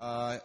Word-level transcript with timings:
Uh, 0.00 0.38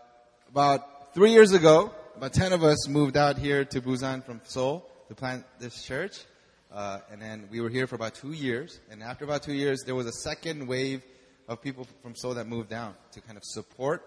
about 0.49 1.13
three 1.13 1.31
years 1.31 1.53
ago, 1.53 1.89
about 2.17 2.33
10 2.33 2.51
of 2.51 2.61
us 2.61 2.89
moved 2.89 3.15
out 3.15 3.37
here 3.37 3.63
to 3.63 3.79
Busan 3.79 4.21
from 4.21 4.41
Seoul 4.43 4.85
to 5.07 5.15
plant 5.15 5.45
this 5.59 5.81
church. 5.81 6.25
Uh, 6.69 6.99
and 7.09 7.21
then 7.21 7.47
we 7.49 7.61
were 7.61 7.69
here 7.69 7.87
for 7.87 7.95
about 7.95 8.15
two 8.15 8.33
years. 8.33 8.81
And 8.91 9.01
after 9.01 9.23
about 9.23 9.43
two 9.43 9.53
years, 9.53 9.83
there 9.85 9.95
was 9.95 10.07
a 10.07 10.11
second 10.11 10.67
wave 10.67 11.03
of 11.47 11.61
people 11.61 11.87
from 12.01 12.17
Seoul 12.17 12.33
that 12.33 12.47
moved 12.47 12.69
down 12.69 12.95
to 13.13 13.21
kind 13.21 13.37
of 13.37 13.45
support. 13.45 14.05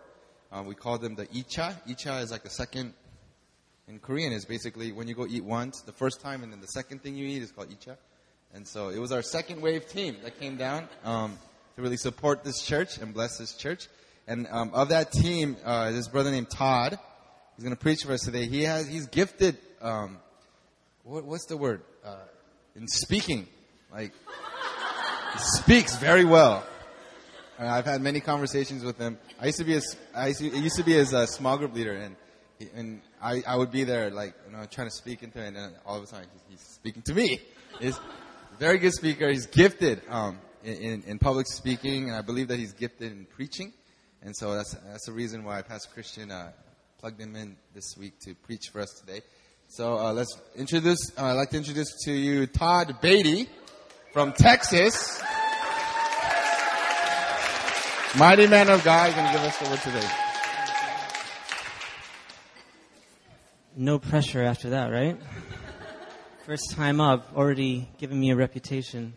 Uh, 0.52 0.64
we 0.66 0.74
call 0.74 0.98
them 0.98 1.14
the 1.14 1.24
Icha. 1.28 1.74
Icha 1.88 2.22
is 2.22 2.30
like 2.30 2.42
the 2.42 2.50
second, 2.50 2.92
in 3.88 4.00
Korean, 4.00 4.34
is 4.34 4.44
basically 4.44 4.92
when 4.92 5.08
you 5.08 5.14
go 5.14 5.26
eat 5.26 5.44
once, 5.44 5.80
the 5.80 5.92
first 5.92 6.20
time, 6.20 6.42
and 6.42 6.52
then 6.52 6.60
the 6.60 6.66
second 6.66 7.02
thing 7.02 7.14
you 7.16 7.26
eat 7.26 7.40
is 7.40 7.52
called 7.52 7.70
Icha. 7.70 7.96
And 8.52 8.68
so 8.68 8.90
it 8.90 8.98
was 8.98 9.12
our 9.12 9.22
second 9.22 9.62
wave 9.62 9.88
team 9.88 10.18
that 10.24 10.38
came 10.38 10.58
down 10.58 10.88
um, 11.04 11.38
to 11.76 11.80
really 11.80 11.96
support 11.96 12.44
this 12.44 12.60
church 12.60 12.98
and 12.98 13.14
bless 13.14 13.38
this 13.38 13.54
church. 13.54 13.88
And 14.28 14.46
um, 14.50 14.72
of 14.74 14.90
that 14.90 15.10
team, 15.10 15.56
uh, 15.64 15.90
this 15.90 16.06
brother 16.06 16.30
named 16.30 16.50
Todd, 16.50 16.98
he's 17.56 17.64
going 17.64 17.74
to 17.74 17.80
preach 17.80 18.00
for 18.04 18.12
us 18.12 18.20
today. 18.20 18.46
He 18.46 18.62
has 18.64 18.86
he's 18.86 19.06
gifted. 19.06 19.56
Um, 19.80 20.18
what, 21.02 21.24
what's 21.24 21.46
the 21.46 21.56
word? 21.56 21.80
Uh, 22.04 22.16
in 22.76 22.86
speaking, 22.88 23.48
like 23.90 24.12
he 25.32 25.38
speaks 25.38 25.96
very 25.96 26.26
well. 26.26 26.62
I've 27.58 27.86
had 27.86 28.02
many 28.02 28.20
conversations 28.20 28.84
with 28.84 28.98
him. 28.98 29.18
I 29.40 29.46
used 29.46 29.58
to 29.58 29.64
be 29.64 29.72
his, 29.72 29.96
I 30.14 30.28
used 30.28 30.76
to, 30.76 30.84
be 30.84 30.92
his 30.92 31.14
uh, 31.14 31.24
small 31.24 31.56
group 31.56 31.74
leader, 31.74 31.94
and 31.94 32.14
and 32.74 33.00
I, 33.22 33.42
I 33.46 33.56
would 33.56 33.72
be 33.72 33.84
there, 33.84 34.10
like 34.10 34.34
you 34.46 34.52
know, 34.52 34.66
trying 34.70 34.88
to 34.88 34.94
speak 34.94 35.22
into 35.22 35.38
him, 35.38 35.46
and 35.46 35.56
then 35.56 35.72
all 35.86 35.96
of 35.96 36.02
a 36.02 36.06
sudden 36.06 36.26
he's, 36.34 36.58
he's 36.60 36.68
speaking 36.74 37.00
to 37.06 37.14
me. 37.14 37.40
He's 37.80 37.96
a 37.96 38.56
very 38.58 38.76
good 38.76 38.92
speaker. 38.92 39.30
He's 39.30 39.46
gifted 39.46 40.02
um, 40.10 40.38
in, 40.62 40.74
in, 40.74 41.02
in 41.04 41.18
public 41.18 41.46
speaking, 41.46 42.08
and 42.08 42.14
I 42.14 42.20
believe 42.20 42.48
that 42.48 42.58
he's 42.58 42.74
gifted 42.74 43.10
in 43.10 43.24
preaching. 43.24 43.72
And 44.22 44.36
so 44.36 44.54
that's, 44.54 44.74
that's 44.74 45.06
the 45.06 45.12
reason 45.12 45.44
why 45.44 45.62
Pastor 45.62 45.90
Christian 45.92 46.30
uh, 46.30 46.50
plugged 46.98 47.20
him 47.20 47.36
in 47.36 47.56
this 47.74 47.96
week 47.96 48.18
to 48.20 48.34
preach 48.34 48.68
for 48.72 48.80
us 48.80 48.90
today. 49.00 49.20
So 49.68 49.98
uh, 49.98 50.12
let's 50.12 50.36
introduce, 50.56 50.98
uh, 51.16 51.26
I'd 51.26 51.32
like 51.34 51.50
to 51.50 51.56
introduce 51.58 51.94
to 52.04 52.12
you 52.12 52.46
Todd 52.46 53.00
Baty 53.00 53.48
from 54.12 54.32
Texas. 54.32 55.22
Mighty 58.16 58.46
man 58.46 58.70
of 58.70 58.82
God, 58.82 59.14
going 59.14 59.26
to 59.26 59.32
give 59.32 59.42
us 59.42 59.58
the 59.58 59.68
word 59.68 59.80
today. 59.80 60.08
No 63.76 63.98
pressure 63.98 64.42
after 64.42 64.70
that, 64.70 64.86
right? 64.88 65.16
First 66.44 66.72
time 66.72 67.00
up, 67.00 67.36
already 67.36 67.88
giving 67.98 68.18
me 68.18 68.30
a 68.30 68.36
reputation. 68.36 69.12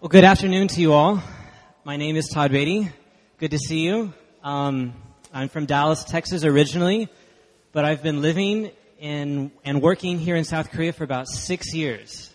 Well, 0.00 0.08
good 0.10 0.24
afternoon 0.24 0.68
to 0.68 0.80
you 0.80 0.92
all. 0.92 1.22
My 1.82 1.96
name 1.96 2.16
is 2.16 2.28
Todd 2.28 2.52
Baty. 2.52 2.90
Good 3.38 3.52
to 3.52 3.58
see 3.58 3.80
you. 3.80 4.12
Um, 4.44 4.92
I'm 5.32 5.48
from 5.48 5.64
Dallas, 5.64 6.04
Texas 6.04 6.44
originally, 6.44 7.08
but 7.72 7.86
I've 7.86 8.02
been 8.02 8.20
living 8.20 8.70
in 8.98 9.50
and 9.64 9.80
working 9.80 10.18
here 10.18 10.36
in 10.36 10.44
South 10.44 10.70
Korea 10.72 10.92
for 10.92 11.04
about 11.04 11.26
six 11.26 11.72
years. 11.72 12.30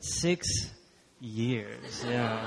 Six 0.00 0.48
years, 1.20 2.04
yeah. 2.04 2.44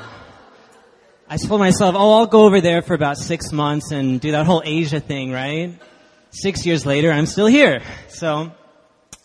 I 1.30 1.38
told 1.38 1.62
myself, 1.62 1.96
oh, 1.98 2.18
I'll 2.20 2.28
go 2.28 2.44
over 2.44 2.60
there 2.60 2.82
for 2.82 2.96
about 2.96 3.18
six 3.18 3.54
months 3.54 3.92
and 3.92 4.20
do 4.20 4.32
that 4.32 4.46
whole 4.46 4.62
Asia 4.66 5.00
thing, 5.00 5.32
right? 5.32 5.80
Six 6.32 6.66
years 6.66 6.86
later, 6.86 7.14
I'm 7.14 7.28
still 7.28 7.48
here. 7.48 7.82
So, 8.10 8.52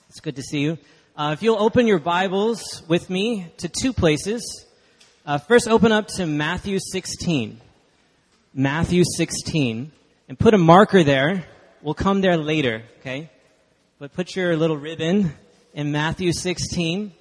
it's 0.08 0.20
good 0.20 0.36
to 0.36 0.42
see 0.42 0.61
you. 0.61 0.78
Uh, 1.16 1.33
if 1.33 1.42
you'll 1.42 1.61
open 1.61 1.88
your 1.88 1.98
Bibles 1.98 2.84
with 2.86 3.11
me 3.11 3.53
to 3.56 3.69
two 3.69 3.92
places. 3.92 4.64
Uh, 5.31 5.39
first, 5.39 5.69
open 5.69 5.92
up 5.92 6.09
to 6.09 6.27
Matthew 6.27 6.81
16. 6.81 7.61
Matthew 8.53 9.05
16. 9.17 9.92
And 10.28 10.37
put 10.37 10.55
a 10.55 10.59
marker 10.59 11.05
there. 11.05 11.45
We'll 11.83 11.95
come 11.95 12.20
there 12.20 12.37
later, 12.37 12.83
okay? 12.98 13.31
But 14.00 14.12
put 14.12 14.34
your 14.34 14.56
little 14.56 14.77
ribbon 14.77 15.33
in 15.72 15.92
Matthew 15.92 16.33
16. 16.33 17.12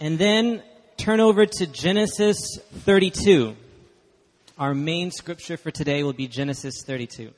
And 0.00 0.18
then 0.18 0.60
turn 0.96 1.20
over 1.20 1.46
to 1.46 1.66
Genesis 1.68 2.58
32. 2.84 3.54
Our 4.58 4.74
main 4.74 5.12
scripture 5.12 5.56
for 5.56 5.70
today 5.70 6.02
will 6.02 6.12
be 6.12 6.26
Genesis 6.26 6.82
32. 6.84 7.30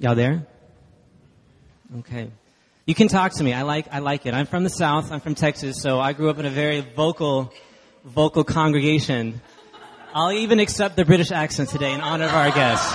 Y'all 0.00 0.14
there? 0.14 0.46
Okay. 1.98 2.30
You 2.86 2.94
can 2.94 3.08
talk 3.08 3.32
to 3.32 3.44
me. 3.44 3.52
I 3.52 3.60
like, 3.60 3.86
I 3.92 3.98
like 3.98 4.24
it. 4.24 4.32
I'm 4.32 4.46
from 4.46 4.64
the 4.64 4.70
South. 4.70 5.12
I'm 5.12 5.20
from 5.20 5.34
Texas, 5.34 5.82
so 5.82 6.00
I 6.00 6.14
grew 6.14 6.30
up 6.30 6.38
in 6.38 6.46
a 6.46 6.50
very 6.50 6.80
vocal, 6.80 7.52
vocal 8.02 8.42
congregation. 8.42 9.42
I'll 10.14 10.32
even 10.32 10.58
accept 10.58 10.96
the 10.96 11.04
British 11.04 11.30
accent 11.30 11.68
today 11.68 11.92
in 11.92 12.00
honor 12.00 12.24
of 12.24 12.32
our 12.32 12.50
guest. 12.50 12.82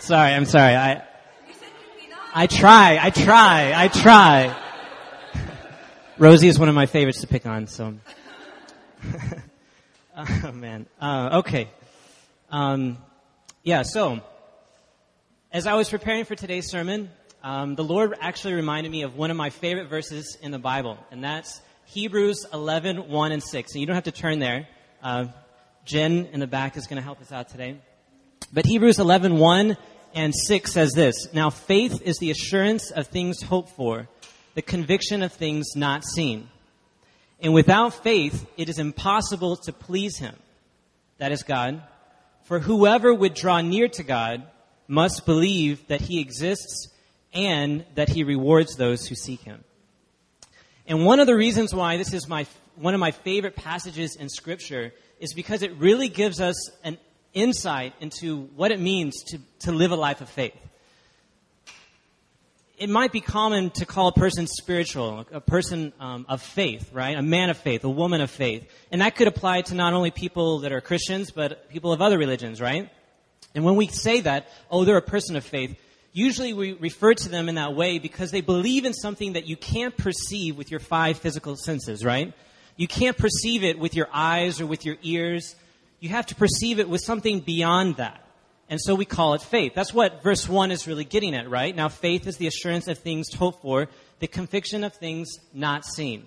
sorry, 0.00 0.34
I'm 0.34 0.44
sorry. 0.44 0.76
I, 0.76 1.02
I 2.34 2.46
try, 2.46 2.98
I 3.00 3.08
try, 3.08 3.72
I 3.74 3.88
try. 3.88 4.54
Rosie 6.18 6.48
is 6.48 6.58
one 6.58 6.68
of 6.68 6.74
my 6.74 6.84
favorites 6.84 7.22
to 7.22 7.26
pick 7.26 7.46
on, 7.46 7.68
so. 7.68 7.94
oh 10.14 10.52
man. 10.52 10.84
Uh, 11.00 11.38
okay. 11.38 11.70
Um, 12.50 12.98
yeah, 13.62 13.80
so, 13.80 14.20
as 15.52 15.66
I 15.66 15.74
was 15.74 15.90
preparing 15.90 16.24
for 16.24 16.34
today's 16.34 16.70
sermon, 16.70 17.10
um, 17.42 17.74
the 17.74 17.84
Lord 17.84 18.14
actually 18.18 18.54
reminded 18.54 18.90
me 18.90 19.02
of 19.02 19.16
one 19.16 19.30
of 19.30 19.36
my 19.36 19.50
favorite 19.50 19.90
verses 19.90 20.38
in 20.40 20.50
the 20.50 20.58
Bible, 20.58 20.96
and 21.10 21.22
that's 21.22 21.60
Hebrews 21.84 22.46
11, 22.54 23.10
1 23.10 23.32
and 23.32 23.42
6. 23.42 23.72
And 23.72 23.80
you 23.80 23.86
don't 23.86 23.94
have 23.94 24.04
to 24.04 24.12
turn 24.12 24.38
there. 24.38 24.66
Uh, 25.02 25.26
Jen 25.84 26.26
in 26.32 26.40
the 26.40 26.46
back 26.46 26.78
is 26.78 26.86
going 26.86 26.96
to 26.96 27.02
help 27.02 27.20
us 27.20 27.32
out 27.32 27.50
today. 27.50 27.76
But 28.50 28.64
Hebrews 28.64 28.98
11, 28.98 29.36
1 29.36 29.76
and 30.14 30.34
6 30.34 30.72
says 30.72 30.92
this 30.92 31.28
Now 31.34 31.50
faith 31.50 32.00
is 32.00 32.16
the 32.16 32.30
assurance 32.30 32.90
of 32.90 33.08
things 33.08 33.42
hoped 33.42 33.76
for, 33.76 34.08
the 34.54 34.62
conviction 34.62 35.22
of 35.22 35.34
things 35.34 35.76
not 35.76 36.02
seen. 36.02 36.48
And 37.40 37.52
without 37.52 37.92
faith, 37.92 38.46
it 38.56 38.70
is 38.70 38.78
impossible 38.78 39.56
to 39.56 39.72
please 39.72 40.16
Him. 40.16 40.36
That 41.18 41.30
is 41.30 41.42
God. 41.42 41.82
For 42.44 42.58
whoever 42.58 43.12
would 43.12 43.34
draw 43.34 43.60
near 43.60 43.88
to 43.88 44.02
God 44.02 44.46
must 44.88 45.26
believe 45.26 45.86
that 45.88 46.00
he 46.00 46.20
exists 46.20 46.88
and 47.32 47.84
that 47.94 48.08
he 48.08 48.24
rewards 48.24 48.76
those 48.76 49.06
who 49.06 49.14
seek 49.14 49.40
him. 49.40 49.64
And 50.86 51.04
one 51.04 51.20
of 51.20 51.26
the 51.26 51.36
reasons 51.36 51.74
why 51.74 51.96
this 51.96 52.12
is 52.12 52.28
my, 52.28 52.46
one 52.76 52.94
of 52.94 53.00
my 53.00 53.12
favorite 53.12 53.56
passages 53.56 54.16
in 54.16 54.28
scripture 54.28 54.92
is 55.20 55.32
because 55.32 55.62
it 55.62 55.76
really 55.76 56.08
gives 56.08 56.40
us 56.40 56.70
an 56.84 56.98
insight 57.32 57.94
into 58.00 58.42
what 58.56 58.72
it 58.72 58.80
means 58.80 59.22
to, 59.24 59.38
to 59.60 59.72
live 59.72 59.92
a 59.92 59.96
life 59.96 60.20
of 60.20 60.28
faith. 60.28 60.56
It 62.76 62.90
might 62.90 63.12
be 63.12 63.20
common 63.20 63.70
to 63.70 63.86
call 63.86 64.08
a 64.08 64.12
person 64.12 64.48
spiritual, 64.48 65.24
a 65.30 65.40
person 65.40 65.92
um, 66.00 66.26
of 66.28 66.42
faith, 66.42 66.90
right? 66.92 67.16
A 67.16 67.22
man 67.22 67.48
of 67.48 67.56
faith, 67.56 67.84
a 67.84 67.88
woman 67.88 68.20
of 68.20 68.30
faith. 68.30 68.68
And 68.90 69.00
that 69.00 69.14
could 69.14 69.28
apply 69.28 69.62
to 69.62 69.74
not 69.74 69.92
only 69.92 70.10
people 70.10 70.60
that 70.60 70.72
are 70.72 70.80
Christians, 70.80 71.30
but 71.30 71.68
people 71.68 71.92
of 71.92 72.02
other 72.02 72.18
religions, 72.18 72.60
right? 72.60 72.90
And 73.54 73.64
when 73.64 73.76
we 73.76 73.86
say 73.88 74.20
that, 74.20 74.48
oh, 74.70 74.84
they're 74.84 74.96
a 74.96 75.02
person 75.02 75.36
of 75.36 75.44
faith, 75.44 75.78
usually 76.12 76.52
we 76.52 76.72
refer 76.72 77.14
to 77.14 77.28
them 77.28 77.48
in 77.48 77.56
that 77.56 77.74
way 77.74 77.98
because 77.98 78.30
they 78.30 78.40
believe 78.40 78.84
in 78.84 78.94
something 78.94 79.34
that 79.34 79.46
you 79.46 79.56
can't 79.56 79.96
perceive 79.96 80.56
with 80.56 80.70
your 80.70 80.80
five 80.80 81.18
physical 81.18 81.56
senses, 81.56 82.04
right? 82.04 82.32
You 82.76 82.88
can't 82.88 83.16
perceive 83.16 83.64
it 83.64 83.78
with 83.78 83.94
your 83.94 84.08
eyes 84.12 84.60
or 84.60 84.66
with 84.66 84.84
your 84.84 84.96
ears. 85.02 85.54
You 86.00 86.08
have 86.08 86.26
to 86.26 86.34
perceive 86.34 86.78
it 86.78 86.88
with 86.88 87.02
something 87.02 87.40
beyond 87.40 87.96
that. 87.96 88.24
And 88.68 88.80
so 88.80 88.94
we 88.94 89.04
call 89.04 89.34
it 89.34 89.42
faith. 89.42 89.74
That's 89.74 89.92
what 89.92 90.22
verse 90.22 90.48
1 90.48 90.70
is 90.70 90.86
really 90.86 91.04
getting 91.04 91.34
at, 91.34 91.50
right? 91.50 91.76
Now, 91.76 91.90
faith 91.90 92.26
is 92.26 92.38
the 92.38 92.46
assurance 92.46 92.88
of 92.88 92.98
things 92.98 93.32
hoped 93.34 93.60
for, 93.60 93.88
the 94.20 94.26
conviction 94.26 94.82
of 94.82 94.94
things 94.94 95.28
not 95.52 95.84
seen. 95.84 96.24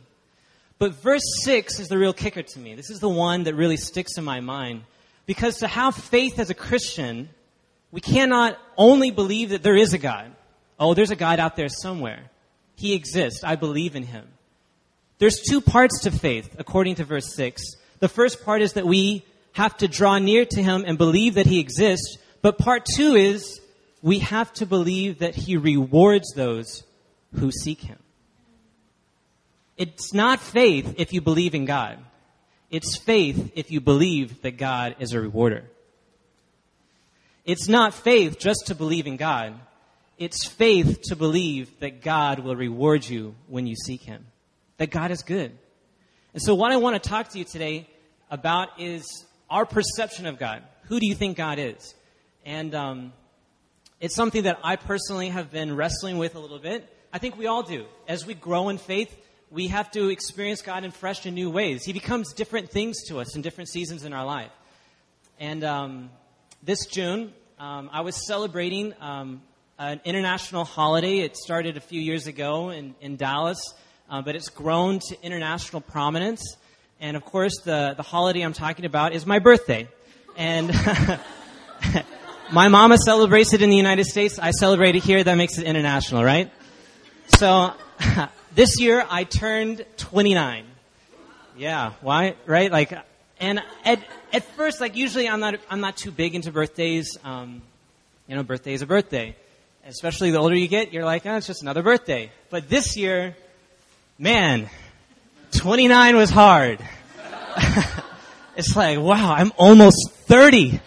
But 0.77 0.94
verse 0.94 1.23
6 1.44 1.79
is 1.79 1.88
the 1.88 1.97
real 1.97 2.13
kicker 2.13 2.44
to 2.44 2.59
me. 2.59 2.75
This 2.75 2.89
is 2.89 3.00
the 3.00 3.09
one 3.09 3.44
that 3.44 3.55
really 3.55 3.77
sticks 3.77 4.17
in 4.17 4.23
my 4.23 4.41
mind. 4.41 4.83
Because 5.25 5.57
to 5.57 5.68
have 5.68 5.95
faith 5.95 6.39
as 6.39 6.50
a 6.50 6.54
Christian, 6.54 7.30
we 7.92 8.01
cannot 8.01 8.57
only 8.77 9.12
believe 9.12 9.50
that 9.50 9.63
there 9.63 9.75
is 9.75 9.94
a 9.94 9.98
God. 9.98 10.31
Oh, 10.80 10.94
there's 10.94 11.12
a 11.12 11.16
God 11.16 11.39
out 11.39 11.56
there 11.56 11.69
somewhere. 11.69 12.30
He 12.75 12.94
exists. 12.94 13.44
I 13.44 13.56
believe 13.56 13.95
in 13.95 14.04
him. 14.04 14.27
There's 15.18 15.42
two 15.42 15.62
parts 15.62 16.01
to 16.01 16.12
faith, 16.12 16.56
according 16.60 16.95
to 16.95 17.06
verse 17.06 17.33
6. 17.36 17.62
The 18.00 18.10
first 18.10 18.44
part 18.44 18.62
is 18.62 18.74
that 18.74 18.86
we 18.86 19.24
have 19.54 19.77
to 19.77 19.88
draw 19.88 20.19
near 20.19 20.45
to 20.45 20.62
him 20.62 20.83
and 20.86 20.98
believe 20.98 21.36
that 21.36 21.45
he 21.45 21.60
exists. 21.60 22.18
But 22.42 22.57
part 22.57 22.86
two 22.86 23.16
is 23.16 23.62
we 24.01 24.19
have 24.19 24.51
to 24.56 24.66
believe 24.66 25.19
that 25.19 25.33
he 25.33 25.56
rewards 25.56 26.33
those 26.36 26.83
who 27.39 27.51
seek 27.51 27.81
him. 27.81 27.98
It's 29.77 30.13
not 30.13 30.39
faith 30.39 30.95
if 30.98 31.13
you 31.13 31.22
believe 31.22 31.56
in 31.56 31.66
God. 31.66 31.98
It's 32.69 32.97
faith 32.97 33.51
if 33.56 33.71
you 33.71 33.79
believe 33.79 34.41
that 34.41 34.57
God 34.57 34.95
is 35.00 35.13
a 35.13 35.21
rewarder. 35.21 35.65
It's 37.45 37.67
not 37.67 37.94
faith 37.94 38.39
just 38.39 38.67
to 38.67 38.75
believe 38.75 39.07
in 39.07 39.17
God. 39.17 39.59
it's 40.17 40.47
faith 40.47 41.01
to 41.03 41.15
believe 41.15 41.79
that 41.81 42.01
God 42.01 42.39
will 42.39 42.56
reward 42.56 43.07
you 43.07 43.35
when 43.47 43.67
you 43.67 43.75
seek 43.75 44.01
Him, 44.01 44.25
that 44.77 44.89
God 44.89 45.12
is 45.12 45.23
good. 45.23 45.51
And 46.33 46.41
so, 46.41 46.56
what 46.56 46.71
I 46.71 46.77
want 46.77 47.01
to 47.01 47.09
talk 47.09 47.29
to 47.29 47.38
you 47.38 47.44
today 47.44 47.88
about 48.31 48.79
is 48.79 49.06
our 49.50 49.65
perception 49.65 50.25
of 50.25 50.39
God. 50.39 50.63
Who 50.83 51.00
do 51.00 51.07
you 51.07 51.15
think 51.15 51.38
God 51.38 51.59
is? 51.59 51.94
And 52.45 52.73
um, 52.73 53.13
it's 54.00 54.15
something 54.15 54.44
that 54.44 54.59
I 54.63 54.75
personally 54.75 55.29
have 55.29 55.51
been 55.51 55.75
wrestling 55.75 56.17
with 56.17 56.35
a 56.35 56.39
little 56.39 56.59
bit. 56.59 56.88
I 57.12 57.17
think 57.17 57.38
we 57.38 57.47
all 57.47 57.63
do. 57.63 57.85
As 58.07 58.25
we 58.25 58.33
grow 58.33 58.69
in 58.69 58.77
faith, 58.77 59.15
we 59.55 59.69
have 59.69 59.89
to 59.89 60.09
experience 60.09 60.61
God 60.61 60.83
in 60.83 60.91
fresh 60.91 61.25
and 61.25 61.33
new 61.33 61.49
ways. 61.49 61.85
He 61.85 61.93
becomes 61.93 62.33
different 62.33 62.69
things 62.69 63.01
to 63.07 63.21
us 63.21 63.37
in 63.37 63.41
different 63.41 63.69
seasons 63.69 64.03
in 64.03 64.11
our 64.11 64.25
life. 64.25 64.51
And 65.39 65.63
um, 65.63 66.09
this 66.61 66.85
June, 66.87 67.31
um, 67.57 67.89
I 67.93 68.01
was 68.01 68.27
celebrating 68.27 68.93
um, 68.99 69.41
an 69.79 70.01
international 70.03 70.65
holiday. 70.65 71.19
It 71.19 71.37
started 71.37 71.77
a 71.77 71.79
few 71.79 72.01
years 72.01 72.27
ago 72.27 72.69
in, 72.69 72.95
in 72.99 73.15
Dallas, 73.15 73.73
uh, 74.09 74.21
but 74.21 74.35
it's 74.35 74.49
grown 74.49 74.99
to 75.07 75.23
international 75.23 75.81
prominence. 75.81 76.57
And 76.99 77.15
of 77.15 77.23
course, 77.23 77.61
the, 77.63 77.93
the 77.95 78.03
holiday 78.03 78.41
I'm 78.41 78.51
talking 78.51 78.83
about 78.83 79.13
is 79.13 79.25
my 79.25 79.39
birthday. 79.39 79.87
And 80.35 80.67
my 82.51 82.67
mama 82.67 82.97
celebrates 82.97 83.53
it 83.53 83.61
in 83.61 83.69
the 83.69 83.77
United 83.77 84.03
States. 84.03 84.37
I 84.37 84.51
celebrate 84.51 84.97
it 84.97 85.03
here. 85.03 85.23
That 85.23 85.35
makes 85.35 85.57
it 85.57 85.63
international, 85.63 86.25
right? 86.25 86.51
So 87.27 87.73
this 88.55 88.79
year 88.79 89.05
I 89.09 89.25
turned 89.25 89.85
29. 89.97 90.65
Yeah, 91.57 91.93
why? 92.01 92.35
Right? 92.45 92.71
Like, 92.71 92.93
and 93.39 93.61
at 93.83 93.99
at 94.33 94.43
first, 94.55 94.81
like 94.81 94.95
usually 94.95 95.27
I'm 95.27 95.39
not 95.39 95.55
I'm 95.69 95.81
not 95.81 95.97
too 95.97 96.11
big 96.11 96.35
into 96.35 96.51
birthdays. 96.51 97.17
Um, 97.23 97.61
you 98.27 98.35
know, 98.35 98.43
birthday 98.43 98.73
is 98.73 98.81
a 98.81 98.85
birthday. 98.85 99.35
Especially 99.85 100.31
the 100.31 100.39
older 100.39 100.55
you 100.55 100.67
get, 100.67 100.93
you're 100.93 101.05
like, 101.05 101.25
oh, 101.27 101.35
it's 101.35 101.45
just 101.45 101.61
another 101.61 101.83
birthday. 101.83 102.31
But 102.49 102.69
this 102.69 102.97
year, 102.97 103.35
man, 104.17 104.67
29 105.51 106.15
was 106.15 106.31
hard. 106.31 106.79
it's 108.57 108.75
like, 108.75 108.97
wow, 108.97 109.35
I'm 109.35 109.51
almost 109.57 110.11
30. 110.11 110.79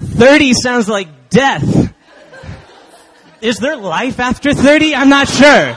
30 0.00 0.52
sounds 0.54 0.88
like 0.88 1.30
death. 1.30 1.94
Is 3.40 3.58
there 3.58 3.76
life 3.76 4.18
after 4.18 4.52
30? 4.52 4.96
I'm 4.96 5.08
not 5.08 5.28
sure. 5.28 5.76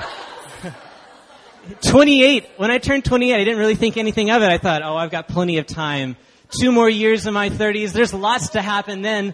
28, 1.82 2.46
when 2.58 2.72
I 2.72 2.78
turned 2.78 3.06
28, 3.06 3.34
I 3.34 3.44
didn't 3.44 3.60
really 3.60 3.76
think 3.76 3.98
anything 3.98 4.30
of 4.32 4.42
it. 4.42 4.50
I 4.50 4.58
thought, 4.58 4.82
oh, 4.84 4.96
I've 4.96 5.12
got 5.12 5.28
plenty 5.28 5.58
of 5.58 5.68
time. 5.68 6.18
Two 6.50 6.72
more 6.72 6.90
years 6.90 7.28
in 7.28 7.34
my 7.34 7.50
30s. 7.50 7.94
There's 7.94 8.14
lots 8.14 8.50
to 8.50 8.62
happen 8.62 9.02
then. 9.02 9.34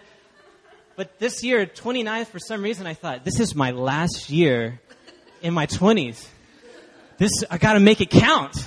But 0.95 1.19
this 1.19 1.43
year, 1.43 1.65
29, 1.65 2.25
for 2.25 2.39
some 2.39 2.61
reason, 2.61 2.87
I 2.87 2.93
thought, 2.93 3.23
this 3.23 3.39
is 3.39 3.55
my 3.55 3.71
last 3.71 4.29
year 4.29 4.79
in 5.41 5.53
my 5.53 5.67
20s. 5.67 6.27
This, 7.17 7.31
I 7.49 7.57
gotta 7.57 7.79
make 7.79 8.01
it 8.01 8.09
count. 8.09 8.57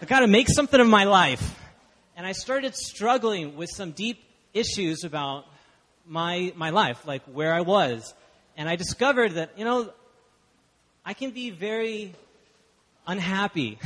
I 0.00 0.06
gotta 0.06 0.26
make 0.26 0.48
something 0.48 0.80
of 0.80 0.86
my 0.86 1.04
life. 1.04 1.58
And 2.16 2.26
I 2.26 2.32
started 2.32 2.74
struggling 2.74 3.56
with 3.56 3.70
some 3.70 3.92
deep 3.92 4.22
issues 4.52 5.04
about 5.04 5.46
my, 6.06 6.52
my 6.56 6.70
life, 6.70 7.06
like 7.06 7.22
where 7.24 7.52
I 7.52 7.62
was, 7.62 8.14
and 8.56 8.68
I 8.68 8.76
discovered 8.76 9.32
that, 9.32 9.58
you 9.58 9.64
know, 9.64 9.92
I 11.04 11.14
can 11.14 11.30
be 11.30 11.50
very 11.50 12.14
unhappy 13.06 13.78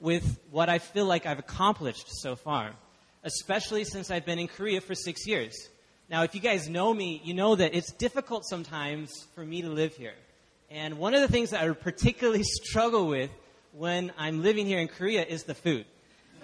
with 0.00 0.38
what 0.50 0.68
I 0.68 0.78
feel 0.78 1.06
like 1.06 1.26
I've 1.26 1.38
accomplished 1.38 2.06
so 2.20 2.36
far, 2.36 2.70
especially 3.24 3.84
since 3.84 4.10
I've 4.10 4.24
been 4.24 4.38
in 4.38 4.48
Korea 4.48 4.80
for 4.80 4.94
six 4.94 5.26
years. 5.26 5.54
Now, 6.08 6.22
if 6.22 6.34
you 6.34 6.40
guys 6.40 6.68
know 6.68 6.92
me, 6.94 7.20
you 7.24 7.34
know 7.34 7.54
that 7.54 7.74
it's 7.74 7.92
difficult 7.92 8.46
sometimes 8.46 9.26
for 9.34 9.44
me 9.44 9.62
to 9.62 9.68
live 9.68 9.94
here. 9.94 10.14
And 10.70 10.98
one 10.98 11.14
of 11.14 11.20
the 11.20 11.28
things 11.28 11.50
that 11.50 11.62
I 11.62 11.72
particularly 11.72 12.42
struggle 12.64 13.06
with 13.08 13.30
when 13.72 14.12
I'm 14.16 14.42
living 14.42 14.66
here 14.66 14.78
in 14.78 14.88
Korea 14.88 15.24
is 15.24 15.44
the 15.44 15.54
food. 15.54 15.84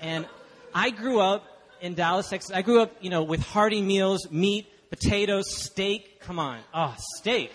And 0.01 0.27
I 0.75 0.91
grew 0.91 1.21
up 1.21 1.45
in 1.81 1.95
Dallas, 1.95 2.29
Texas. 2.29 2.51
I 2.55 2.63
grew 2.63 2.81
up, 2.81 2.93
you 3.01 3.11
know, 3.11 3.23
with 3.23 3.41
hearty 3.41 3.81
meals, 3.81 4.31
meat, 4.31 4.67
potatoes, 4.91 5.45
steak. 5.51 6.21
Come 6.21 6.39
on. 6.39 6.61
Oh, 6.73 6.95
steak. 7.17 7.53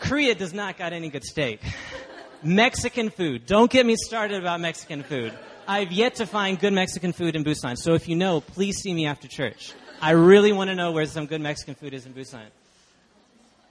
Korea 0.00 0.34
does 0.34 0.52
not 0.52 0.76
got 0.78 0.92
any 0.92 1.08
good 1.08 1.24
steak. 1.24 1.60
Mexican 2.44 3.10
food. 3.10 3.46
Don't 3.46 3.70
get 3.70 3.86
me 3.86 3.96
started 3.96 4.38
about 4.38 4.60
Mexican 4.60 5.02
food. 5.02 5.32
I've 5.66 5.92
yet 5.92 6.16
to 6.16 6.26
find 6.26 6.58
good 6.58 6.72
Mexican 6.72 7.12
food 7.12 7.36
in 7.36 7.44
Busan. 7.44 7.76
So 7.76 7.94
if 7.94 8.08
you 8.08 8.16
know, 8.16 8.40
please 8.40 8.78
see 8.78 8.92
me 8.92 9.06
after 9.06 9.28
church. 9.28 9.72
I 10.00 10.10
really 10.12 10.52
want 10.52 10.68
to 10.70 10.74
know 10.74 10.90
where 10.90 11.06
some 11.06 11.26
good 11.26 11.40
Mexican 11.40 11.76
food 11.76 11.94
is 11.94 12.06
in 12.06 12.12
Busan. 12.12 12.46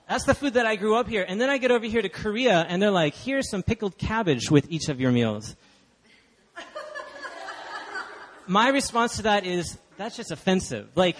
That's 0.07 0.25
the 0.25 0.33
food 0.33 0.53
that 0.53 0.65
I 0.65 0.75
grew 0.77 0.95
up 0.95 1.07
here. 1.07 1.25
And 1.27 1.39
then 1.39 1.49
I 1.49 1.57
get 1.57 1.71
over 1.71 1.85
here 1.85 2.01
to 2.01 2.09
Korea 2.09 2.65
and 2.67 2.81
they're 2.81 2.91
like, 2.91 3.15
here's 3.15 3.49
some 3.49 3.63
pickled 3.63 3.97
cabbage 3.97 4.49
with 4.49 4.69
each 4.69 4.89
of 4.89 4.99
your 4.99 5.11
meals. 5.11 5.55
My 8.47 8.69
response 8.69 9.17
to 9.17 9.23
that 9.23 9.45
is, 9.45 9.77
that's 9.97 10.17
just 10.17 10.31
offensive. 10.31 10.89
Like, 10.95 11.15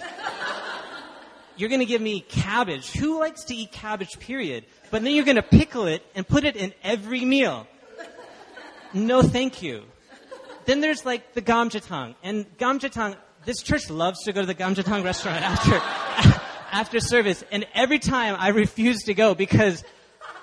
you're 1.57 1.69
going 1.69 1.79
to 1.79 1.85
give 1.85 2.01
me 2.01 2.21
cabbage. 2.21 2.91
Who 2.93 3.19
likes 3.19 3.43
to 3.45 3.55
eat 3.55 3.71
cabbage, 3.71 4.19
period? 4.19 4.65
But 4.89 5.03
then 5.03 5.13
you're 5.13 5.25
going 5.25 5.35
to 5.35 5.43
pickle 5.43 5.85
it 5.85 6.05
and 6.15 6.27
put 6.27 6.43
it 6.43 6.55
in 6.55 6.73
every 6.83 7.23
meal. 7.25 7.67
No, 8.93 9.21
thank 9.21 9.61
you. 9.61 9.83
Then 10.65 10.81
there's 10.81 11.05
like 11.05 11.33
the 11.33 11.41
gamjatang. 11.41 12.15
And 12.23 12.45
gamjatang, 12.57 13.15
this 13.45 13.61
church 13.61 13.89
loves 13.89 14.23
to 14.23 14.33
go 14.33 14.41
to 14.41 14.47
the 14.47 14.55
gamjatang 14.55 15.03
restaurant 15.03 15.41
after, 15.43 16.39
after 16.71 16.99
service. 16.99 17.43
And 17.51 17.65
every 17.73 17.99
time 17.99 18.35
I 18.37 18.49
refuse 18.49 19.03
to 19.03 19.13
go 19.13 19.33
because 19.33 19.83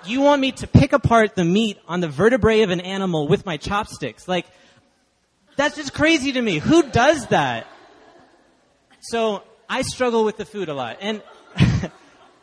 you 0.05 0.21
want 0.21 0.41
me 0.41 0.51
to 0.53 0.67
pick 0.67 0.93
apart 0.93 1.35
the 1.35 1.45
meat 1.45 1.77
on 1.87 1.99
the 1.99 2.07
vertebrae 2.07 2.61
of 2.61 2.69
an 2.69 2.81
animal 2.81 3.27
with 3.27 3.45
my 3.45 3.57
chopsticks. 3.57 4.27
Like, 4.27 4.45
that's 5.55 5.75
just 5.75 5.93
crazy 5.93 6.31
to 6.31 6.41
me. 6.41 6.59
Who 6.59 6.83
does 6.83 7.27
that? 7.27 7.67
So 9.01 9.43
I 9.69 9.83
struggle 9.83 10.25
with 10.25 10.37
the 10.37 10.45
food 10.45 10.67
a 10.67 10.73
lot. 10.73 10.97
And, 10.99 11.21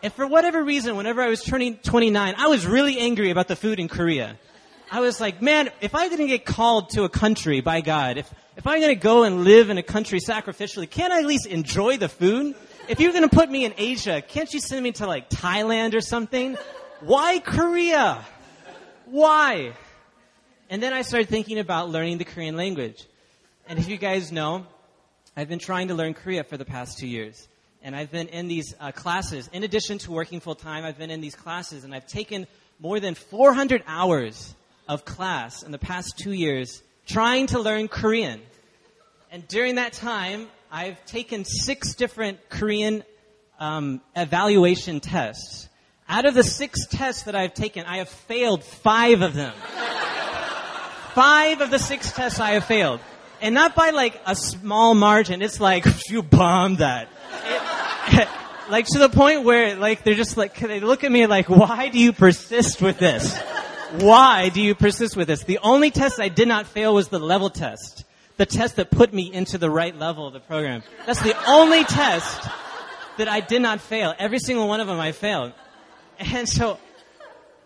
and 0.03 0.13
for 0.13 0.27
whatever 0.27 0.63
reason, 0.63 0.97
whenever 0.97 1.21
I 1.21 1.29
was 1.29 1.43
turning 1.43 1.77
29, 1.79 2.35
I 2.39 2.47
was 2.47 2.67
really 2.67 2.99
angry 2.99 3.31
about 3.31 3.49
the 3.49 3.57
food 3.57 3.81
in 3.81 3.89
Korea. 3.89 4.39
I 4.93 5.01
was 5.01 5.21
like, 5.21 5.43
man, 5.43 5.71
if 5.81 5.97
I 5.97 6.09
didn't 6.09 6.29
get 6.29 6.45
called 6.45 6.91
to 6.91 7.03
a 7.03 7.09
country 7.09 7.61
by 7.61 7.81
God, 7.81 8.19
if, 8.19 8.33
if 8.57 8.65
I'm 8.67 8.81
to 8.81 8.95
go 8.95 9.25
and 9.25 9.43
live 9.43 9.69
in 9.71 9.79
a 9.79 9.83
country 9.83 10.21
sacrificially, 10.21 10.89
can't 10.89 11.13
I 11.13 11.19
at 11.19 11.27
least 11.27 11.47
enjoy 11.47 11.97
the 11.97 12.09
food? 12.09 12.55
If 12.89 13.01
you're 13.01 13.13
to 13.13 13.29
put 13.29 13.51
me 13.51 13.65
in 13.65 13.75
Asia, 13.77 14.23
can't 14.23 14.53
you 14.55 14.61
send 14.61 14.85
me 14.85 14.93
to 14.93 15.09
like 15.09 15.29
Thailand 15.29 15.95
or 15.95 16.01
something? 16.01 16.57
Why 17.01 17.41
Korea? 17.41 18.25
Why? 19.07 19.73
And 20.71 20.81
then 20.81 20.93
I 20.93 21.03
started 21.03 21.29
thinking 21.29 21.59
about 21.59 21.91
learning 21.91 22.19
the 22.19 22.25
Korean 22.25 22.57
language. 22.57 23.05
And 23.69 23.81
if 23.81 23.89
you 23.89 23.97
guys 23.97 24.31
know, 24.31 24.67
I've 25.39 25.51
been 25.51 25.59
trying 25.59 25.89
to 25.89 25.95
learn 25.95 26.15
Korea 26.15 26.45
for 26.45 26.57
the 26.57 26.65
past 26.65 26.97
two 26.97 27.07
years. 27.07 27.47
And 27.83 27.95
I've 27.95 28.11
been 28.11 28.29
in 28.29 28.49
these 28.49 28.75
uh, 28.81 28.91
classes. 28.93 29.51
In 29.53 29.65
addition 29.65 29.99
to 29.99 30.11
working 30.11 30.41
full 30.41 30.55
time, 30.55 30.83
I've 30.83 30.97
been 30.97 31.11
in 31.11 31.21
these 31.21 31.35
classes 31.35 31.85
and 31.85 31.95
I've 31.95 32.07
taken 32.07 32.47
more 32.81 33.01
than 33.01 33.15
400 33.15 33.85
hours 33.87 34.55
of 34.89 35.05
class 35.05 35.63
in 35.63 35.73
the 35.73 35.79
past 35.79 36.17
two 36.17 36.33
years 36.33 36.83
trying 37.07 37.49
to 37.49 37.59
learn 37.59 37.89
Korean. 37.89 38.41
And 39.31 39.47
during 39.47 39.75
that 39.75 39.93
time, 39.93 40.49
I've 40.73 41.05
taken 41.05 41.45
six 41.45 41.95
different 41.95 42.49
Korean 42.49 43.05
um, 43.61 44.01
evaluation 44.17 45.01
tests. 45.01 45.69
Out 46.09 46.25
of 46.25 46.33
the 46.33 46.45
six 46.45 46.87
tests 46.87 47.25
that 47.25 47.37
I've 47.37 47.53
taken, 47.53 47.85
I 47.85 47.99
have 47.99 48.09
failed 48.09 48.65
five 48.65 49.21
of 49.21 49.35
them. 49.35 49.53
five 51.15 51.61
of 51.61 51.71
the 51.71 51.79
six 51.79 52.11
tests 52.13 52.41
I 52.41 52.53
have 52.53 52.65
failed 52.65 53.01
and 53.41 53.55
not 53.55 53.75
by 53.75 53.91
like 53.91 54.21
a 54.27 54.35
small 54.35 54.95
margin. 54.95 55.43
It's 55.43 55.61
like 55.61 55.87
you 56.09 56.23
bombed 56.23 56.79
that. 56.79 57.09
It, 58.09 58.29
like 58.71 58.87
to 58.87 58.99
the 58.99 59.09
point 59.09 59.45
where 59.45 59.77
like 59.77 60.05
they're 60.05 60.15
just 60.15 60.37
like 60.37 60.59
they 60.59 60.81
look 60.81 61.05
at 61.05 61.13
me 61.13 61.27
like, 61.27 61.49
why 61.49 61.89
do 61.89 61.99
you 61.99 62.13
persist 62.13 62.81
with 62.83 62.99
this? 62.99 63.37
Why 64.01 64.49
do 64.49 64.61
you 64.61 64.75
persist 64.75 65.17
with 65.17 65.29
this? 65.29 65.45
The 65.45 65.59
only 65.59 65.91
test 65.91 66.21
I 66.21 66.29
did 66.29 66.49
not 66.49 66.67
fail 66.67 66.95
was 66.95 67.09
the 67.09 67.19
level 67.21 67.51
test. 67.51 68.05
The 68.37 68.47
test 68.47 68.77
that 68.77 68.91
put 68.91 69.15
me 69.15 69.33
into 69.33 69.57
the 69.59 69.71
right 69.71 69.97
level 69.97 70.27
of 70.27 70.33
the 70.35 70.41
program. 70.41 70.83
That's 71.07 71.23
the 71.23 71.35
only 71.49 71.85
test 71.85 72.49
that 73.17 73.29
I 73.29 73.41
did 73.41 73.63
not 73.63 73.81
fail. 73.81 74.15
Every 74.19 74.39
single 74.39 74.69
one 74.69 74.81
of 74.81 74.87
them 74.87 75.01
I 75.01 75.13
failed. 75.13 75.53
And 76.19 76.49
so, 76.49 76.79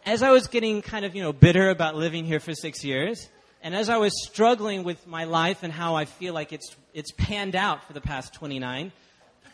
as 0.07 0.23
I 0.23 0.31
was 0.31 0.47
getting 0.47 0.83
kind 0.83 1.05
of, 1.05 1.17
you 1.17 1.23
know, 1.23 1.33
bitter 1.33 1.71
about 1.71 1.97
living 1.97 2.25
here 2.25 2.39
for 2.39 2.55
six 2.55 2.85
years, 2.85 3.29
and 3.63 3.75
as 3.75 3.89
I 3.91 3.99
was 3.99 4.13
struggling 4.25 4.85
with 4.85 5.07
my 5.07 5.25
life 5.25 5.63
and 5.63 5.73
how 5.73 5.95
I 5.95 6.07
feel 6.07 6.33
like 6.33 6.53
it's, 6.53 6.75
it's 6.95 7.13
panned 7.13 7.55
out 7.55 7.85
for 7.85 7.93
the 7.93 8.01
past 8.01 8.33
29, 8.35 8.93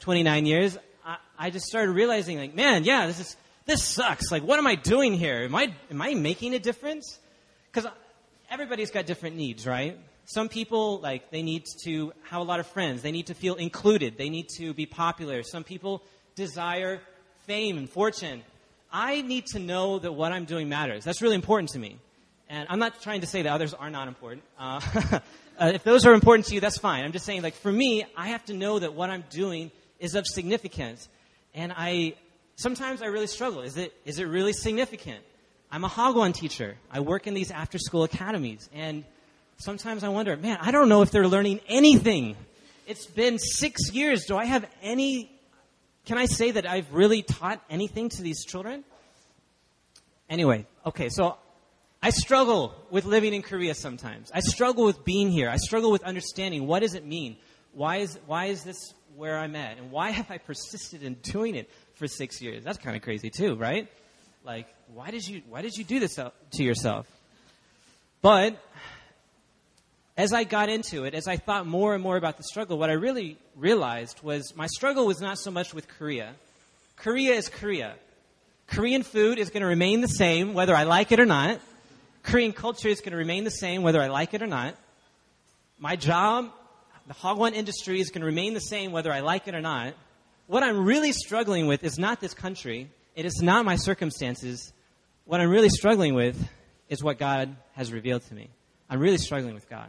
29 0.01 0.47
years, 0.47 0.79
I, 1.05 1.17
I 1.39 1.51
just 1.51 1.67
started 1.67 1.93
realizing 1.93 2.39
like, 2.39 2.55
man, 2.55 2.85
yeah, 2.85 3.07
this 3.07 3.19
is, 3.19 3.37
this 3.67 3.83
sucks. 3.83 4.31
Like, 4.31 4.45
what 4.45 4.59
am 4.59 4.67
I 4.67 4.77
doing 4.77 5.15
here? 5.15 5.43
Am 5.43 5.55
I, 5.55 5.75
am 5.91 6.01
I 6.01 6.15
making 6.15 6.55
a 6.55 6.61
difference? 6.61 7.19
Because 7.73 7.91
everybody's 8.49 8.93
got 8.93 9.07
different 9.07 9.37
needs, 9.37 9.67
right? 9.67 9.99
Some 10.27 10.49
people, 10.49 11.01
like, 11.01 11.31
they 11.31 11.43
need 11.43 11.65
to 11.85 12.13
have 12.25 12.41
a 12.41 12.45
lot 12.45 12.61
of 12.61 12.67
friends. 12.69 13.03
They 13.03 13.13
need 13.13 13.27
to 13.27 13.35
feel 13.35 13.55
included. 13.57 14.17
They 14.19 14.29
need 14.29 14.49
to 14.59 14.73
be 14.73 14.87
popular. 14.87 15.43
Some 15.43 15.65
people 15.65 16.03
desire 16.37 17.01
fame 17.47 17.77
and 17.77 17.91
fortune. 17.91 18.43
I 18.93 19.23
need 19.23 19.47
to 19.47 19.59
know 19.59 19.99
that 19.99 20.13
what 20.13 20.33
I'm 20.33 20.45
doing 20.45 20.69
matters. 20.69 21.05
That's 21.05 21.23
really 21.23 21.35
important 21.35 21.71
to 21.71 21.79
me. 21.79 21.99
And 22.49 22.67
I'm 22.71 22.79
not 22.79 23.03
trying 23.03 23.23
to 23.23 23.27
say 23.27 23.43
that 23.43 23.53
others 23.53 23.75
are 23.75 23.91
not 23.91 24.09
important. 24.09 24.45
Uh, 24.59 24.81
uh, 25.59 25.73
if 25.75 25.83
those 25.83 26.07
are 26.07 26.15
important 26.15 26.47
to 26.47 26.55
you, 26.55 26.61
that's 26.61 26.79
fine. 26.79 27.05
I'm 27.05 27.13
just 27.13 27.27
saying, 27.27 27.43
like, 27.43 27.55
for 27.55 27.73
me, 27.73 28.05
I 28.17 28.29
have 28.29 28.45
to 28.47 28.55
know 28.55 28.79
that 28.79 28.95
what 28.95 29.11
I'm 29.11 29.25
doing 29.31 29.73
is 29.99 30.15
of 30.15 30.27
significance. 30.27 31.09
And 31.55 31.73
I, 31.77 32.15
sometimes 32.55 33.03
I 33.03 33.07
really 33.07 33.27
struggle. 33.27 33.63
Is 33.63 33.77
it, 33.77 33.93
is 34.05 34.19
it 34.19 34.25
really 34.25 34.53
significant? 34.53 35.25
I'm 35.73 35.85
a 35.85 35.89
Hagwon 35.89 36.35
teacher. 36.35 36.77
I 36.91 37.01
work 37.01 37.27
in 37.27 37.35
these 37.35 37.51
after 37.51 37.79
school 37.79 38.05
academies. 38.05 38.69
And 38.73 39.05
sometimes 39.59 40.05
I 40.05 40.09
wonder, 40.09 40.37
man, 40.37 40.59
I 40.61 40.71
don't 40.71 40.89
know 40.89 41.03
if 41.03 41.11
they're 41.11 41.27
learning 41.27 41.61
anything. 41.69 42.37
It's 42.87 43.07
been 43.07 43.39
six 43.39 43.93
years. 43.93 44.27
Do 44.27 44.37
I 44.37 44.45
have 44.45 44.65
any, 44.83 45.33
can 46.05 46.19
I 46.19 46.27
say 46.27 46.53
that 46.53 46.67
I've 46.67 46.93
really 46.93 47.23
taught 47.23 47.61
anything 47.69 48.09
to 48.11 48.23
these 48.23 48.45
children? 48.45 48.85
Anyway, 50.29 50.67
okay, 50.85 51.09
so 51.09 51.37
I 52.03 52.11
struggle 52.11 52.75
with 52.91 53.05
living 53.05 53.35
in 53.35 53.43
Korea 53.43 53.75
sometimes. 53.75 54.31
I 54.33 54.41
struggle 54.41 54.85
with 54.85 55.05
being 55.05 55.31
here. 55.31 55.49
I 55.49 55.57
struggle 55.57 55.91
with 55.91 56.05
understanding 56.05 56.67
what 56.67 56.81
does 56.81 56.95
it 56.95 57.05
mean? 57.05 57.37
Why 57.73 57.97
is, 57.99 58.19
why 58.27 58.47
is 58.47 58.65
this 58.65 58.95
where 59.17 59.39
I'm 59.39 59.57
at? 59.57 59.79
And 59.79 59.91
why 59.91 60.11
have 60.11 60.31
I 60.31 60.39
persisted 60.39 61.03
in 61.03 61.15
doing 61.15 61.55
it 61.55 61.71
for 61.95 62.07
six 62.07 62.41
years? 62.41 62.65
That's 62.65 62.79
kind 62.79 62.97
of 62.97 63.03
crazy 63.03 63.31
too, 63.31 63.55
right? 63.57 63.89
Like, 64.45 64.69
why 64.95 65.11
did 65.11 65.27
you, 65.27 65.43
why 65.49 65.63
did 65.63 65.77
you 65.77 65.85
do 65.85 65.99
this 65.99 66.15
to 66.15 66.63
yourself? 66.63 67.07
But 68.23 68.57
as 70.17 70.33
I 70.33 70.45
got 70.45 70.69
into 70.69 71.05
it, 71.05 71.15
as 71.15 71.29
I 71.29 71.37
thought 71.37 71.67
more 71.67 71.95
and 71.95 72.03
more 72.03 72.17
about 72.17 72.37
the 72.37 72.43
struggle, 72.45 72.79
what 72.79 72.89
I 72.89 72.95
really 72.95 73.37
realized 73.57 74.23
was 74.23 74.55
my 74.57 74.67
struggle 74.67 75.07
was 75.07 75.21
not 75.21 75.39
so 75.39 75.51
much 75.51 75.75
with 75.75 75.89
Korea. 75.89 76.35
Korea 76.97 77.35
is 77.35 77.49
Korea. 77.49 77.95
Korean 78.69 79.03
food 79.03 79.39
is 79.39 79.51
going 79.51 79.61
to 79.61 79.67
remain 79.67 80.01
the 80.01 80.09
same 80.09 80.55
whether 80.55 80.75
I 80.75 80.85
like 80.85 81.13
it 81.13 81.21
or 81.21 81.27
not. 81.27 81.61
Korean 82.27 82.53
culture 82.53 82.89
is 82.89 83.01
going 83.01 83.13
to 83.13 83.17
remain 83.17 83.45
the 83.45 83.51
same 83.51 83.83
whether 83.83 84.03
I 84.03 84.09
like 84.09 84.35
it 84.35 84.43
or 84.43 84.49
not. 84.49 84.75
My 85.79 85.95
job, 85.95 86.51
the 87.07 87.15
Hagwon 87.15 87.53
industry 87.53 88.01
is 88.01 88.11
going 88.11 88.21
to 88.21 88.27
remain 88.27 88.53
the 88.53 88.61
same 88.61 88.91
whether 88.91 89.13
I 89.13 89.21
like 89.21 89.47
it 89.47 89.55
or 89.55 89.61
not. 89.61 89.95
What 90.49 90.65
I'm 90.65 90.85
really 90.85 91.13
struggling 91.13 91.69
with 91.69 91.85
is 91.85 91.99
not 91.99 92.21
this 92.21 92.35
country. 92.35 92.91
It 93.15 93.27
is 93.27 93.41
not 93.41 93.65
my 93.65 93.77
circumstances. 93.77 94.73
What 95.25 95.41
I'm 95.41 95.51
really 95.51 95.69
struggling 95.69 96.15
with 96.15 96.37
is 96.89 97.03
what 97.03 97.19
God 97.19 97.57
has 97.75 97.93
revealed 97.93 98.23
to 98.23 98.35
me. 98.35 98.51
I'm 98.91 98.99
really 98.99 99.19
struggling 99.19 99.55
with 99.55 99.69
God. 99.71 99.89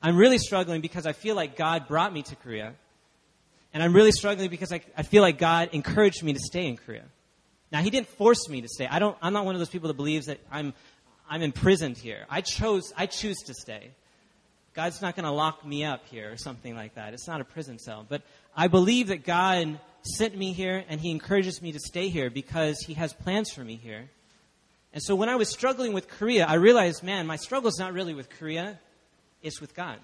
I'm 0.00 0.16
really 0.16 0.38
struggling 0.38 0.80
because 0.80 1.06
I 1.06 1.12
feel 1.12 1.36
like 1.36 1.56
God 1.56 1.88
brought 1.88 2.12
me 2.12 2.22
to 2.22 2.36
Korea. 2.36 2.74
And 3.74 3.82
I'm 3.82 3.92
really 3.92 4.12
struggling 4.12 4.48
because 4.48 4.72
I, 4.72 4.80
I 4.96 5.02
feel 5.02 5.22
like 5.22 5.38
God 5.38 5.70
encouraged 5.72 6.22
me 6.22 6.32
to 6.32 6.40
stay 6.40 6.66
in 6.66 6.78
Korea. 6.78 7.04
Now, 7.70 7.82
He 7.82 7.90
didn't 7.90 8.08
force 8.08 8.48
me 8.48 8.62
to 8.62 8.68
stay. 8.68 8.86
I 8.86 8.98
don't, 8.98 9.16
I'm 9.20 9.34
not 9.34 9.44
one 9.44 9.54
of 9.54 9.58
those 9.58 9.68
people 9.68 9.88
that 9.88 9.94
believes 9.94 10.26
that 10.26 10.38
I'm 10.50 10.72
I'm 11.28 11.42
imprisoned 11.42 11.98
here. 11.98 12.24
I 12.30 12.40
chose, 12.40 12.92
I 12.96 13.06
choose 13.06 13.38
to 13.46 13.54
stay. 13.54 13.90
God's 14.74 15.02
not 15.02 15.16
going 15.16 15.24
to 15.24 15.32
lock 15.32 15.66
me 15.66 15.84
up 15.84 16.06
here 16.06 16.32
or 16.32 16.36
something 16.36 16.76
like 16.76 16.94
that. 16.94 17.12
It's 17.12 17.26
not 17.26 17.40
a 17.40 17.44
prison 17.44 17.78
cell. 17.78 18.06
But 18.08 18.22
I 18.56 18.68
believe 18.68 19.08
that 19.08 19.24
God 19.24 19.80
sent 20.02 20.36
me 20.36 20.52
here 20.52 20.84
and 20.88 21.00
He 21.00 21.10
encourages 21.10 21.60
me 21.60 21.72
to 21.72 21.80
stay 21.80 22.08
here 22.08 22.30
because 22.30 22.80
He 22.86 22.94
has 22.94 23.12
plans 23.12 23.50
for 23.50 23.62
me 23.62 23.76
here. 23.76 24.08
And 24.92 25.02
so 25.02 25.14
when 25.14 25.28
I 25.28 25.36
was 25.36 25.50
struggling 25.50 25.92
with 25.92 26.08
Korea, 26.08 26.46
I 26.46 26.54
realized, 26.54 27.02
man, 27.02 27.26
my 27.26 27.36
struggle 27.36 27.68
is 27.68 27.78
not 27.78 27.92
really 27.92 28.14
with 28.14 28.30
Korea, 28.30 28.78
it's 29.42 29.60
with 29.60 29.74
God. 29.74 29.98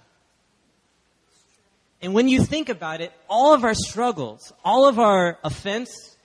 And 2.02 2.12
when 2.12 2.28
you 2.28 2.42
think 2.42 2.68
about 2.68 3.00
it, 3.00 3.12
all 3.28 3.54
of 3.54 3.64
our 3.64 3.74
struggles, 3.74 4.52
all 4.62 4.86
of 4.86 4.98
our 4.98 5.38
offense, 5.42 6.16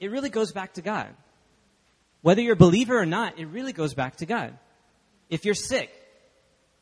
it 0.00 0.10
really 0.10 0.30
goes 0.30 0.52
back 0.52 0.74
to 0.74 0.82
God. 0.82 1.08
Whether 2.24 2.40
you're 2.40 2.54
a 2.54 2.56
believer 2.56 2.98
or 2.98 3.04
not, 3.04 3.38
it 3.38 3.44
really 3.48 3.74
goes 3.74 3.92
back 3.92 4.16
to 4.16 4.24
God. 4.24 4.56
If 5.28 5.44
you're 5.44 5.52
sick, 5.52 5.90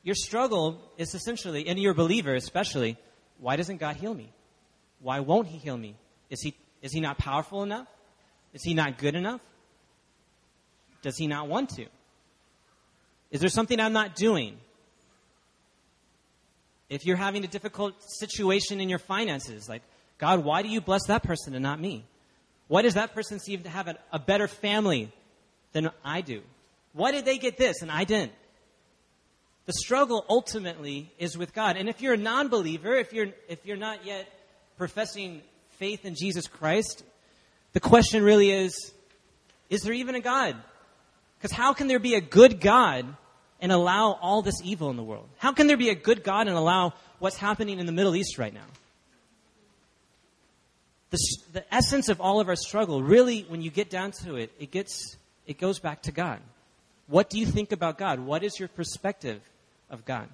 your 0.04 0.14
struggle 0.14 0.80
is 0.98 1.16
essentially, 1.16 1.66
and 1.66 1.80
you're 1.80 1.90
a 1.90 1.96
believer 1.96 2.32
especially, 2.36 2.96
why 3.38 3.56
doesn't 3.56 3.78
God 3.78 3.96
heal 3.96 4.14
me? 4.14 4.30
Why 5.00 5.18
won't 5.18 5.48
He 5.48 5.58
heal 5.58 5.76
me? 5.76 5.96
Is 6.30 6.40
He, 6.42 6.54
is 6.80 6.92
he 6.92 7.00
not 7.00 7.18
powerful 7.18 7.64
enough? 7.64 7.88
Is 8.54 8.62
He 8.62 8.72
not 8.72 8.98
good 8.98 9.16
enough? 9.16 9.40
Does 11.02 11.16
He 11.16 11.26
not 11.26 11.48
want 11.48 11.70
to? 11.70 11.86
Is 13.32 13.40
there 13.40 13.50
something 13.50 13.80
I'm 13.80 13.92
not 13.92 14.14
doing? 14.14 14.56
If 16.88 17.04
you're 17.04 17.16
having 17.16 17.42
a 17.42 17.48
difficult 17.48 17.94
situation 18.20 18.80
in 18.80 18.88
your 18.88 19.00
finances, 19.00 19.68
like, 19.68 19.82
God, 20.18 20.44
why 20.44 20.62
do 20.62 20.68
you 20.68 20.80
bless 20.80 21.08
that 21.08 21.24
person 21.24 21.54
and 21.54 21.64
not 21.64 21.80
me? 21.80 22.04
Why 22.68 22.82
does 22.82 22.94
that 22.94 23.12
person 23.12 23.40
seem 23.40 23.64
to 23.64 23.68
have 23.68 23.88
a, 23.88 23.98
a 24.12 24.20
better 24.20 24.46
family 24.46 25.12
than 25.72 25.90
I 26.04 26.20
do? 26.20 26.42
Why 26.92 27.10
did 27.10 27.24
they 27.24 27.38
get 27.38 27.56
this 27.56 27.82
and 27.82 27.90
I 27.90 28.04
didn't? 28.04 28.32
The 29.66 29.72
struggle 29.72 30.24
ultimately 30.28 31.10
is 31.18 31.38
with 31.38 31.54
God. 31.54 31.76
And 31.76 31.88
if 31.88 32.02
you're 32.02 32.14
a 32.14 32.18
non 32.18 32.48
believer, 32.48 32.94
if 32.94 33.12
you're, 33.12 33.28
if 33.48 33.64
you're 33.64 33.76
not 33.76 34.04
yet 34.04 34.28
professing 34.76 35.42
faith 35.78 36.04
in 36.04 36.14
Jesus 36.14 36.48
Christ, 36.48 37.04
the 37.72 37.80
question 37.80 38.22
really 38.22 38.50
is 38.50 38.92
is 39.70 39.82
there 39.82 39.94
even 39.94 40.14
a 40.14 40.20
God? 40.20 40.56
Because 41.38 41.56
how 41.56 41.72
can 41.72 41.86
there 41.86 41.98
be 41.98 42.14
a 42.14 42.20
good 42.20 42.60
God 42.60 43.06
and 43.60 43.72
allow 43.72 44.18
all 44.20 44.42
this 44.42 44.60
evil 44.62 44.90
in 44.90 44.96
the 44.96 45.02
world? 45.02 45.28
How 45.38 45.52
can 45.52 45.66
there 45.66 45.76
be 45.76 45.88
a 45.88 45.94
good 45.94 46.22
God 46.22 46.46
and 46.46 46.56
allow 46.56 46.92
what's 47.20 47.36
happening 47.36 47.78
in 47.78 47.86
the 47.86 47.92
Middle 47.92 48.14
East 48.14 48.36
right 48.36 48.52
now? 48.52 48.66
The, 51.10 51.18
the 51.52 51.74
essence 51.74 52.08
of 52.08 52.20
all 52.20 52.40
of 52.40 52.48
our 52.48 52.56
struggle, 52.56 53.02
really, 53.02 53.42
when 53.48 53.62
you 53.62 53.70
get 53.70 53.90
down 53.90 54.12
to 54.22 54.36
it, 54.36 54.52
it 54.58 54.70
gets 54.70 55.16
it 55.46 55.58
goes 55.58 55.78
back 55.78 56.02
to 56.02 56.12
God. 56.12 56.40
What 57.06 57.30
do 57.30 57.38
you 57.38 57.46
think 57.46 57.72
about 57.72 57.98
God? 57.98 58.20
What 58.20 58.42
is 58.42 58.58
your 58.58 58.68
perspective 58.68 59.40
of 59.90 60.04
God? 60.04 60.28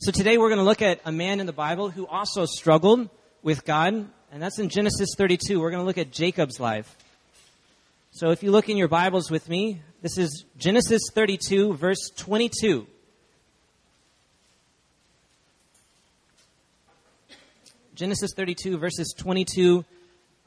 So 0.00 0.10
today 0.10 0.38
we're 0.38 0.48
going 0.48 0.58
to 0.58 0.64
look 0.64 0.82
at 0.82 1.00
a 1.04 1.12
man 1.12 1.38
in 1.38 1.46
the 1.46 1.52
Bible 1.52 1.90
who 1.90 2.06
also 2.06 2.44
struggled 2.46 3.08
with 3.42 3.64
God, 3.64 3.94
and 4.32 4.42
that's 4.42 4.58
in 4.58 4.68
Genesis 4.68 5.10
32. 5.16 5.60
We're 5.60 5.70
going 5.70 5.82
to 5.82 5.86
look 5.86 5.98
at 5.98 6.10
Jacob's 6.10 6.58
life. 6.58 6.96
So 8.10 8.30
if 8.30 8.42
you 8.42 8.50
look 8.50 8.68
in 8.68 8.76
your 8.76 8.88
Bibles 8.88 9.30
with 9.30 9.48
me, 9.48 9.80
this 10.00 10.18
is 10.18 10.44
Genesis 10.58 11.02
32, 11.14 11.74
verse 11.74 12.10
22. 12.16 12.86
Genesis 17.94 18.32
32, 18.34 18.78
verses 18.78 19.14
22 19.16 19.84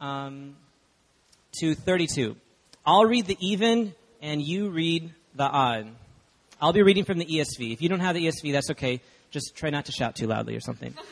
um, 0.01 0.55
to 1.59 1.73
32. 1.73 2.35
I'll 2.85 3.05
read 3.05 3.25
the 3.25 3.37
even 3.39 3.95
and 4.21 4.41
you 4.41 4.69
read 4.69 5.11
the 5.33 5.43
odd. 5.43 5.87
I'll 6.61 6.73
be 6.73 6.83
reading 6.83 7.03
from 7.03 7.17
the 7.17 7.25
ESV. 7.25 7.73
If 7.73 7.81
you 7.81 7.89
don't 7.89 7.99
have 7.99 8.15
the 8.15 8.27
ESV, 8.27 8.51
that's 8.51 8.69
okay. 8.71 9.01
Just 9.31 9.55
try 9.55 9.69
not 9.71 9.85
to 9.85 9.91
shout 9.91 10.15
too 10.15 10.27
loudly 10.27 10.55
or 10.55 10.61
something. 10.61 10.93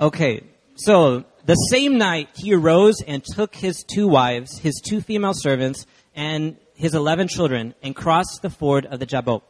Okay, 0.00 0.44
so 0.76 1.24
the 1.44 1.56
same 1.56 1.98
night 1.98 2.28
he 2.36 2.54
arose 2.54 3.02
and 3.04 3.24
took 3.24 3.56
his 3.56 3.82
two 3.82 4.06
wives, 4.06 4.60
his 4.60 4.80
two 4.80 5.00
female 5.00 5.32
servants, 5.34 5.86
and 6.14 6.56
his 6.74 6.94
eleven 6.94 7.26
children, 7.26 7.74
and 7.82 7.96
crossed 7.96 8.38
the 8.42 8.48
ford 8.48 8.86
of 8.86 9.00
the 9.00 9.06
Jabbok. 9.06 9.42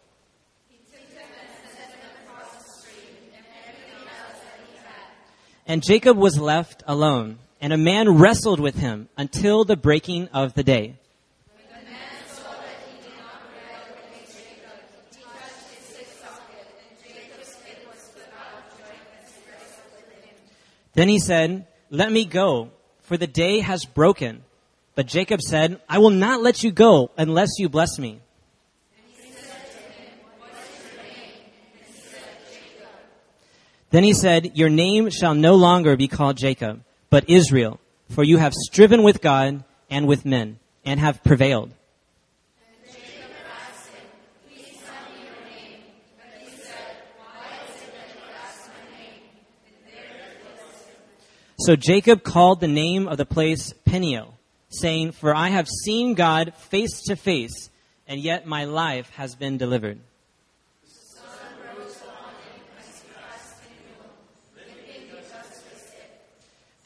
And 5.67 5.83
Jacob 5.83 6.17
was 6.17 6.41
left 6.41 6.83
alone 6.87 7.41
and 7.61 7.73
a 7.73 7.77
man 7.77 8.09
wrestled 8.09 8.61
with 8.61 8.77
him 8.77 9.09
until 9.17 9.65
the 9.65 9.77
breaking 9.77 10.29
of 10.29 10.55
the 10.55 10.63
day. 10.63 10.97
Then 20.95 21.09
he 21.09 21.21
said, 21.21 21.67
Let 21.91 22.11
me 22.11 22.25
go, 22.25 22.71
for 23.03 23.17
the 23.17 23.27
day 23.27 23.61
has 23.61 23.85
broken. 23.85 24.43
But 24.97 25.07
Jacob 25.07 25.41
said, 25.41 25.81
I 25.89 25.99
will 25.99 26.11
not 26.11 26.43
let 26.43 26.65
you 26.65 26.73
go 26.73 27.13
unless 27.17 27.51
you 27.59 27.69
bless 27.69 27.99
me. 28.01 28.21
Then 33.91 34.03
he 34.03 34.13
said, 34.13 34.57
Your 34.57 34.69
name 34.69 35.09
shall 35.11 35.35
no 35.35 35.55
longer 35.55 35.97
be 35.97 36.09
called 36.09 36.37
Jacob 36.37 36.83
but 37.11 37.29
Israel, 37.29 37.81
for 38.11 38.23
you 38.23 38.39
have 38.39 38.53
striven 38.55 39.03
with 39.03 39.21
God 39.21 39.65
and 39.91 40.07
with 40.07 40.25
men, 40.25 40.59
and 40.85 41.01
have 41.01 41.23
prevailed. 41.25 41.73
So 51.61 51.75
Jacob 51.77 52.23
called 52.23 52.61
the 52.61 52.69
name 52.69 53.09
of 53.09 53.19
the 53.19 53.27
place 53.27 53.75
Peniel, 53.85 54.39
saying, 54.71 55.13
For 55.13 55.35
I 55.35 55.49
have 55.49 55.67
seen 55.85 56.15
God 56.15 56.55
face 56.55 57.03
to 57.09 57.17
face, 57.17 57.69
and 58.07 58.21
yet 58.21 58.47
my 58.47 58.65
life 58.65 59.11
has 59.17 59.35
been 59.35 59.59
delivered. 59.59 59.99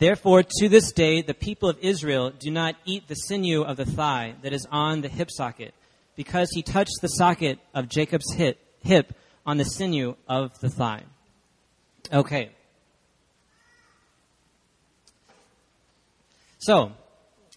Therefore, 0.03 0.43
to 0.43 0.69
this 0.69 0.91
day, 0.91 1.23
the 1.23 1.33
people 1.33 1.69
of 1.69 1.79
Israel 1.81 2.33
do 2.37 2.51
not 2.51 2.75
eat 2.85 3.07
the 3.07 3.15
sinew 3.15 3.63
of 3.63 3.77
the 3.77 3.85
thigh 3.85 4.35
that 4.43 4.53
is 4.53 4.67
on 4.69 5.01
the 5.01 5.07
hip 5.07 5.31
socket, 5.31 5.75
because 6.17 6.51
he 6.53 6.61
touched 6.61 7.01
the 7.01 7.07
socket 7.07 7.61
of 7.73 7.89
Jacob's 7.89 8.33
hip, 8.33 8.59
hip 8.81 9.15
on 9.47 9.59
the 9.59 9.65
sinew 9.65 10.17
of 10.29 10.59
the 10.59 10.69
thigh. 10.69 11.05
Okay. 12.13 12.51
So, 16.59 16.91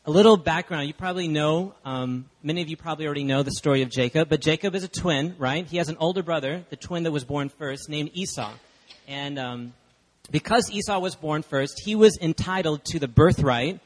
a 0.05 0.11
little 0.11 0.37
background. 0.37 0.85
You 0.85 0.93
probably 0.93 1.27
know, 1.27 1.73
um, 1.83 2.29
many 2.43 2.61
of 2.61 2.69
you 2.69 2.77
probably 2.77 3.07
already 3.07 3.23
know 3.23 3.41
the 3.41 3.55
story 3.57 3.81
of 3.81 3.89
Jacob, 3.89 4.29
but 4.29 4.39
Jacob 4.39 4.75
is 4.75 4.83
a 4.83 4.87
twin, 4.87 5.33
right? 5.39 5.65
He 5.65 5.77
has 5.77 5.89
an 5.89 5.97
older 5.99 6.21
brother, 6.21 6.63
the 6.69 6.77
twin 6.77 7.01
that 7.05 7.11
was 7.11 7.23
born 7.23 7.49
first, 7.49 7.89
named 7.89 8.11
Esau. 8.13 8.53
And 9.07 9.39
um, 9.39 9.73
because 10.31 10.71
Esau 10.71 10.99
was 10.99 11.15
born 11.15 11.43
first, 11.43 11.81
he 11.83 11.95
was 11.95 12.17
entitled 12.21 12.83
to 12.85 12.99
the 12.99 13.07
birthright, 13.07 13.79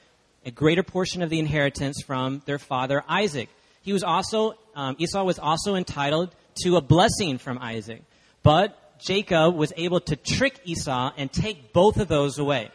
a 0.46 0.52
greater 0.52 0.84
portion 0.84 1.22
of 1.22 1.30
the 1.30 1.40
inheritance 1.40 2.02
from 2.02 2.42
their 2.46 2.60
father 2.60 3.04
Isaac. 3.08 3.50
He 3.82 3.94
was 3.94 4.04
also, 4.04 4.54
um, 4.76 4.96
Esau 5.00 5.24
was 5.24 5.40
also 5.40 5.76
entitled 5.76 6.34
to 6.64 6.78
a 6.78 6.82
blessing 6.82 7.38
from 7.38 7.58
Isaac. 7.58 8.02
But 8.44 9.00
Jacob 9.00 9.56
was 9.56 9.74
able 9.78 10.00
to 10.02 10.16
trick 10.16 10.60
Esau 10.66 11.12
and 11.18 11.32
take 11.32 11.74
both 11.74 11.98
of 11.98 12.08
those 12.08 12.38
away. 12.38 12.72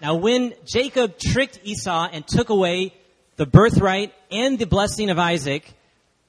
Now, 0.00 0.14
when 0.14 0.54
Jacob 0.64 1.18
tricked 1.18 1.60
Esau 1.64 2.08
and 2.12 2.26
took 2.26 2.50
away 2.50 2.92
the 3.36 3.46
birthright 3.46 4.12
and 4.30 4.58
the 4.58 4.66
blessing 4.66 5.10
of 5.10 5.18
Isaac, 5.18 5.72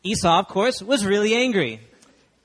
Esau, 0.04 0.40
of 0.40 0.48
course, 0.48 0.82
was 0.82 1.06
really 1.06 1.36
angry. 1.36 1.82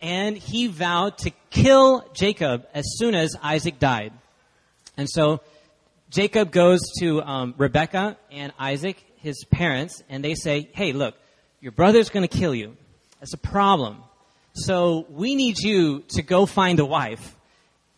And 0.00 0.36
he 0.36 0.66
vowed 0.66 1.16
to 1.18 1.30
kill 1.50 2.04
Jacob 2.14 2.66
as 2.74 2.84
soon 2.96 3.14
as 3.14 3.36
Isaac 3.42 3.78
died. 3.78 4.12
And 4.96 5.08
so 5.08 5.40
Jacob 6.10 6.50
goes 6.50 6.80
to 7.00 7.22
um, 7.22 7.54
Rebecca 7.56 8.16
and 8.30 8.52
Isaac, 8.58 9.02
his 9.16 9.44
parents, 9.50 10.02
and 10.08 10.24
they 10.24 10.34
say, 10.34 10.68
hey, 10.72 10.92
look, 10.92 11.14
your 11.60 11.72
brother's 11.72 12.10
going 12.10 12.26
to 12.26 12.38
kill 12.38 12.54
you. 12.54 12.76
That's 13.20 13.34
a 13.34 13.38
problem. 13.38 14.02
So 14.54 15.06
we 15.10 15.34
need 15.34 15.58
you 15.58 16.00
to 16.10 16.22
go 16.22 16.46
find 16.46 16.78
a 16.78 16.84
wife 16.84 17.34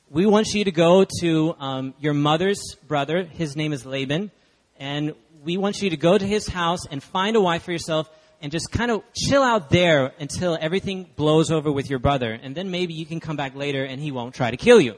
we 0.09 0.25
want 0.25 0.55
you 0.55 0.65
to 0.65 0.71
go 0.71 1.05
to 1.21 1.57
um, 1.59 1.95
your 1.99 2.15
mother's 2.15 2.77
brother. 2.87 3.25
His 3.25 3.57
name 3.57 3.73
is 3.73 3.85
Laban. 3.85 4.31
And 4.79 5.15
we 5.43 5.57
want 5.57 5.83
you 5.83 5.91
to 5.91 5.97
go 5.97 6.17
to 6.17 6.25
his 6.25 6.47
house 6.47 6.87
and 6.91 7.03
find 7.03 7.35
a 7.35 7.41
wife 7.41 7.65
for 7.65 7.73
yourself 7.73 8.09
and 8.41 8.53
just 8.53 8.71
kind 8.71 8.91
of 8.91 9.03
chill 9.15 9.43
out 9.43 9.71
there 9.71 10.13
until 10.21 10.57
everything 10.61 11.09
blows 11.17 11.51
over 11.51 11.73
with 11.73 11.91
your 11.91 11.99
brother. 11.99 12.33
And 12.33 12.55
then 12.55 12.71
maybe 12.71 12.95
you 12.95 13.05
can 13.05 13.19
come 13.19 13.37
back 13.37 13.57
later 13.57 13.85
and 13.85 14.01
he 14.01 14.13
won't 14.13 14.35
try 14.35 14.51
to 14.51 14.57
kill 14.57 14.81
you. 14.81 14.97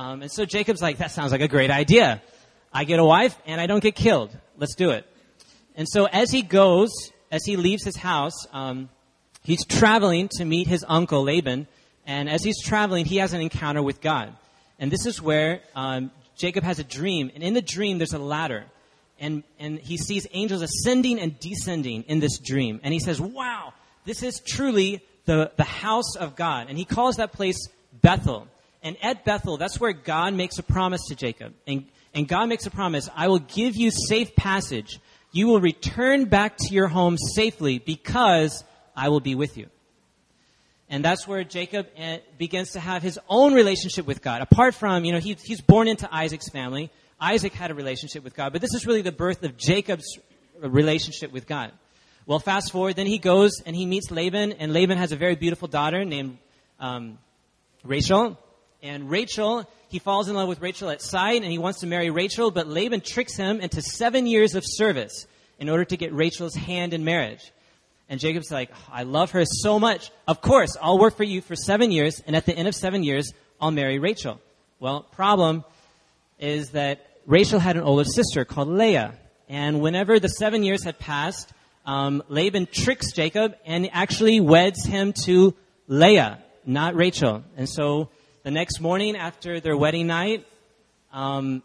Um, 0.00 0.22
and 0.22 0.32
so 0.32 0.46
Jacob's 0.46 0.80
like, 0.80 0.96
that 0.96 1.10
sounds 1.10 1.30
like 1.30 1.42
a 1.42 1.48
great 1.48 1.70
idea. 1.70 2.22
I 2.72 2.84
get 2.84 2.98
a 2.98 3.04
wife 3.04 3.36
and 3.44 3.60
I 3.60 3.66
don't 3.66 3.82
get 3.82 3.94
killed. 3.94 4.34
Let's 4.56 4.74
do 4.74 4.92
it. 4.92 5.06
And 5.74 5.86
so 5.86 6.06
as 6.06 6.30
he 6.30 6.40
goes, 6.40 6.90
as 7.30 7.44
he 7.44 7.56
leaves 7.58 7.84
his 7.84 7.96
house, 7.96 8.46
um, 8.50 8.88
he's 9.42 9.62
traveling 9.66 10.28
to 10.38 10.46
meet 10.46 10.68
his 10.68 10.86
uncle 10.88 11.22
Laban 11.22 11.66
and 12.06 12.30
as 12.30 12.42
he's 12.42 12.62
traveling, 12.62 13.04
he 13.04 13.18
has 13.18 13.34
an 13.34 13.42
encounter 13.42 13.82
with 13.82 14.00
God. 14.00 14.34
And 14.78 14.90
this 14.90 15.04
is 15.04 15.20
where 15.20 15.60
um, 15.76 16.10
Jacob 16.34 16.64
has 16.64 16.78
a 16.78 16.84
dream. 16.84 17.30
And 17.34 17.44
in 17.44 17.52
the 17.52 17.60
dream, 17.60 17.98
there's 17.98 18.14
a 18.14 18.18
ladder. 18.18 18.64
And, 19.18 19.44
and 19.58 19.78
he 19.78 19.98
sees 19.98 20.26
angels 20.32 20.62
ascending 20.62 21.20
and 21.20 21.38
descending 21.38 22.04
in 22.04 22.20
this 22.20 22.38
dream. 22.38 22.80
And 22.82 22.94
he 22.94 23.00
says, 23.00 23.20
Wow, 23.20 23.74
this 24.06 24.22
is 24.22 24.40
truly 24.40 25.02
the, 25.26 25.52
the 25.56 25.64
house 25.64 26.16
of 26.16 26.36
God. 26.36 26.68
And 26.70 26.78
he 26.78 26.86
calls 26.86 27.16
that 27.16 27.32
place 27.32 27.68
Bethel. 28.00 28.48
And 28.82 28.96
at 29.02 29.24
Bethel, 29.24 29.56
that's 29.56 29.78
where 29.78 29.92
God 29.92 30.34
makes 30.34 30.58
a 30.58 30.62
promise 30.62 31.02
to 31.08 31.14
Jacob. 31.14 31.54
And, 31.66 31.86
and 32.14 32.26
God 32.26 32.48
makes 32.48 32.66
a 32.66 32.70
promise 32.70 33.08
I 33.14 33.28
will 33.28 33.38
give 33.38 33.76
you 33.76 33.90
safe 33.90 34.34
passage. 34.36 35.00
You 35.32 35.46
will 35.46 35.60
return 35.60 36.24
back 36.24 36.56
to 36.58 36.74
your 36.74 36.88
home 36.88 37.16
safely 37.18 37.78
because 37.78 38.64
I 38.96 39.10
will 39.10 39.20
be 39.20 39.34
with 39.34 39.56
you. 39.56 39.68
And 40.88 41.04
that's 41.04 41.26
where 41.28 41.44
Jacob 41.44 41.86
eh, 41.96 42.18
begins 42.36 42.72
to 42.72 42.80
have 42.80 43.00
his 43.02 43.18
own 43.28 43.54
relationship 43.54 44.06
with 44.06 44.22
God. 44.22 44.42
Apart 44.42 44.74
from, 44.74 45.04
you 45.04 45.12
know, 45.12 45.20
he, 45.20 45.36
he's 45.40 45.60
born 45.60 45.86
into 45.86 46.12
Isaac's 46.12 46.48
family. 46.50 46.90
Isaac 47.20 47.52
had 47.52 47.70
a 47.70 47.74
relationship 47.74 48.24
with 48.24 48.34
God, 48.34 48.52
but 48.52 48.60
this 48.60 48.74
is 48.74 48.86
really 48.86 49.02
the 49.02 49.12
birth 49.12 49.44
of 49.44 49.56
Jacob's 49.56 50.18
relationship 50.58 51.30
with 51.30 51.46
God. 51.46 51.70
Well, 52.26 52.40
fast 52.40 52.72
forward, 52.72 52.96
then 52.96 53.06
he 53.06 53.18
goes 53.18 53.52
and 53.64 53.76
he 53.76 53.86
meets 53.86 54.10
Laban, 54.10 54.52
and 54.52 54.72
Laban 54.72 54.98
has 54.98 55.12
a 55.12 55.16
very 55.16 55.36
beautiful 55.36 55.68
daughter 55.68 56.04
named 56.04 56.38
um, 56.80 57.18
Rachel. 57.84 58.36
And 58.82 59.10
Rachel, 59.10 59.68
he 59.88 59.98
falls 59.98 60.28
in 60.28 60.34
love 60.34 60.48
with 60.48 60.60
Rachel 60.60 60.90
at 60.90 61.02
sight, 61.02 61.42
and 61.42 61.50
he 61.50 61.58
wants 61.58 61.80
to 61.80 61.86
marry 61.86 62.10
Rachel, 62.10 62.50
but 62.50 62.66
Laban 62.66 63.00
tricks 63.00 63.36
him 63.36 63.60
into 63.60 63.82
seven 63.82 64.26
years 64.26 64.54
of 64.54 64.64
service 64.66 65.26
in 65.58 65.68
order 65.68 65.84
to 65.84 65.96
get 65.96 66.12
Rachel's 66.12 66.54
hand 66.54 66.94
in 66.94 67.04
marriage. 67.04 67.52
And 68.08 68.18
Jacob's 68.18 68.50
like, 68.50 68.70
I 68.90 69.02
love 69.02 69.32
her 69.32 69.44
so 69.44 69.78
much. 69.78 70.10
Of 70.26 70.40
course, 70.40 70.76
I'll 70.80 70.98
work 70.98 71.16
for 71.16 71.24
you 71.24 71.40
for 71.40 71.54
seven 71.54 71.90
years, 71.90 72.22
and 72.26 72.34
at 72.34 72.46
the 72.46 72.56
end 72.56 72.68
of 72.68 72.74
seven 72.74 73.04
years, 73.04 73.32
I'll 73.60 73.70
marry 73.70 73.98
Rachel. 73.98 74.40
Well, 74.80 75.02
problem 75.02 75.64
is 76.38 76.70
that 76.70 77.06
Rachel 77.26 77.60
had 77.60 77.76
an 77.76 77.82
older 77.82 78.04
sister 78.04 78.44
called 78.44 78.68
Leah. 78.68 79.14
And 79.48 79.80
whenever 79.80 80.18
the 80.18 80.28
seven 80.28 80.64
years 80.64 80.82
had 80.82 80.98
passed, 80.98 81.52
um, 81.84 82.22
Laban 82.28 82.66
tricks 82.66 83.12
Jacob 83.12 83.56
and 83.66 83.90
actually 83.92 84.40
weds 84.40 84.84
him 84.86 85.12
to 85.24 85.54
Leah, 85.86 86.38
not 86.64 86.94
Rachel. 86.94 87.44
And 87.56 87.68
so 87.68 88.08
the 88.42 88.50
next 88.50 88.80
morning 88.80 89.16
after 89.16 89.60
their 89.60 89.76
wedding 89.76 90.06
night, 90.06 90.46
um, 91.12 91.62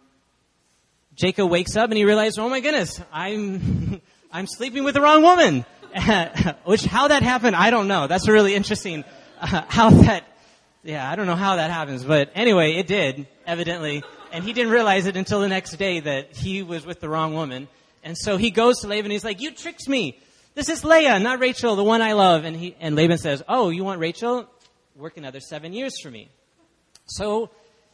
Jacob 1.16 1.50
wakes 1.50 1.76
up 1.78 1.90
and 1.90 1.98
he 1.98 2.04
realizes, 2.04 2.38
oh 2.38 2.50
my 2.50 2.60
goodness, 2.60 3.02
I'm, 3.12 4.02
I'm 4.32 4.48
sleeping 4.48 4.84
with 4.84 4.96
the 4.96 5.02
wrong 5.02 5.24
woman. 5.24 5.66
which 6.66 6.84
how 6.84 7.08
that 7.08 7.24
happened, 7.24 7.56
I 7.56 7.70
don't 7.70 7.88
know. 7.88 8.08
That's 8.08 8.28
really 8.28 8.54
interesting. 8.54 9.06
Uh, 9.40 9.64
how 9.70 9.90
that, 9.90 10.26
yeah, 10.84 11.10
I 11.10 11.16
don't 11.16 11.26
know 11.26 11.36
how 11.36 11.56
that 11.56 11.72
happens, 11.72 12.04
but 12.04 12.32
anyway, 12.36 12.74
it 12.74 12.88
did 12.88 13.28
evidently, 13.48 14.04
and 14.34 14.44
he 14.44 14.52
didn't 14.52 14.74
realize 14.74 15.06
it 15.06 15.16
until 15.16 15.40
the 15.40 15.48
next 15.48 15.78
day 15.78 16.02
that 16.02 16.36
he 16.36 16.64
was 16.64 16.86
with 16.86 17.00
the 17.00 17.08
wrong 17.08 17.34
woman. 17.34 17.70
And 18.04 18.18
so 18.18 18.36
he 18.36 18.52
goes 18.52 18.80
to 18.82 18.88
Laban. 18.88 19.06
and 19.06 19.14
He's 19.14 19.24
like, 19.24 19.42
"You 19.42 19.52
tricked 19.52 19.88
me. 19.88 20.20
This 20.54 20.70
is 20.70 20.84
Leah, 20.84 21.20
not 21.20 21.40
Rachel, 21.40 21.76
the 21.76 21.84
one 21.84 22.02
I 22.02 22.14
love." 22.14 22.44
And 22.44 22.56
he 22.56 22.76
and 22.80 22.96
Laban 22.96 23.18
says, 23.18 23.42
"Oh, 23.48 23.70
you 23.70 23.84
want 23.84 24.00
Rachel? 24.00 24.48
Work 24.96 25.18
another 25.18 25.40
seven 25.40 25.74
years 25.74 26.00
for 26.00 26.12
me." 26.12 26.30
So 27.06 27.50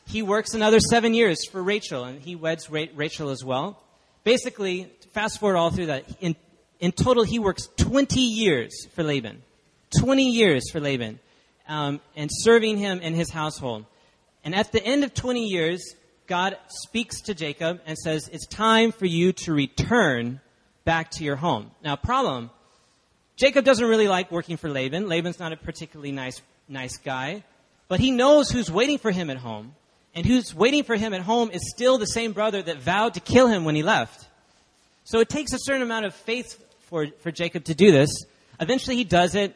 he 0.08 0.21
works 0.21 0.54
another 0.54 0.80
seven 0.80 1.13
years 1.13 1.45
for 1.45 1.62
Rachel, 1.62 2.04
and 2.04 2.21
he 2.21 2.36
weds 2.36 2.69
Rachel 2.69 3.30
as 3.30 3.43
well. 3.43 3.82
Basically, 4.24 4.91
fast 5.13 5.39
forward 5.39 5.58
all 5.58 5.71
through 5.71 5.88
that. 5.88 6.06
In 6.19 6.36
in 6.82 6.91
total, 6.91 7.24
he 7.24 7.38
works 7.38 7.69
20 7.78 8.19
years 8.19 8.88
for 8.95 9.04
Laban. 9.04 9.43
20 10.00 10.32
years 10.32 10.69
for 10.71 10.80
Laban. 10.80 11.19
Um, 11.67 12.02
and 12.15 12.30
serving 12.34 12.78
him 12.78 13.00
in 13.02 13.13
his 13.13 13.30
household. 13.30 13.86
And 14.43 14.56
at 14.56 14.71
the 14.71 14.84
end 14.84 15.04
of 15.04 15.13
20 15.13 15.45
years, 15.45 15.95
God 16.26 16.58
speaks 16.67 17.21
to 17.21 17.36
Jacob 17.36 17.82
and 17.86 17.97
says, 17.97 18.28
It's 18.34 18.47
time 18.47 18.91
for 18.91 19.06
you 19.06 19.32
to 19.34 19.54
return 19.54 20.41
back 20.84 21.12
to 21.12 21.24
your 21.24 21.36
home. 21.36 21.69
Now, 21.84 21.95
problem 21.95 22.50
Jacob 23.38 23.63
doesn't 23.63 23.88
really 23.88 24.08
like 24.08 24.32
working 24.32 24.58
for 24.58 24.69
Laban. 24.69 25.08
Laban's 25.08 25.39
not 25.39 25.54
a 25.54 25.58
particularly 25.58 26.12
nice, 26.12 26.41
nice 26.67 26.97
guy. 26.97 27.43
But 27.91 27.99
he 27.99 28.12
knows 28.12 28.49
who's 28.49 28.71
waiting 28.71 28.99
for 28.99 29.12
him 29.12 29.30
at 29.30 29.36
home. 29.36 29.75
And 30.15 30.25
who's 30.25 30.56
waiting 30.56 30.84
for 30.84 30.95
him 30.95 31.13
at 31.13 31.19
home 31.19 31.51
is 31.51 31.69
still 31.69 31.97
the 31.97 32.06
same 32.06 32.32
brother 32.32 32.62
that 32.62 32.77
vowed 32.77 33.15
to 33.15 33.19
kill 33.19 33.47
him 33.47 33.65
when 33.65 33.75
he 33.75 33.84
left. 33.84 34.30
So 35.04 35.19
it 35.19 35.27
takes 35.27 35.51
a 35.51 35.58
certain 35.60 35.82
amount 35.82 36.06
of 36.06 36.15
faith 36.15 36.58
for, 36.84 37.08
for 37.19 37.32
Jacob 37.32 37.65
to 37.65 37.75
do 37.75 37.91
this. 37.91 38.10
Eventually 38.62 38.95
he 38.95 39.04
does 39.04 39.36
it, 39.36 39.54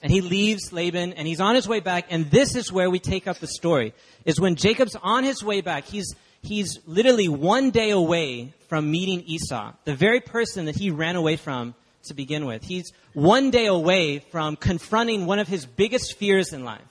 and 0.00 0.12
he 0.12 0.20
leaves 0.20 0.72
Laban, 0.72 1.14
and 1.14 1.26
he's 1.26 1.40
on 1.40 1.56
his 1.56 1.66
way 1.66 1.80
back, 1.80 2.06
and 2.10 2.30
this 2.30 2.54
is 2.54 2.70
where 2.70 2.88
we 2.88 3.00
take 3.00 3.26
up 3.26 3.40
the 3.40 3.48
story. 3.48 3.92
Is 4.24 4.38
when 4.38 4.54
Jacob's 4.54 4.94
on 4.94 5.24
his 5.24 5.42
way 5.42 5.60
back, 5.60 5.84
he's, 5.84 6.14
he's 6.42 6.78
literally 6.86 7.26
one 7.26 7.72
day 7.72 7.90
away 7.90 8.54
from 8.68 8.88
meeting 8.88 9.24
Esau, 9.26 9.72
the 9.84 9.96
very 9.96 10.20
person 10.20 10.66
that 10.66 10.76
he 10.76 10.92
ran 10.92 11.16
away 11.16 11.34
from 11.34 11.74
to 12.04 12.14
begin 12.14 12.46
with. 12.46 12.62
He's 12.62 12.92
one 13.14 13.50
day 13.50 13.66
away 13.66 14.20
from 14.20 14.54
confronting 14.54 15.26
one 15.26 15.40
of 15.40 15.48
his 15.48 15.66
biggest 15.66 16.16
fears 16.18 16.52
in 16.52 16.64
life. 16.64 16.82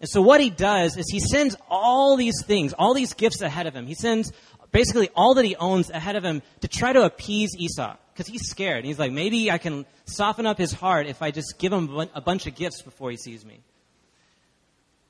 And 0.00 0.08
so 0.08 0.22
what 0.22 0.40
he 0.40 0.48
does 0.48 0.96
is 0.96 1.06
he 1.10 1.20
sends 1.20 1.56
all 1.68 2.16
these 2.16 2.42
things, 2.44 2.72
all 2.72 2.94
these 2.94 3.12
gifts 3.12 3.42
ahead 3.42 3.66
of 3.66 3.74
him. 3.74 3.86
He 3.86 3.94
sends 3.94 4.32
basically 4.72 5.10
all 5.14 5.34
that 5.34 5.44
he 5.44 5.56
owns 5.56 5.90
ahead 5.90 6.16
of 6.16 6.24
him 6.24 6.42
to 6.60 6.68
try 6.68 6.92
to 6.92 7.02
appease 7.02 7.54
Esau 7.56 7.96
because 8.12 8.26
he's 8.26 8.48
scared. 8.48 8.78
And 8.78 8.86
He's 8.86 8.98
like, 8.98 9.12
maybe 9.12 9.50
I 9.50 9.58
can 9.58 9.84
soften 10.06 10.46
up 10.46 10.58
his 10.58 10.72
heart 10.72 11.06
if 11.06 11.20
I 11.22 11.30
just 11.30 11.58
give 11.58 11.72
him 11.72 11.90
a 12.14 12.20
bunch 12.20 12.46
of 12.46 12.54
gifts 12.54 12.82
before 12.82 13.10
he 13.10 13.16
sees 13.16 13.44
me. 13.44 13.60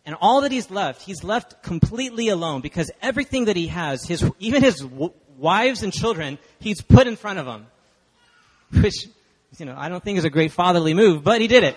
And 0.06 0.16
all 0.20 0.40
that 0.40 0.50
he's 0.50 0.70
left, 0.70 1.02
he's 1.02 1.22
left 1.22 1.62
completely 1.62 2.28
alone 2.28 2.62
because 2.62 2.90
everything 3.00 3.44
that 3.44 3.56
he 3.56 3.68
has, 3.68 4.04
his, 4.04 4.28
even 4.38 4.62
his 4.62 4.76
w- 4.80 5.12
wives 5.36 5.82
and 5.82 5.92
children, 5.92 6.38
he's 6.58 6.80
put 6.80 7.06
in 7.06 7.16
front 7.16 7.38
of 7.38 7.46
him. 7.46 7.66
Which, 8.82 9.06
you 9.58 9.66
know, 9.66 9.74
I 9.76 9.88
don't 9.88 10.02
think 10.02 10.18
is 10.18 10.24
a 10.24 10.30
great 10.30 10.52
fatherly 10.52 10.94
move, 10.94 11.22
but 11.22 11.40
he 11.40 11.48
did 11.48 11.64
it. 11.64 11.76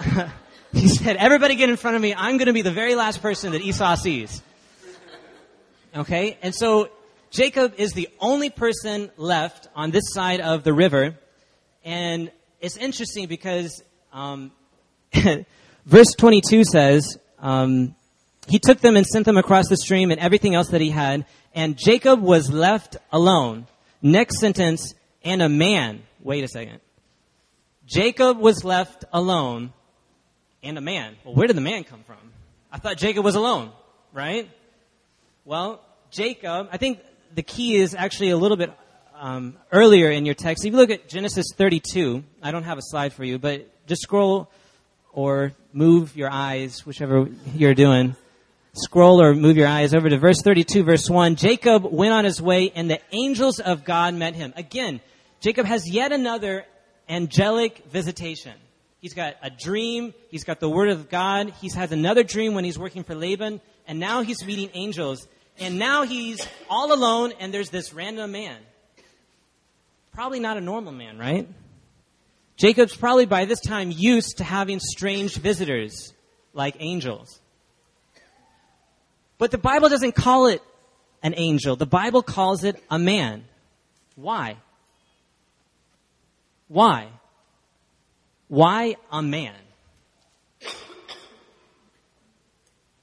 he 0.74 0.88
said, 0.88 1.16
everybody 1.16 1.54
get 1.54 1.68
in 1.68 1.76
front 1.76 1.96
of 1.96 2.02
me. 2.02 2.14
I'm 2.14 2.36
going 2.36 2.46
to 2.46 2.52
be 2.52 2.62
the 2.62 2.72
very 2.72 2.94
last 2.94 3.22
person 3.22 3.52
that 3.52 3.62
Esau 3.62 3.94
sees. 3.96 4.42
Okay? 5.94 6.38
And 6.42 6.54
so 6.54 6.90
Jacob 7.30 7.74
is 7.78 7.92
the 7.92 8.08
only 8.20 8.50
person 8.50 9.10
left 9.16 9.68
on 9.74 9.90
this 9.90 10.04
side 10.12 10.40
of 10.40 10.64
the 10.64 10.72
river. 10.72 11.16
And 11.84 12.30
it's 12.60 12.76
interesting 12.76 13.26
because 13.26 13.82
um, 14.12 14.50
verse 15.86 16.12
22 16.16 16.64
says, 16.64 17.18
um, 17.38 17.94
He 18.48 18.58
took 18.58 18.80
them 18.80 18.96
and 18.96 19.06
sent 19.06 19.26
them 19.26 19.36
across 19.36 19.68
the 19.68 19.76
stream 19.76 20.10
and 20.10 20.20
everything 20.20 20.54
else 20.54 20.68
that 20.68 20.80
he 20.80 20.90
had. 20.90 21.26
And 21.54 21.76
Jacob 21.76 22.20
was 22.20 22.50
left 22.52 22.96
alone. 23.12 23.66
Next 24.02 24.38
sentence, 24.38 24.94
and 25.24 25.40
a 25.40 25.48
man. 25.48 26.02
Wait 26.20 26.44
a 26.44 26.48
second. 26.48 26.80
Jacob 27.86 28.38
was 28.38 28.64
left 28.64 29.04
alone 29.12 29.72
and 30.64 30.78
a 30.78 30.80
man. 30.80 31.16
Well, 31.24 31.34
where 31.34 31.46
did 31.46 31.56
the 31.56 31.62
man 31.62 31.84
come 31.84 32.02
from? 32.04 32.16
I 32.72 32.78
thought 32.78 32.96
Jacob 32.96 33.24
was 33.24 33.36
alone, 33.36 33.70
right? 34.12 34.50
Well, 35.44 35.80
Jacob, 36.10 36.68
I 36.72 36.78
think 36.78 37.00
the 37.34 37.42
key 37.42 37.76
is 37.76 37.94
actually 37.94 38.30
a 38.30 38.36
little 38.36 38.56
bit 38.56 38.72
um, 39.16 39.56
earlier 39.70 40.10
in 40.10 40.26
your 40.26 40.34
text. 40.34 40.64
If 40.64 40.72
you 40.72 40.78
look 40.78 40.90
at 40.90 41.08
Genesis 41.08 41.46
32, 41.54 42.24
I 42.42 42.50
don't 42.50 42.64
have 42.64 42.78
a 42.78 42.82
slide 42.82 43.12
for 43.12 43.24
you, 43.24 43.38
but 43.38 43.68
just 43.86 44.02
scroll 44.02 44.50
or 45.12 45.52
move 45.72 46.16
your 46.16 46.30
eyes, 46.30 46.84
whichever 46.84 47.28
you're 47.54 47.74
doing. 47.74 48.16
Scroll 48.72 49.22
or 49.22 49.34
move 49.34 49.56
your 49.56 49.68
eyes 49.68 49.94
over 49.94 50.08
to 50.08 50.18
verse 50.18 50.42
32, 50.42 50.82
verse 50.82 51.08
1. 51.08 51.36
Jacob 51.36 51.84
went 51.84 52.12
on 52.12 52.24
his 52.24 52.42
way, 52.42 52.72
and 52.74 52.90
the 52.90 53.00
angels 53.12 53.60
of 53.60 53.84
God 53.84 54.14
met 54.14 54.34
him. 54.34 54.52
Again, 54.56 55.00
Jacob 55.40 55.66
has 55.66 55.88
yet 55.88 56.10
another 56.10 56.64
angelic 57.08 57.84
visitation. 57.90 58.54
He's 59.04 59.12
got 59.12 59.36
a 59.42 59.50
dream. 59.50 60.14
He's 60.30 60.44
got 60.44 60.60
the 60.60 60.70
word 60.70 60.88
of 60.88 61.10
God. 61.10 61.52
He 61.60 61.68
has 61.68 61.92
another 61.92 62.22
dream 62.22 62.54
when 62.54 62.64
he's 62.64 62.78
working 62.78 63.04
for 63.04 63.14
Laban. 63.14 63.60
And 63.86 64.00
now 64.00 64.22
he's 64.22 64.42
meeting 64.46 64.70
angels. 64.72 65.28
And 65.58 65.78
now 65.78 66.04
he's 66.04 66.40
all 66.70 66.90
alone 66.90 67.34
and 67.38 67.52
there's 67.52 67.68
this 67.68 67.92
random 67.92 68.32
man. 68.32 68.56
Probably 70.14 70.40
not 70.40 70.56
a 70.56 70.62
normal 70.62 70.92
man, 70.92 71.18
right? 71.18 71.46
Jacob's 72.56 72.96
probably 72.96 73.26
by 73.26 73.44
this 73.44 73.60
time 73.60 73.92
used 73.94 74.38
to 74.38 74.44
having 74.44 74.80
strange 74.80 75.36
visitors 75.36 76.14
like 76.54 76.76
angels. 76.80 77.42
But 79.36 79.50
the 79.50 79.58
Bible 79.58 79.90
doesn't 79.90 80.14
call 80.14 80.46
it 80.46 80.62
an 81.22 81.34
angel. 81.36 81.76
The 81.76 81.84
Bible 81.84 82.22
calls 82.22 82.64
it 82.64 82.82
a 82.90 82.98
man. 82.98 83.44
Why? 84.16 84.56
Why? 86.68 87.08
Why 88.48 88.96
a 89.10 89.22
man? 89.22 89.54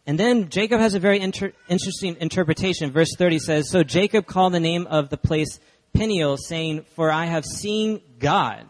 And 0.08 0.20
then 0.20 0.50
Jacob 0.50 0.80
has 0.80 0.96
a 0.96 1.00
very 1.00 1.20
inter- 1.20 1.54
interesting 1.70 2.18
interpretation. 2.20 2.92
Verse 2.92 3.16
30 3.18 3.40
says, 3.40 3.70
So 3.70 3.84
Jacob 3.84 4.26
called 4.26 4.54
the 4.54 4.60
name 4.60 4.88
of 4.88 5.10
the 5.10 5.18
place 5.18 5.60
Peniel, 5.94 6.38
saying, 6.38 6.86
For 6.96 7.12
I 7.12 7.26
have 7.26 7.46
seen 7.46 8.02
God. 8.20 8.70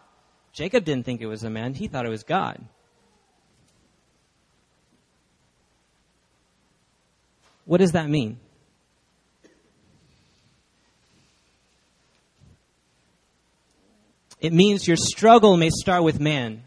Jacob 0.53 0.83
didn't 0.83 1.05
think 1.05 1.21
it 1.21 1.27
was 1.27 1.43
a 1.43 1.49
man, 1.49 1.73
he 1.73 1.87
thought 1.87 2.05
it 2.05 2.09
was 2.09 2.23
God. 2.23 2.63
What 7.65 7.77
does 7.77 7.93
that 7.93 8.09
mean? 8.09 8.39
It 14.41 14.51
means 14.51 14.87
your 14.87 14.97
struggle 14.97 15.55
may 15.55 15.69
start 15.69 16.03
with 16.03 16.19
man, 16.19 16.63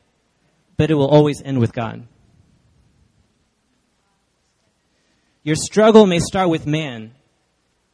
but 0.76 0.90
it 0.90 0.94
will 0.94 1.08
always 1.08 1.42
end 1.44 1.58
with 1.58 1.72
God. 1.72 2.06
Your 5.42 5.56
struggle 5.56 6.06
may 6.06 6.20
start 6.20 6.48
with 6.48 6.66
man, 6.66 7.14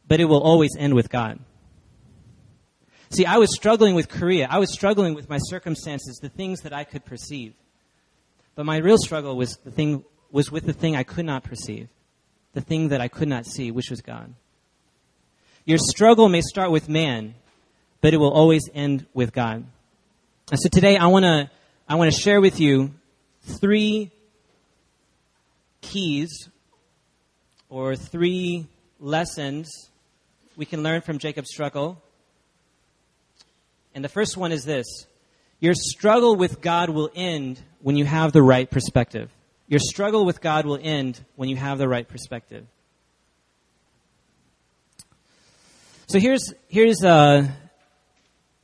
but 0.07 0.21
it 0.21 0.25
will 0.25 0.41
always 0.41 0.69
end 0.77 0.93
with 0.93 1.09
God. 1.09 1.39
See, 3.09 3.25
I 3.25 3.39
was 3.39 3.53
struggling 3.53 3.95
with 3.95 4.07
Korea. 4.07 4.47
I 4.49 4.59
was 4.59 4.71
struggling 4.71 5.15
with 5.15 5.29
my 5.29 5.37
circumstances, 5.37 6.19
the 6.21 6.29
things 6.29 6.61
that 6.61 6.71
I 6.71 6.85
could 6.85 7.03
perceive. 7.03 7.53
But 8.55 8.65
my 8.65 8.77
real 8.77 8.97
struggle 8.97 9.35
was 9.35 9.57
the 9.65 9.71
thing 9.71 10.05
was 10.31 10.49
with 10.49 10.65
the 10.65 10.73
thing 10.73 10.95
I 10.95 11.03
could 11.03 11.25
not 11.25 11.43
perceive, 11.43 11.89
the 12.53 12.61
thing 12.61 12.89
that 12.89 13.01
I 13.01 13.09
could 13.09 13.27
not 13.27 13.45
see, 13.45 13.69
which 13.71 13.89
was 13.89 13.99
God. 13.99 14.33
Your 15.65 15.77
struggle 15.77 16.29
may 16.29 16.41
start 16.41 16.71
with 16.71 16.87
man, 16.87 17.35
but 18.01 18.13
it 18.13 18.17
will 18.17 18.31
always 18.31 18.69
end 18.73 19.05
with 19.13 19.31
God. 19.31 19.63
And 20.51 20.59
so 20.59 20.69
today 20.69 20.97
I 20.97 21.07
want 21.07 21.23
to 21.23 21.49
I 21.87 21.95
want 21.95 22.11
to 22.11 22.19
share 22.19 22.41
with 22.41 22.59
you 22.59 22.93
three 23.43 24.11
keys 25.81 26.49
or 27.69 27.95
three 27.95 28.67
lessons 28.99 29.69
we 30.57 30.65
can 30.65 30.83
learn 30.83 31.01
from 31.01 31.17
Jacob's 31.17 31.49
struggle. 31.49 32.01
And 33.95 34.03
the 34.03 34.09
first 34.09 34.37
one 34.37 34.51
is 34.51 34.63
this. 34.63 34.85
Your 35.59 35.73
struggle 35.73 36.35
with 36.35 36.61
God 36.61 36.89
will 36.89 37.09
end 37.15 37.61
when 37.81 37.95
you 37.95 38.05
have 38.05 38.31
the 38.31 38.41
right 38.41 38.69
perspective. 38.69 39.29
Your 39.67 39.79
struggle 39.79 40.25
with 40.25 40.41
God 40.41 40.65
will 40.65 40.79
end 40.81 41.23
when 41.35 41.49
you 41.49 41.55
have 41.55 41.77
the 41.77 41.87
right 41.87 42.07
perspective. 42.07 42.65
So 46.07 46.19
here's 46.19 46.53
here's 46.67 47.03
uh, 47.03 47.47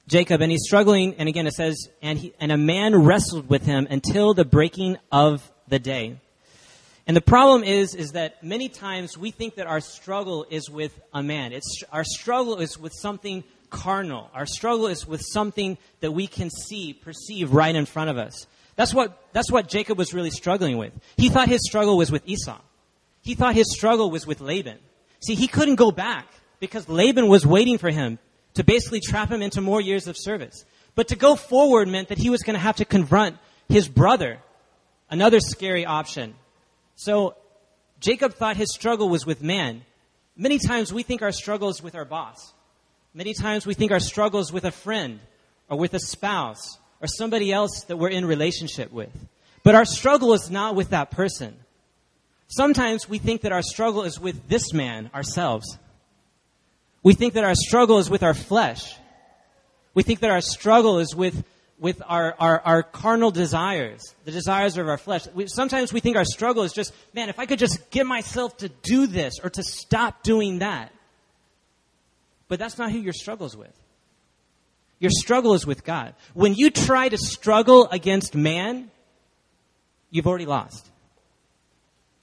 Jacob, 0.08 0.42
and 0.42 0.52
he's 0.52 0.64
struggling, 0.64 1.16
and 1.16 1.28
again 1.28 1.48
it 1.48 1.54
says, 1.54 1.90
and, 2.02 2.18
he, 2.18 2.34
and 2.40 2.52
a 2.52 2.58
man 2.58 2.96
wrestled 2.96 3.50
with 3.50 3.66
him 3.66 3.88
until 3.90 4.34
the 4.34 4.46
breaking 4.46 4.98
of 5.12 5.52
the 5.68 5.80
day. 5.80 6.18
And 7.08 7.16
the 7.16 7.22
problem 7.22 7.64
is, 7.64 7.94
is 7.96 8.12
that 8.12 8.44
many 8.44 8.68
times 8.70 9.18
we 9.18 9.32
think 9.32 9.56
that 9.56 9.68
our 9.68 9.80
struggle 9.80 10.46
is 10.50 10.70
with 10.70 10.98
a 11.14 11.24
man. 11.24 11.54
It's, 11.54 11.84
our 11.92 12.04
struggle 12.04 12.58
is 12.58 12.78
with 12.78 12.94
something 12.94 13.44
carnal. 13.70 14.30
Our 14.34 14.46
struggle 14.46 14.88
is 14.88 15.08
with 15.08 15.22
something 15.22 15.78
that 16.02 16.12
we 16.12 16.28
can 16.28 16.50
see, 16.50 16.94
perceive 16.94 17.54
right 17.54 17.76
in 17.76 17.86
front 17.86 18.10
of 18.10 18.18
us. 18.18 18.46
That's 18.76 18.94
what, 18.94 19.22
that's 19.34 19.52
what 19.52 19.68
Jacob 19.68 19.98
was 19.98 20.14
really 20.14 20.32
struggling 20.32 20.78
with. 20.78 20.94
He 21.18 21.30
thought 21.30 21.48
his 21.48 21.62
struggle 21.64 21.98
was 21.98 22.12
with 22.12 22.28
Esau. 22.28 22.60
He 23.24 23.36
thought 23.36 23.56
his 23.56 23.74
struggle 23.74 24.12
was 24.12 24.28
with 24.28 24.40
Laban. 24.40 24.78
See, 25.22 25.36
he 25.36 25.48
couldn't 25.48 25.76
go 25.76 25.92
back 25.92 26.28
because 26.60 26.88
Laban 26.88 27.28
was 27.28 27.46
waiting 27.46 27.78
for 27.78 27.90
him 27.90 28.20
to 28.58 28.64
basically 28.64 29.00
trap 29.00 29.30
him 29.30 29.42
into 29.44 29.62
more 29.62 29.80
years 29.80 30.08
of 30.08 30.18
service. 30.18 30.66
But 30.96 31.10
to 31.10 31.16
go 31.16 31.36
forward 31.36 31.88
meant 31.88 32.10
that 32.10 32.18
he 32.18 32.32
was 32.32 32.42
going 32.42 32.56
to 32.56 32.60
have 32.60 32.78
to 32.78 32.86
confront 32.86 33.38
his 33.70 33.88
brother, 33.88 34.40
another 35.12 35.40
scary 35.40 35.86
option. 35.86 36.34
So 36.96 37.36
Jacob 38.00 38.34
thought 38.34 38.58
his 38.58 38.74
struggle 38.74 39.10
was 39.10 39.28
with 39.28 39.44
man. 39.44 39.84
Many 40.36 40.58
times 40.58 40.92
we 40.92 41.04
think 41.04 41.22
our 41.22 41.32
struggle 41.32 41.70
is 41.70 41.84
with 41.84 41.94
our 41.94 42.04
boss. 42.04 42.54
Many 43.14 43.36
times 43.36 43.68
we 43.68 43.76
think 43.76 43.92
our 43.92 44.00
struggle 44.00 44.40
is 44.40 44.52
with 44.52 44.66
a 44.66 44.72
friend 44.72 45.20
or 45.70 45.78
with 45.78 45.94
a 45.94 46.00
spouse 46.00 46.80
or 47.00 47.08
somebody 47.08 47.52
else 47.52 47.84
that 47.88 47.98
we're 47.98 48.10
in 48.10 48.26
relationship 48.26 48.92
with. 48.92 49.12
But 49.62 49.76
our 49.76 49.86
struggle 49.86 50.34
is 50.34 50.50
not 50.50 50.74
with 50.74 50.90
that 50.90 51.12
person. 51.12 51.56
Sometimes 52.48 53.08
we 53.08 53.20
think 53.20 53.42
that 53.42 53.52
our 53.52 53.62
struggle 53.62 54.02
is 54.02 54.20
with 54.20 54.48
this 54.48 54.74
man, 54.74 55.12
ourselves. 55.14 55.78
We 57.08 57.14
think 57.14 57.36
that 57.36 57.46
our 57.46 57.56
struggle 57.56 58.00
is 58.00 58.10
with 58.10 58.22
our 58.22 58.34
flesh. 58.34 58.94
We 59.94 60.04
think 60.04 60.20
that 60.20 60.30
our 60.30 60.42
struggle 60.42 61.00
is 61.00 61.16
with, 61.16 61.42
with 61.80 62.02
our, 62.06 62.36
our, 62.38 62.60
our 62.60 62.84
carnal 62.84 63.32
desires, 63.32 64.14
the 64.26 64.32
desires 64.32 64.78
of 64.78 64.90
our 64.90 64.98
flesh. 64.98 65.26
We, 65.34 65.48
sometimes 65.48 65.94
we 65.94 66.02
think 66.02 66.18
our 66.18 66.26
struggle 66.26 66.64
is 66.64 66.74
just, 66.74 66.94
man, 67.14 67.30
if 67.30 67.40
I 67.40 67.46
could 67.46 67.60
just 67.60 67.92
get 67.92 68.06
myself 68.06 68.58
to 68.58 68.68
do 68.68 69.08
this 69.08 69.36
or 69.42 69.50
to 69.52 69.64
stop 69.64 70.22
doing 70.22 70.60
that. 70.60 70.92
But 72.50 72.60
that's 72.60 72.78
not 72.78 72.92
who 72.92 72.98
your 72.98 73.14
struggle 73.14 73.48
is 73.48 73.56
with. 73.56 73.74
Your 75.00 75.12
struggle 75.12 75.54
is 75.54 75.66
with 75.66 75.86
God. 75.86 76.14
When 76.34 76.56
you 76.56 76.72
try 76.72 77.08
to 77.08 77.18
struggle 77.18 77.88
against 77.90 78.36
man, 78.36 78.92
you've 80.10 80.28
already 80.28 80.46
lost. 80.46 80.86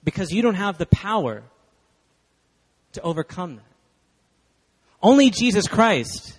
Because 0.05 0.31
you 0.31 0.43
don't 0.43 0.57
have 0.57 0.77
the 0.77 0.85
power 0.85 1.43
to 2.93 3.01
overcome 3.01 3.57
that. 3.57 3.74
Only 5.05 5.29
Jesus 5.29 5.69
Christ 5.69 6.33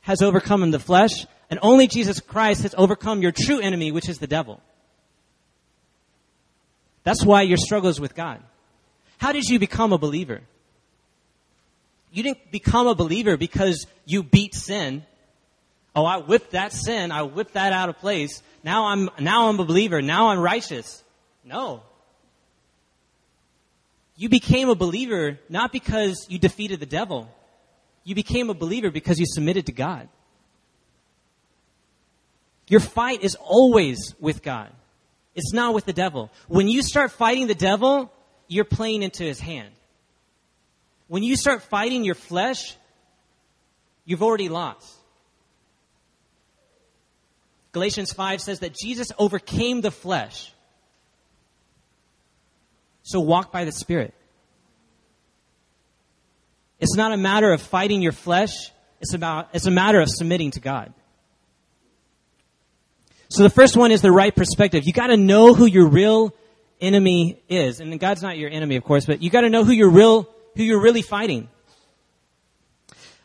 has 0.00 0.22
overcome 0.22 0.64
in 0.64 0.72
the 0.72 0.80
flesh, 0.80 1.24
and 1.48 1.60
only 1.62 1.86
Jesus 1.86 2.18
Christ 2.18 2.62
has 2.62 2.74
overcome 2.76 3.22
your 3.22 3.30
true 3.30 3.60
enemy, 3.60 3.92
which 3.92 4.08
is 4.08 4.18
the 4.18 4.26
devil. 4.26 4.60
That's 7.04 7.24
why 7.24 7.42
your 7.42 7.56
struggle 7.56 7.90
is 7.90 8.00
with 8.00 8.16
God. 8.16 8.42
How 9.18 9.30
did 9.30 9.44
you 9.44 9.60
become 9.60 9.92
a 9.92 9.98
believer? 9.98 10.40
You 12.10 12.24
didn't 12.24 12.50
become 12.50 12.88
a 12.88 12.96
believer 12.96 13.36
because 13.36 13.86
you 14.04 14.24
beat 14.24 14.56
sin. 14.56 15.04
Oh, 15.94 16.04
I 16.04 16.18
whipped 16.18 16.50
that 16.50 16.72
sin. 16.72 17.12
I 17.12 17.22
whipped 17.22 17.54
that 17.54 17.72
out 17.72 17.88
of 17.88 17.98
place. 17.98 18.42
Now 18.64 18.86
I'm, 18.86 19.10
now 19.20 19.48
I'm 19.48 19.60
a 19.60 19.64
believer. 19.64 20.02
Now 20.02 20.30
I'm 20.30 20.40
righteous. 20.40 21.04
No. 21.44 21.84
You 24.18 24.28
became 24.28 24.68
a 24.68 24.74
believer 24.74 25.38
not 25.48 25.70
because 25.70 26.26
you 26.28 26.40
defeated 26.40 26.80
the 26.80 26.86
devil. 26.86 27.32
You 28.02 28.16
became 28.16 28.50
a 28.50 28.54
believer 28.54 28.90
because 28.90 29.20
you 29.20 29.26
submitted 29.26 29.66
to 29.66 29.72
God. 29.72 30.08
Your 32.66 32.80
fight 32.80 33.22
is 33.22 33.36
always 33.36 34.16
with 34.18 34.42
God. 34.42 34.70
It's 35.36 35.52
not 35.52 35.72
with 35.72 35.84
the 35.84 35.92
devil. 35.92 36.32
When 36.48 36.66
you 36.66 36.82
start 36.82 37.12
fighting 37.12 37.46
the 37.46 37.54
devil, 37.54 38.12
you're 38.48 38.64
playing 38.64 39.04
into 39.04 39.22
his 39.22 39.38
hand. 39.38 39.72
When 41.06 41.22
you 41.22 41.36
start 41.36 41.62
fighting 41.62 42.02
your 42.02 42.16
flesh, 42.16 42.76
you've 44.04 44.24
already 44.24 44.48
lost. 44.48 44.96
Galatians 47.70 48.12
5 48.12 48.40
says 48.40 48.58
that 48.60 48.74
Jesus 48.74 49.12
overcame 49.16 49.80
the 49.80 49.92
flesh. 49.92 50.52
So 53.08 53.20
walk 53.20 53.50
by 53.50 53.64
the 53.64 53.72
Spirit. 53.72 54.12
It's 56.78 56.94
not 56.94 57.10
a 57.10 57.16
matter 57.16 57.50
of 57.50 57.62
fighting 57.62 58.02
your 58.02 58.12
flesh, 58.12 58.50
it's, 59.00 59.14
about, 59.14 59.48
it's 59.54 59.64
a 59.64 59.70
matter 59.70 59.98
of 59.98 60.10
submitting 60.10 60.50
to 60.50 60.60
God. 60.60 60.92
So 63.30 63.44
the 63.44 63.50
first 63.50 63.78
one 63.78 63.92
is 63.92 64.02
the 64.02 64.12
right 64.12 64.34
perspective. 64.36 64.82
You 64.84 64.92
gotta 64.92 65.16
know 65.16 65.54
who 65.54 65.64
your 65.64 65.88
real 65.88 66.34
enemy 66.82 67.40
is. 67.48 67.80
And 67.80 67.98
God's 67.98 68.20
not 68.20 68.36
your 68.36 68.50
enemy, 68.50 68.76
of 68.76 68.84
course, 68.84 69.06
but 69.06 69.22
you 69.22 69.30
gotta 69.30 69.48
know 69.48 69.64
who 69.64 69.72
you're 69.72 69.88
real, 69.88 70.28
who 70.54 70.62
you're 70.62 70.82
really 70.82 71.00
fighting. 71.00 71.48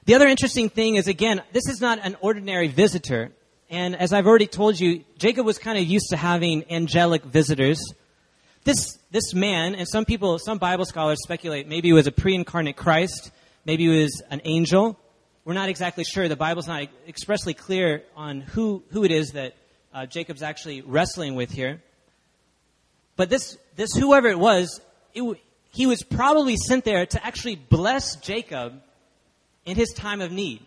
The 0.05 0.15
other 0.15 0.27
interesting 0.27 0.69
thing 0.69 0.95
is, 0.95 1.09
again, 1.09 1.41
this 1.51 1.67
is 1.67 1.81
not 1.81 1.99
an 2.01 2.15
ordinary 2.21 2.69
visitor. 2.69 3.33
And 3.69 3.97
as 3.97 4.13
I've 4.13 4.27
already 4.27 4.47
told 4.47 4.79
you, 4.79 5.03
Jacob 5.17 5.45
was 5.45 5.57
kind 5.57 5.77
of 5.77 5.83
used 5.83 6.07
to 6.11 6.15
having 6.15 6.71
angelic 6.71 7.25
visitors. 7.25 7.81
This, 8.63 8.97
this 9.11 9.33
man, 9.33 9.75
and 9.75 9.87
some 9.87 10.05
people, 10.05 10.39
some 10.39 10.57
Bible 10.57 10.85
scholars 10.85 11.19
speculate 11.21 11.67
maybe 11.67 11.89
he 11.89 11.93
was 11.93 12.07
a 12.07 12.11
pre-incarnate 12.11 12.77
Christ, 12.77 13.31
maybe 13.65 13.83
he 13.83 14.01
was 14.01 14.21
an 14.29 14.41
angel. 14.45 14.97
We're 15.45 15.53
not 15.53 15.67
exactly 15.67 16.05
sure. 16.05 16.29
The 16.29 16.37
Bible's 16.37 16.67
not 16.67 16.87
expressly 17.05 17.53
clear 17.53 18.03
on 18.15 18.39
who, 18.41 18.81
who 18.91 19.03
it 19.03 19.11
is 19.11 19.31
that 19.31 19.55
uh, 19.93 20.05
Jacob's 20.05 20.41
actually 20.41 20.81
wrestling 20.81 21.35
with 21.35 21.51
here. 21.51 21.81
But 23.17 23.29
this, 23.29 23.57
this 23.75 23.93
whoever 23.93 24.29
it 24.29 24.39
was, 24.39 24.79
it, 25.13 25.37
he 25.71 25.85
was 25.85 26.01
probably 26.01 26.55
sent 26.55 26.85
there 26.85 27.05
to 27.05 27.25
actually 27.25 27.55
bless 27.55 28.15
Jacob 28.17 28.81
in 29.65 29.75
his 29.75 29.89
time 29.89 30.21
of 30.21 30.31
need. 30.31 30.65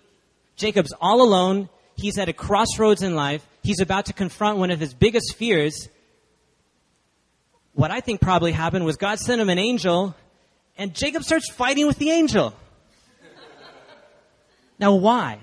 Jacob's 0.56 0.92
all 1.00 1.22
alone. 1.22 1.68
He's 1.96 2.18
at 2.18 2.28
a 2.28 2.32
crossroads 2.35 3.02
in 3.02 3.14
life. 3.14 3.46
He's 3.62 3.80
about 3.80 4.06
to 4.06 4.12
confront 4.12 4.59
one 4.59 4.70
of 4.70 4.78
his 4.78 4.92
biggest 4.92 5.37
fears. 5.37 5.88
What 7.76 7.90
I 7.90 8.00
think 8.00 8.22
probably 8.22 8.52
happened 8.52 8.86
was 8.86 8.96
God 8.96 9.18
sent 9.18 9.38
him 9.38 9.50
an 9.50 9.58
angel, 9.58 10.14
and 10.78 10.94
Jacob 10.94 11.22
starts 11.24 11.50
fighting 11.50 11.86
with 11.86 11.98
the 11.98 12.10
angel. 12.10 12.54
now, 14.78 14.94
why? 14.94 15.40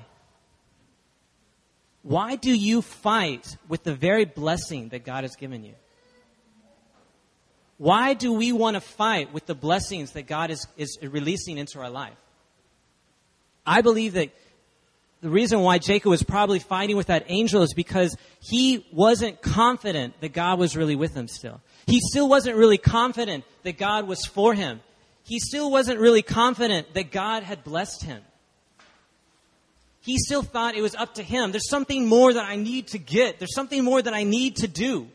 Why 2.02 2.36
do 2.36 2.52
you 2.52 2.82
fight 2.82 3.56
with 3.67 3.84
the 3.84 3.93
very 3.93 4.26
blessing 4.26 4.89
that 4.89 5.06
God 5.06 5.24
has 5.24 5.36
given 5.36 5.63
you? 5.63 5.76
Why 7.78 8.15
do 8.15 8.34
we 8.34 8.52
want 8.52 8.78
to 8.78 8.82
fight 8.82 9.32
with 9.32 9.46
the 9.46 9.56
blessings 9.56 10.13
that 10.13 10.26
God 10.26 10.50
is, 10.50 10.65
is 10.76 10.98
releasing 11.04 11.60
into 11.60 11.80
our 11.82 11.89
life? 11.91 12.17
I 13.63 13.82
believe 13.82 14.13
that 14.13 14.32
the 15.22 15.30
reason 15.30 15.60
why 15.60 15.78
Jacob 15.78 16.10
was 16.10 16.24
probably 16.24 16.58
fighting 16.58 16.98
with 16.98 17.08
that 17.08 17.26
angel 17.28 17.62
is 17.62 17.76
because 17.76 18.17
he 18.39 18.88
wasn't 18.91 19.39
confident 19.43 20.19
that 20.22 20.34
God 20.34 20.58
was 20.58 20.76
really 20.76 20.96
with 20.96 21.13
him 21.13 21.28
still. 21.28 21.62
He 21.86 22.00
still 22.00 22.30
wasn't 22.30 22.58
really 22.58 22.78
confident 22.78 23.43
that 23.63 23.78
God 23.78 24.08
was 24.08 24.26
for 24.26 24.54
him. 24.54 24.82
He 25.24 25.39
still 25.39 25.72
wasn't 25.72 26.00
really 26.00 26.22
confident 26.22 26.93
that 26.93 27.12
God 27.12 27.43
had 27.43 27.63
blessed 27.63 28.04
him. 28.04 28.22
He 30.02 30.17
still 30.17 30.41
thought 30.41 30.76
it 30.76 30.82
was 30.82 30.96
up 30.96 31.15
to 31.15 31.24
him. 31.24 31.52
There's 31.52 31.69
something 31.69 32.08
more 32.08 32.34
that 32.34 32.43
I 32.43 32.58
need 32.58 32.88
to 32.88 33.00
get. 33.00 33.39
There's 33.39 33.56
something 33.56 33.84
more 33.84 34.02
that 34.02 34.13
I 34.13 34.24
need 34.24 34.58
to 34.58 34.67
do. 34.67 35.08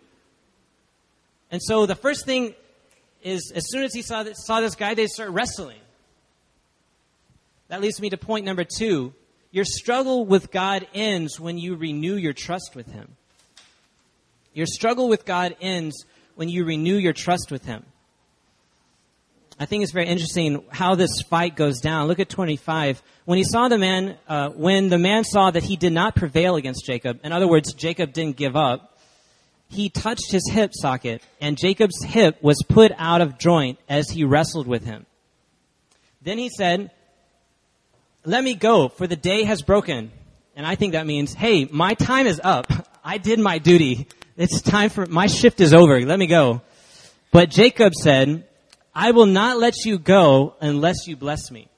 And 1.51 1.63
so 1.63 1.85
the 1.87 1.95
first 1.95 2.25
thing 2.25 2.55
is, 3.23 3.53
as 3.55 3.65
soon 3.69 3.85
as 3.85 3.93
he 3.93 4.03
saw 4.03 4.23
this, 4.23 4.47
saw 4.47 4.61
this 4.61 4.75
guy, 4.75 4.95
they 4.95 5.07
start 5.07 5.31
wrestling. 5.31 5.81
That 7.69 7.83
leads 7.83 8.01
me 8.01 8.11
to 8.11 8.17
point 8.17 8.47
number 8.47 8.65
two. 8.65 9.13
Your 9.51 9.65
struggle 9.65 10.27
with 10.27 10.51
God 10.51 10.87
ends 10.95 11.39
when 11.39 11.59
you 11.59 11.77
renew 11.77 12.17
your 12.17 12.33
trust 12.33 12.73
with 12.75 12.91
Him. 12.93 13.17
Your 14.53 14.67
struggle 14.67 15.09
with 15.09 15.25
God 15.25 15.57
ends 15.61 16.05
when 16.39 16.49
you 16.49 16.65
renew 16.65 16.95
your 16.95 17.13
trust 17.13 17.51
with 17.51 17.65
Him. 17.65 17.85
I 19.59 19.67
think 19.67 19.83
it's 19.83 19.91
very 19.91 20.07
interesting 20.07 20.63
how 20.71 20.95
this 20.95 21.21
fight 21.23 21.57
goes 21.57 21.81
down. 21.81 22.07
Look 22.07 22.21
at 22.21 22.29
25. 22.29 23.03
When 23.25 23.39
he 23.39 23.45
saw 23.45 23.67
the 23.67 23.77
man, 23.77 24.17
uh, 24.29 24.51
when 24.51 24.89
the 24.89 24.99
man 24.99 25.25
saw 25.25 25.51
that 25.51 25.65
he 25.65 25.75
did 25.75 25.93
not 25.93 26.15
prevail 26.15 26.55
against 26.55 26.87
Jacob, 26.87 27.19
in 27.25 27.33
other 27.33 27.49
words, 27.49 27.73
Jacob 27.73 28.13
didn't 28.13 28.37
give 28.37 28.55
up, 28.55 29.01
he 29.69 29.89
touched 29.89 30.31
his 30.31 30.49
hip 30.49 30.71
socket, 30.73 31.23
and 31.41 31.59
Jacob's 31.59 32.05
hip 32.05 32.41
was 32.41 32.63
put 32.69 32.93
out 32.99 33.21
of 33.21 33.37
joint 33.37 33.81
as 33.89 34.09
he 34.09 34.23
wrestled 34.23 34.69
with 34.69 34.85
him. 34.85 35.07
Then 36.23 36.39
he 36.39 36.51
said, 36.51 36.93
Let 38.25 38.45
me 38.45 38.55
go, 38.55 38.89
for 38.89 39.09
the 39.09 39.17
day 39.17 39.43
has 39.43 39.63
broken. 39.63 40.13
And 40.55 40.65
I 40.65 40.77
think 40.77 40.93
that 40.93 41.07
means, 41.07 41.35
hey, 41.35 41.65
my 41.65 41.95
time 41.95 42.29
is 42.29 42.41
up. 42.45 42.71
I 43.05 43.19
did 43.19 43.41
my 43.41 43.59
duty. 43.59 44.07
It's 44.39 44.63
time 44.63 44.89
for, 44.89 45.05
my 45.05 45.27
shift 45.27 45.61
is 45.61 45.75
over. 45.75 46.01
Let 46.01 46.17
me 46.17 46.29
go. 46.29 46.63
But 47.33 47.51
Jacob 47.51 47.93
said, 47.93 48.47
I 48.95 49.11
will 49.11 49.27
not 49.27 49.59
let 49.59 49.85
you 49.85 49.99
go 49.99 50.55
unless 50.61 51.09
you 51.09 51.17
bless 51.17 51.51
me. 51.51 51.69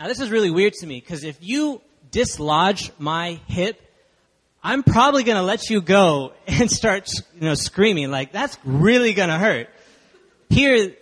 Now 0.00 0.08
this 0.08 0.20
is 0.20 0.30
really 0.30 0.50
weird 0.50 0.72
to 0.80 0.86
me 0.86 1.00
because 1.00 1.22
if 1.22 1.36
you 1.42 1.82
dislodge 2.10 2.92
my 2.98 3.40
hip, 3.46 3.78
I'm 4.62 4.82
probably 4.82 5.22
going 5.22 5.36
to 5.36 5.42
let 5.42 5.68
you 5.68 5.82
go 5.82 6.32
and 6.46 6.70
start, 6.70 7.10
you 7.34 7.42
know, 7.42 7.54
screaming 7.54 8.10
like 8.10 8.32
that's 8.32 8.56
really 8.64 9.12
going 9.12 9.28
to 9.28 9.36
hurt. 9.36 9.68
Here, 10.48 10.94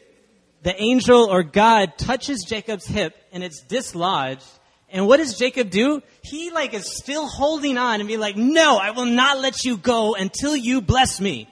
the 0.65 0.83
angel 0.83 1.31
or 1.31 1.45
God 1.45 1.97
touches 1.99 2.43
Jacob's 2.43 2.87
hip 2.87 3.15
and 3.31 3.45
it's 3.45 3.63
dislodged. 3.63 4.45
And 4.93 5.07
what 5.07 5.17
does 5.17 5.37
Jacob 5.39 5.71
do? 5.71 6.03
He 6.23 6.51
like 6.51 6.75
is 6.75 6.97
still 6.97 7.27
holding 7.27 7.79
on 7.79 8.01
and 8.01 8.09
be 8.09 8.17
like, 8.17 8.37
no, 8.37 8.77
I 8.77 8.91
will 8.91 9.07
not 9.07 9.41
let 9.41 9.65
you 9.65 9.77
go 9.77 10.15
until 10.15 10.55
you 10.55 10.81
bless 10.81 11.21
me. 11.21 11.49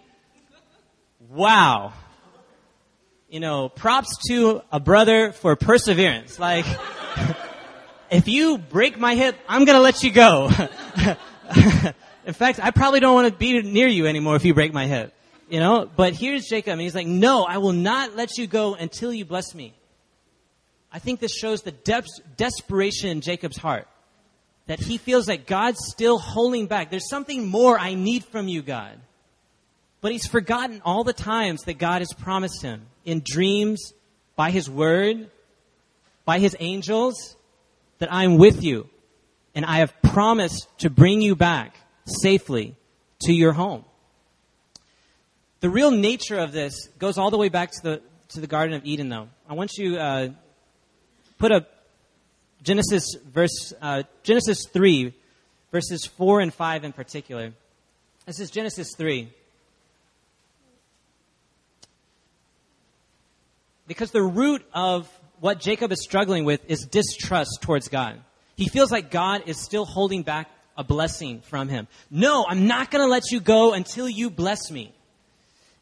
Wow 1.29 1.95
you 3.31 3.39
know, 3.39 3.69
props 3.69 4.17
to 4.29 4.61
a 4.73 4.81
brother 4.81 5.33
for 5.33 5.55
perseverance. 5.55 6.39
Like, 6.39 6.67
if 8.11 8.27
you 8.27 8.59
break 8.59 8.99
my 8.99 9.15
hip, 9.15 9.37
I'm 9.49 9.65
gonna 9.65 9.81
let 9.81 10.03
you 10.03 10.11
go. 10.11 10.51
In 12.27 12.35
fact, 12.35 12.61
I 12.61 12.71
probably 12.71 13.01
don't 13.01 13.15
want 13.15 13.33
to 13.33 13.39
be 13.39 13.63
near 13.63 13.87
you 13.87 14.07
anymore 14.07 14.37
if 14.37 14.45
you 14.45 14.53
break 14.53 14.73
my 14.73 14.87
hip. 14.87 15.15
You 15.49 15.59
know, 15.59 15.89
but 15.97 16.15
here's 16.15 16.47
Jacob, 16.47 16.73
and 16.73 16.81
he's 16.81 16.95
like, 16.95 17.07
no, 17.07 17.45
I 17.45 17.59
will 17.59 17.73
not 17.73 18.15
let 18.15 18.37
you 18.37 18.47
go 18.47 18.75
until 18.75 19.13
you 19.13 19.25
bless 19.25 19.55
me. 19.55 19.75
I 20.93 20.99
think 20.99 21.21
this 21.21 21.35
shows 21.35 21.63
the 21.63 21.73
depth, 21.73 22.09
desperation 22.37 23.11
in 23.11 23.21
Jacob's 23.21 23.57
heart. 23.57 23.87
That 24.67 24.81
he 24.81 24.99
feels 24.99 25.29
like 25.29 25.47
God's 25.47 25.81
still 25.91 26.19
holding 26.19 26.67
back. 26.67 26.91
There's 26.91 27.09
something 27.09 27.49
more 27.49 27.79
I 27.79 27.95
need 27.95 28.25
from 28.25 28.47
you, 28.49 28.63
God. 28.63 28.99
But 30.01 30.13
he's 30.13 30.27
forgotten 30.27 30.81
all 30.85 31.05
the 31.05 31.13
times 31.13 31.63
that 31.63 31.75
God 31.75 32.01
has 32.01 32.13
promised 32.13 32.63
him 32.63 32.87
in 33.05 33.23
dreams, 33.25 33.93
by 34.37 34.51
his 34.51 34.71
word, 34.71 35.29
by 36.25 36.39
his 36.39 36.57
angels, 36.61 37.37
that 37.99 38.13
I 38.13 38.25
am 38.25 38.39
with 38.39 38.63
you 38.63 38.89
and 39.55 39.65
I 39.65 39.79
have 39.79 40.01
promised 40.03 40.69
to 40.79 40.91
bring 40.91 41.21
you 41.21 41.35
back 41.35 41.75
safely 42.07 42.77
to 43.23 43.33
your 43.33 43.53
home. 43.53 43.85
The 45.61 45.71
real 45.71 45.91
nature 45.91 46.39
of 46.39 46.53
this 46.53 46.89
goes 46.99 47.19
all 47.19 47.31
the 47.31 47.37
way 47.37 47.49
back 47.49 47.71
to 47.73 47.83
the, 47.83 48.03
to 48.31 48.41
the 48.41 48.47
Garden 48.47 48.75
of 48.75 48.85
Eden, 48.85 49.09
though. 49.09 49.29
I 49.49 49.55
want 49.55 49.73
you 49.77 49.99
uh, 49.99 50.29
put 51.41 51.51
up 51.51 51.69
Genesis 52.63 53.17
verse 53.25 53.73
uh, 53.81 54.03
Genesis 54.23 54.67
three, 54.67 55.15
verses 55.73 56.05
four 56.05 56.41
and 56.41 56.53
five 56.53 56.85
in 56.85 56.93
particular. 56.93 57.53
This 58.27 58.39
is 58.39 58.51
Genesis 58.51 58.95
three. 58.95 59.33
Because 63.89 64.11
the 64.11 64.23
root 64.23 64.65
of 64.75 65.09
what 65.41 65.59
Jacob 65.59 65.91
is 65.91 66.03
struggling 66.03 66.45
with 66.45 66.61
is 66.69 66.83
distrust 66.83 67.63
towards 67.63 67.89
God. 67.89 68.21
He 68.57 68.69
feels 68.69 68.93
like 68.93 69.11
God 69.11 69.45
is 69.47 69.59
still 69.59 69.87
holding 69.87 70.23
back 70.23 70.49
a 70.77 70.85
blessing 70.85 71.41
from 71.41 71.69
him. 71.69 71.89
No, 72.11 72.45
I'm 72.47 72.67
not 72.67 72.91
going 72.91 73.03
to 73.03 73.11
let 73.11 73.33
you 73.33 73.41
go 73.41 73.73
until 73.73 74.09
you 74.09 74.29
bless 74.29 74.71
me. 74.71 74.93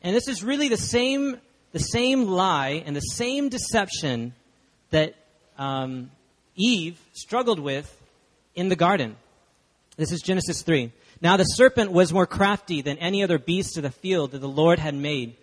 And 0.02 0.14
this 0.14 0.28
is 0.28 0.44
really 0.44 0.68
the 0.68 0.76
same, 0.76 1.38
the 1.72 1.80
same 1.80 2.28
lie 2.28 2.82
and 2.86 2.94
the 2.94 3.00
same 3.00 3.48
deception 3.48 4.32
that 4.90 5.16
um, 5.58 6.10
Eve 6.56 6.98
struggled 7.12 7.58
with 7.58 7.94
in 8.54 8.68
the 8.68 8.76
garden. 8.76 9.16
This 9.96 10.12
is 10.12 10.20
Genesis 10.22 10.62
3. 10.62 10.92
Now 11.20 11.36
the 11.36 11.44
serpent 11.44 11.90
was 11.92 12.12
more 12.12 12.26
crafty 12.26 12.80
than 12.82 12.98
any 12.98 13.22
other 13.22 13.38
beast 13.38 13.76
of 13.76 13.82
the 13.82 13.90
field 13.90 14.30
that 14.30 14.38
the 14.38 14.48
Lord 14.48 14.78
had 14.78 14.94
made 14.94 15.34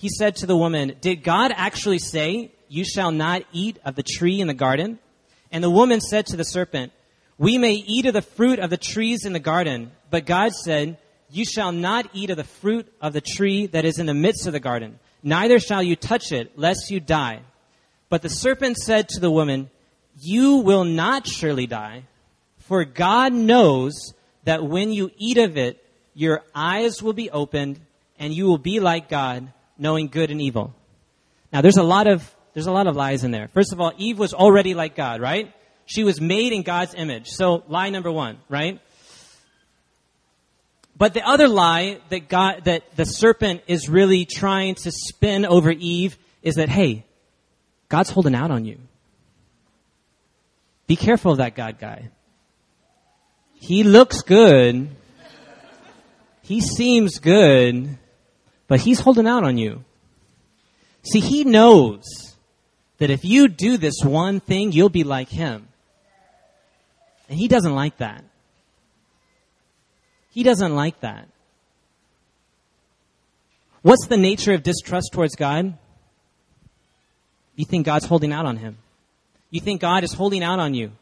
he 0.00 0.08
said 0.08 0.36
to 0.36 0.46
the 0.46 0.56
woman, 0.56 0.96
Did 1.02 1.22
God 1.22 1.52
actually 1.54 1.98
say, 1.98 2.52
You 2.70 2.86
shall 2.86 3.10
not 3.10 3.42
eat 3.52 3.78
of 3.84 3.96
the 3.96 4.02
tree 4.02 4.40
in 4.40 4.46
the 4.46 4.54
garden? 4.54 4.98
And 5.52 5.62
the 5.62 5.68
woman 5.68 6.00
said 6.00 6.24
to 6.28 6.38
the 6.38 6.44
serpent, 6.44 6.92
We 7.36 7.58
may 7.58 7.74
eat 7.74 8.06
of 8.06 8.14
the 8.14 8.22
fruit 8.22 8.60
of 8.60 8.70
the 8.70 8.78
trees 8.78 9.26
in 9.26 9.34
the 9.34 9.38
garden, 9.38 9.92
but 10.08 10.24
God 10.24 10.52
said, 10.52 10.96
You 11.28 11.44
shall 11.44 11.70
not 11.70 12.08
eat 12.14 12.30
of 12.30 12.38
the 12.38 12.44
fruit 12.44 12.90
of 13.02 13.12
the 13.12 13.20
tree 13.20 13.66
that 13.66 13.84
is 13.84 13.98
in 13.98 14.06
the 14.06 14.14
midst 14.14 14.46
of 14.46 14.54
the 14.54 14.58
garden, 14.58 14.98
neither 15.22 15.60
shall 15.60 15.82
you 15.82 15.96
touch 15.96 16.32
it, 16.32 16.58
lest 16.58 16.90
you 16.90 16.98
die. 16.98 17.40
But 18.10 18.22
the 18.22 18.28
serpent 18.28 18.76
said 18.76 19.08
to 19.10 19.20
the 19.20 19.30
woman, 19.30 19.70
You 20.20 20.56
will 20.56 20.84
not 20.84 21.26
surely 21.26 21.66
die, 21.66 22.02
for 22.58 22.84
God 22.84 23.32
knows 23.32 24.12
that 24.44 24.64
when 24.64 24.92
you 24.92 25.10
eat 25.16 25.38
of 25.38 25.56
it, 25.56 25.82
your 26.12 26.42
eyes 26.54 27.02
will 27.02 27.12
be 27.12 27.30
opened, 27.30 27.80
and 28.18 28.34
you 28.34 28.46
will 28.46 28.58
be 28.58 28.80
like 28.80 29.08
God, 29.08 29.52
knowing 29.78 30.08
good 30.08 30.30
and 30.30 30.42
evil. 30.42 30.74
Now, 31.52 31.62
there's 31.62 31.78
a 31.78 31.82
lot 31.82 32.06
of 32.06 32.34
there's 32.52 32.66
a 32.66 32.72
lot 32.72 32.88
of 32.88 32.96
lies 32.96 33.22
in 33.22 33.30
there. 33.30 33.46
First 33.48 33.72
of 33.72 33.80
all, 33.80 33.92
Eve 33.96 34.18
was 34.18 34.34
already 34.34 34.74
like 34.74 34.96
God, 34.96 35.20
right? 35.20 35.54
She 35.86 36.02
was 36.02 36.20
made 36.20 36.52
in 36.52 36.62
God's 36.62 36.94
image. 36.94 37.28
So, 37.28 37.62
lie 37.68 37.90
number 37.90 38.10
one, 38.10 38.38
right? 38.48 38.80
But 40.96 41.14
the 41.14 41.26
other 41.26 41.48
lie 41.48 42.00
that 42.10 42.28
God, 42.28 42.64
that 42.64 42.96
the 42.96 43.04
serpent 43.04 43.62
is 43.68 43.88
really 43.88 44.24
trying 44.24 44.74
to 44.76 44.90
spin 44.90 45.46
over 45.46 45.70
Eve 45.70 46.18
is 46.42 46.56
that, 46.56 46.68
hey, 46.68 47.04
God's 47.90 48.10
holding 48.10 48.34
out 48.34 48.50
on 48.50 48.64
you. 48.64 48.78
Be 50.86 50.96
careful 50.96 51.32
of 51.32 51.38
that 51.38 51.54
God 51.54 51.78
guy. 51.78 52.08
He 53.54 53.82
looks 53.82 54.22
good. 54.22 54.88
He 56.42 56.60
seems 56.60 57.18
good, 57.18 57.98
but 58.66 58.80
he's 58.80 59.00
holding 59.00 59.26
out 59.26 59.44
on 59.44 59.58
you. 59.58 59.84
See, 61.02 61.20
he 61.20 61.44
knows 61.44 62.04
that 62.98 63.10
if 63.10 63.24
you 63.24 63.48
do 63.48 63.76
this 63.76 64.02
one 64.02 64.40
thing, 64.40 64.72
you'll 64.72 64.88
be 64.88 65.04
like 65.04 65.28
him. 65.28 65.68
And 67.28 67.38
he 67.38 67.48
doesn't 67.48 67.74
like 67.74 67.98
that. 67.98 68.24
He 70.30 70.42
doesn't 70.42 70.74
like 70.74 71.00
that. 71.00 71.28
What's 73.82 74.06
the 74.06 74.16
nature 74.16 74.52
of 74.52 74.62
distrust 74.62 75.10
towards 75.12 75.36
God? 75.36 75.76
You 77.60 77.66
think 77.66 77.84
God's 77.84 78.06
holding 78.06 78.32
out 78.32 78.46
on 78.46 78.56
him. 78.56 78.78
You 79.50 79.60
think 79.60 79.82
God 79.82 80.02
is 80.02 80.14
holding 80.14 80.42
out 80.42 80.58
on 80.58 80.72
you. 80.72 80.92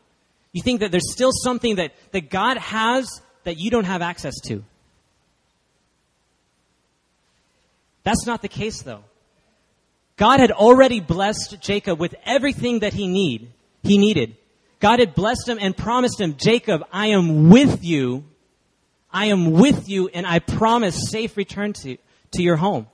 You 0.50 0.60
think 0.60 0.80
that 0.80 0.90
there's 0.90 1.12
still 1.12 1.30
something 1.30 1.76
that, 1.76 1.92
that 2.10 2.30
God 2.30 2.56
has 2.56 3.22
that 3.44 3.58
you 3.58 3.70
don't 3.70 3.84
have 3.84 4.02
access 4.02 4.34
to. 4.48 4.64
That's 8.02 8.26
not 8.26 8.42
the 8.42 8.48
case, 8.48 8.82
though. 8.82 9.04
God 10.16 10.40
had 10.40 10.50
already 10.50 10.98
blessed 10.98 11.58
Jacob 11.60 12.00
with 12.00 12.16
everything 12.26 12.80
that 12.80 12.92
he 12.92 13.06
need, 13.06 13.52
he 13.84 13.96
needed. 13.96 14.34
God 14.80 14.98
had 14.98 15.14
blessed 15.14 15.48
him 15.48 15.58
and 15.60 15.76
promised 15.76 16.20
him, 16.20 16.34
Jacob, 16.36 16.82
I 16.92 17.10
am 17.10 17.50
with 17.50 17.84
you. 17.84 18.24
I 19.12 19.26
am 19.26 19.52
with 19.52 19.88
you 19.88 20.08
and 20.08 20.26
I 20.26 20.40
promise 20.40 21.08
safe 21.08 21.36
return 21.36 21.72
to, 21.84 21.98
to 22.32 22.42
your 22.42 22.56
home. 22.56 22.88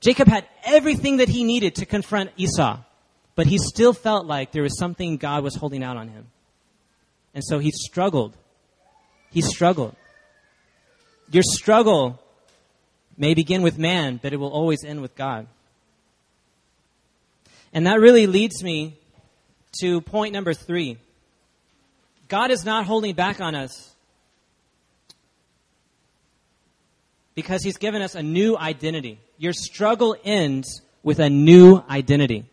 Jacob 0.00 0.28
had 0.28 0.46
everything 0.64 1.18
that 1.18 1.28
he 1.28 1.44
needed 1.44 1.76
to 1.76 1.86
confront 1.86 2.30
Esau, 2.36 2.78
but 3.34 3.46
he 3.46 3.58
still 3.58 3.92
felt 3.92 4.26
like 4.26 4.52
there 4.52 4.62
was 4.62 4.78
something 4.78 5.16
God 5.16 5.44
was 5.44 5.54
holding 5.54 5.82
out 5.82 5.96
on 5.96 6.08
him. 6.08 6.26
And 7.34 7.44
so 7.44 7.58
he 7.58 7.70
struggled. 7.70 8.36
He 9.30 9.42
struggled. 9.42 9.94
Your 11.30 11.44
struggle 11.44 12.20
may 13.16 13.34
begin 13.34 13.62
with 13.62 13.78
man, 13.78 14.18
but 14.22 14.32
it 14.32 14.36
will 14.38 14.50
always 14.50 14.82
end 14.84 15.02
with 15.02 15.14
God. 15.14 15.46
And 17.72 17.86
that 17.86 18.00
really 18.00 18.26
leads 18.26 18.64
me 18.64 18.96
to 19.80 20.00
point 20.00 20.32
number 20.32 20.54
three. 20.54 20.98
God 22.28 22.50
is 22.50 22.64
not 22.64 22.86
holding 22.86 23.14
back 23.14 23.40
on 23.40 23.54
us 23.54 23.94
because 27.34 27.62
He's 27.62 27.76
given 27.76 28.02
us 28.02 28.14
a 28.14 28.22
new 28.22 28.56
identity. 28.56 29.20
Your 29.40 29.54
struggle 29.54 30.14
ends 30.22 30.82
with 31.02 31.18
a 31.18 31.30
new 31.30 31.82
identity. 31.88 32.44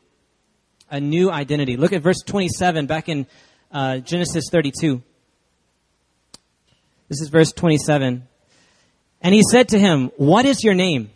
A 0.90 1.02
new 1.02 1.30
identity. 1.30 1.76
Look 1.76 1.92
at 1.92 2.02
verse 2.02 2.22
27 2.26 2.86
back 2.86 3.10
in 3.10 3.28
uh, 3.74 3.98
Genesis 3.98 4.46
32. 4.50 5.04
This 7.10 7.20
is 7.20 7.28
verse 7.28 7.52
27. 7.52 8.26
And 9.22 9.36
he 9.36 9.42
said 9.52 9.68
to 9.70 9.80
him, 9.80 10.12
What 10.16 10.46
is 10.46 10.64
your 10.64 10.76
name? 10.76 11.10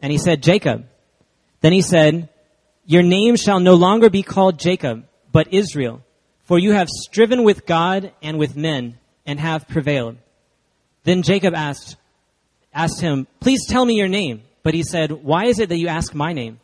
And 0.00 0.10
he 0.10 0.18
said, 0.18 0.42
Jacob. 0.42 0.84
Then 1.60 1.72
he 1.72 1.82
said, 1.82 2.28
Your 2.84 3.04
name 3.04 3.36
shall 3.36 3.60
no 3.60 3.74
longer 3.74 4.10
be 4.10 4.24
called 4.24 4.58
Jacob, 4.58 5.06
but 5.30 5.54
Israel, 5.54 6.02
for 6.42 6.58
you 6.58 6.72
have 6.72 6.88
striven 6.88 7.44
with 7.44 7.66
God 7.66 8.10
and 8.20 8.36
with 8.36 8.56
men 8.56 8.98
and 9.24 9.38
have 9.38 9.68
prevailed. 9.68 10.16
Then 11.04 11.22
Jacob 11.22 11.54
asked, 11.54 11.94
asked 12.72 13.00
him, 13.00 13.28
Please 13.38 13.64
tell 13.68 13.84
me 13.84 13.94
your 13.94 14.08
name. 14.08 14.42
But 14.64 14.74
he 14.74 14.82
said, 14.82 15.12
Why 15.12 15.44
is 15.44 15.60
it 15.60 15.68
that 15.68 15.78
you 15.78 15.86
ask 15.86 16.12
my 16.12 16.32
name? 16.32 16.58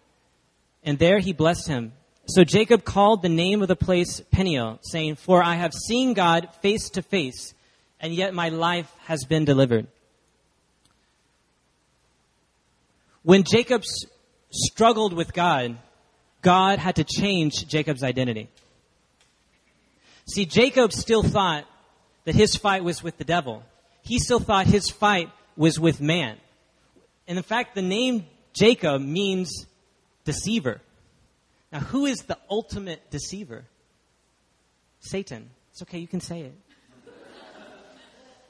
And 0.83 0.99
there 0.99 1.21
he 1.21 1.33
blessed 1.33 1.69
him. 1.69 1.93
So 2.27 2.43
Jacob 2.43 2.85
called 2.85 3.23
the 3.23 3.29
name 3.29 3.63
of 3.63 3.69
the 3.69 3.77
place 3.77 4.21
Peniel, 4.33 4.81
saying, 4.83 5.17
For 5.17 5.43
I 5.43 5.55
have 5.55 5.73
seen 5.73 6.15
God 6.15 6.49
face 6.63 6.89
to 6.91 7.03
face, 7.03 7.55
and 8.01 8.15
yet 8.15 8.35
my 8.35 8.49
life 8.49 8.91
has 9.05 9.25
been 9.25 9.45
delivered. 9.45 9.87
When 13.23 13.45
Jacob 13.45 13.85
struggled 14.51 15.13
with 15.13 15.35
God, 15.35 15.77
God 16.41 16.79
had 16.79 16.97
to 16.97 17.05
change 17.05 17.67
Jacob's 17.69 18.03
identity. 18.03 18.49
See, 20.33 20.47
Jacob 20.47 20.93
still 20.93 21.23
thought 21.23 21.67
that 22.25 22.35
his 22.35 22.57
fight 22.57 22.83
was 22.83 23.03
with 23.03 23.19
the 23.19 23.25
devil. 23.25 23.63
He 24.03 24.19
still 24.19 24.41
thought 24.41 24.67
his 24.67 24.89
fight 24.89 25.31
was 25.57 25.79
with 25.79 26.01
man. 26.01 26.39
And 27.31 27.38
in 27.38 27.45
fact, 27.45 27.77
the 27.77 27.83
name 27.83 28.27
Jacob 28.55 29.01
means 29.01 29.69
deceiver. 30.25 30.81
Now, 31.71 31.79
who 31.79 32.07
is 32.07 32.23
the 32.23 32.37
ultimate 32.51 33.09
deceiver? 33.12 33.66
Satan. 34.99 35.49
It's 35.71 35.81
okay, 35.83 35.99
you 35.99 36.09
can 36.09 36.21
say 36.21 36.40
it. 36.40 36.55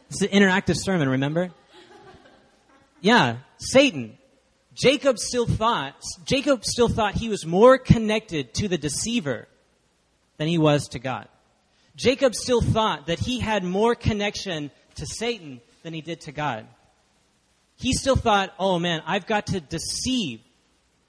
It's 0.09 0.23
an 0.23 0.29
interactive 0.29 0.77
sermon, 0.79 1.11
remember? 1.11 1.51
Yeah, 3.03 3.37
Satan. 3.59 4.17
Jacob 4.73 5.19
still 5.19 5.47
thought 5.47 5.95
Jacob 6.25 6.65
still 6.65 6.89
thought 6.89 7.15
he 7.15 7.29
was 7.29 7.45
more 7.45 7.77
connected 7.77 8.55
to 8.55 8.69
the 8.69 8.79
deceiver 8.79 9.47
than 10.39 10.49
he 10.49 10.57
was 10.57 10.89
to 10.89 10.99
God. 10.99 11.29
Jacob 11.97 12.35
still 12.35 12.63
thought 12.63 13.09
that 13.09 13.19
he 13.19 13.41
had 13.41 13.63
more 13.63 13.95
connection 13.95 14.71
to 14.95 15.05
Satan 15.05 15.61
than 15.83 15.93
he 15.93 16.01
did 16.01 16.23
to 16.23 16.33
God. 16.33 16.67
He 17.81 17.93
still 17.93 18.17
thought, 18.17 18.53
"Oh 18.59 18.79
man, 18.79 19.03
I've 19.07 19.27
got 19.27 19.47
to 19.49 19.61
deceive 19.61 20.41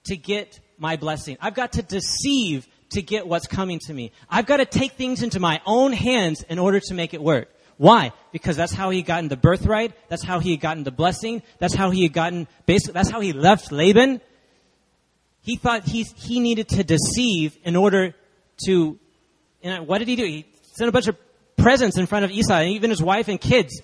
to 0.06 0.16
get 0.16 0.60
my 0.78 0.96
blessing. 0.96 1.38
I've 1.42 1.54
got 1.54 1.74
to 1.74 1.82
deceive 1.82 2.68
to 2.92 3.02
get 3.02 3.28
what's 3.28 3.48
coming 3.48 3.80
to 3.88 3.94
me. 3.94 4.12
I've 4.30 4.46
got 4.46 4.58
to 4.58 4.66
take 4.66 4.94
things 4.94 5.22
into 5.22 5.40
my 5.40 5.62
own 5.66 5.94
hands 5.94 6.44
in 6.44 6.60
order 6.60 6.80
to 6.80 6.94
make 6.94 7.14
it 7.14 7.22
work." 7.22 7.50
Why? 7.78 8.12
Because 8.32 8.56
that's 8.56 8.74
how 8.74 8.92
he 8.92 9.02
gotten 9.02 9.28
the 9.28 9.36
birthright. 9.36 9.94
That's 10.08 10.24
how 10.24 10.38
he 10.38 10.52
had 10.52 10.60
gotten 10.60 10.84
the 10.84 10.92
blessing. 10.92 11.42
That's 11.58 11.74
how 11.74 11.90
he 11.90 12.04
had 12.04 12.14
gotten, 12.14 12.48
basically, 12.68 12.94
that's 12.94 13.10
how 13.10 13.22
he 13.22 13.34
left 13.34 13.72
Laban. 13.72 14.22
He 15.42 15.56
thought 15.56 15.88
he, 15.88 16.04
he 16.04 16.40
needed 16.40 16.70
to 16.70 16.84
deceive 16.84 17.58
in 17.64 17.76
order 17.76 18.14
to, 18.68 18.72
you 18.72 19.00
know, 19.64 19.82
what 19.82 19.98
did 19.98 20.08
he 20.08 20.16
do? 20.16 20.24
He 20.24 20.46
sent 20.74 20.90
a 20.90 20.92
bunch 20.92 21.08
of 21.08 21.18
presents 21.58 21.98
in 21.98 22.06
front 22.06 22.24
of 22.24 22.30
Esau 22.30 22.54
and 22.54 22.70
even 22.70 22.92
his 22.92 23.02
wife 23.02 23.28
and 23.28 23.42
kids. 23.42 23.82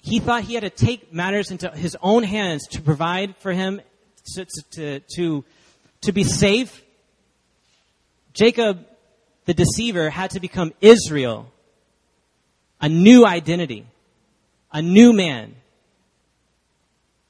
He 0.00 0.18
thought 0.18 0.44
he 0.44 0.54
had 0.54 0.62
to 0.62 0.70
take 0.70 1.12
matters 1.12 1.50
into 1.50 1.70
his 1.70 1.96
own 2.02 2.22
hands 2.22 2.66
to 2.68 2.80
provide 2.80 3.36
for 3.36 3.52
him 3.52 3.80
to, 4.34 4.46
to, 4.72 5.00
to, 5.16 5.44
to 6.02 6.12
be 6.12 6.24
safe. 6.24 6.82
Jacob, 8.32 8.86
the 9.44 9.54
deceiver, 9.54 10.10
had 10.10 10.30
to 10.30 10.40
become 10.40 10.72
Israel 10.80 11.52
a 12.80 12.88
new 12.88 13.26
identity, 13.26 13.86
a 14.72 14.80
new 14.80 15.12
man. 15.12 15.54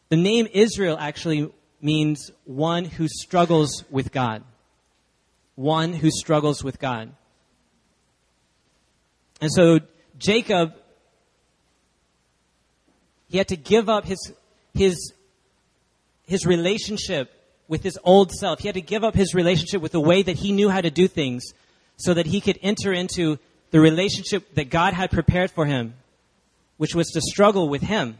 The 0.09 0.17
name 0.17 0.47
Israel 0.53 0.97
actually 0.99 1.51
means 1.81 2.31
one 2.45 2.85
who 2.85 3.09
struggles 3.09 3.85
with 3.91 4.13
God. 4.13 4.45
One 5.57 5.93
who 5.93 6.11
struggles 6.11 6.63
with 6.63 6.79
God. 6.79 7.13
And 9.41 9.51
so 9.53 9.81
Jacob, 10.19 10.75
he 13.31 13.39
had 13.39 13.49
to 13.49 13.57
give 13.57 13.89
up 13.89 14.05
his, 14.05 14.33
his, 14.75 15.13
his 16.27 16.45
relationship 16.45 17.33
with 17.69 17.81
his 17.85 17.97
old 18.03 18.33
self. 18.33 18.59
He 18.59 18.67
had 18.67 18.75
to 18.75 18.81
give 18.81 19.05
up 19.05 19.15
his 19.15 19.35
relationship 19.35 19.81
with 19.81 19.93
the 19.93 20.01
way 20.01 20.21
that 20.21 20.37
he 20.37 20.51
knew 20.51 20.69
how 20.69 20.81
to 20.81 20.91
do 20.91 21.07
things 21.07 21.45
so 21.97 22.13
that 22.13 22.27
he 22.27 22.41
could 22.41 22.59
enter 22.61 22.93
into 22.93 23.39
the 23.71 23.79
relationship 23.79 24.53
that 24.57 24.69
God 24.69 24.95
had 24.95 25.13
prepared 25.13 25.53
for 25.53 25.65
him, 25.65 25.95
which 26.77 26.93
was 26.93 27.07
to 27.13 27.21
struggle 27.21 27.69
with 27.69 27.83
him 27.83 28.19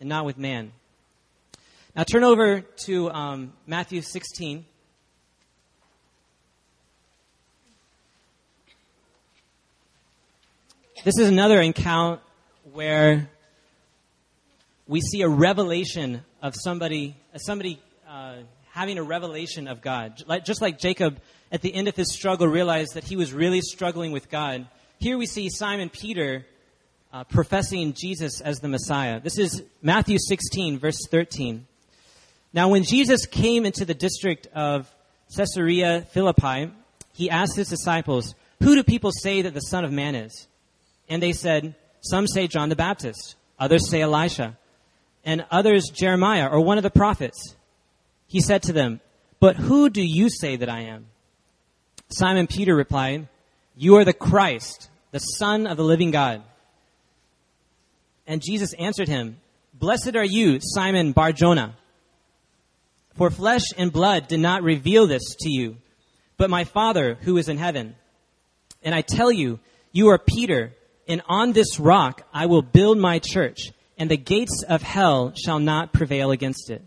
and 0.00 0.08
not 0.08 0.24
with 0.24 0.36
man. 0.36 0.72
Now 1.94 2.02
turn 2.02 2.24
over 2.24 2.62
to 2.86 3.10
um, 3.12 3.52
Matthew 3.68 4.02
16. 4.02 4.64
This 11.04 11.16
is 11.16 11.28
another 11.28 11.60
encounter 11.60 12.20
where 12.72 13.30
we 14.90 15.00
see 15.00 15.22
a 15.22 15.28
revelation 15.28 16.20
of 16.42 16.52
somebody, 16.56 17.16
somebody 17.36 17.80
uh, 18.08 18.38
having 18.72 18.98
a 18.98 19.02
revelation 19.04 19.68
of 19.68 19.80
God. 19.80 20.20
Just 20.44 20.60
like 20.60 20.80
Jacob 20.80 21.20
at 21.52 21.62
the 21.62 21.72
end 21.72 21.86
of 21.86 21.94
his 21.94 22.12
struggle 22.12 22.48
realized 22.48 22.94
that 22.94 23.04
he 23.04 23.14
was 23.14 23.32
really 23.32 23.60
struggling 23.60 24.10
with 24.10 24.28
God, 24.28 24.66
here 24.98 25.16
we 25.16 25.26
see 25.26 25.48
Simon 25.48 25.90
Peter 25.90 26.44
uh, 27.12 27.22
professing 27.22 27.92
Jesus 27.92 28.40
as 28.40 28.58
the 28.58 28.66
Messiah. 28.66 29.20
This 29.20 29.38
is 29.38 29.62
Matthew 29.80 30.18
16, 30.18 30.80
verse 30.80 30.98
13. 31.08 31.68
Now, 32.52 32.68
when 32.68 32.82
Jesus 32.82 33.26
came 33.26 33.66
into 33.66 33.84
the 33.84 33.94
district 33.94 34.48
of 34.56 34.92
Caesarea 35.36 36.04
Philippi, 36.10 36.72
he 37.12 37.30
asked 37.30 37.54
his 37.54 37.68
disciples, 37.68 38.34
Who 38.60 38.74
do 38.74 38.82
people 38.82 39.12
say 39.12 39.42
that 39.42 39.54
the 39.54 39.60
Son 39.60 39.84
of 39.84 39.92
Man 39.92 40.16
is? 40.16 40.48
And 41.08 41.22
they 41.22 41.32
said, 41.32 41.76
Some 42.00 42.26
say 42.26 42.48
John 42.48 42.70
the 42.70 42.76
Baptist, 42.76 43.36
others 43.56 43.88
say 43.88 44.02
Elijah, 44.02 44.56
and 45.24 45.44
others 45.50 45.90
Jeremiah 45.92 46.48
or 46.48 46.60
one 46.60 46.78
of 46.78 46.82
the 46.82 46.90
prophets. 46.90 47.56
He 48.26 48.40
said 48.40 48.62
to 48.64 48.72
them, 48.72 49.00
But 49.38 49.56
who 49.56 49.90
do 49.90 50.02
you 50.02 50.28
say 50.30 50.56
that 50.56 50.68
I 50.68 50.82
am? 50.82 51.06
Simon 52.08 52.46
Peter 52.46 52.74
replied, 52.74 53.28
You 53.76 53.96
are 53.96 54.04
the 54.04 54.12
Christ, 54.12 54.88
the 55.10 55.18
Son 55.18 55.66
of 55.66 55.76
the 55.76 55.84
living 55.84 56.10
God. 56.10 56.42
And 58.26 58.42
Jesus 58.42 58.72
answered 58.74 59.08
him, 59.08 59.38
Blessed 59.74 60.14
are 60.14 60.24
you, 60.24 60.58
Simon 60.60 61.12
Barjona. 61.12 61.74
For 63.16 63.30
flesh 63.30 63.64
and 63.76 63.92
blood 63.92 64.28
did 64.28 64.40
not 64.40 64.62
reveal 64.62 65.06
this 65.06 65.34
to 65.40 65.50
you, 65.50 65.76
but 66.36 66.50
my 66.50 66.64
Father 66.64 67.18
who 67.22 67.36
is 67.36 67.48
in 67.48 67.58
heaven. 67.58 67.96
And 68.82 68.94
I 68.94 69.02
tell 69.02 69.32
you, 69.32 69.58
you 69.92 70.08
are 70.08 70.18
Peter, 70.18 70.72
and 71.08 71.22
on 71.28 71.52
this 71.52 71.80
rock 71.80 72.22
I 72.32 72.46
will 72.46 72.62
build 72.62 72.98
my 72.98 73.18
church, 73.18 73.72
and 74.00 74.10
the 74.10 74.16
gates 74.16 74.64
of 74.66 74.82
hell 74.82 75.34
shall 75.36 75.58
not 75.58 75.92
prevail 75.92 76.30
against 76.30 76.70
it. 76.70 76.82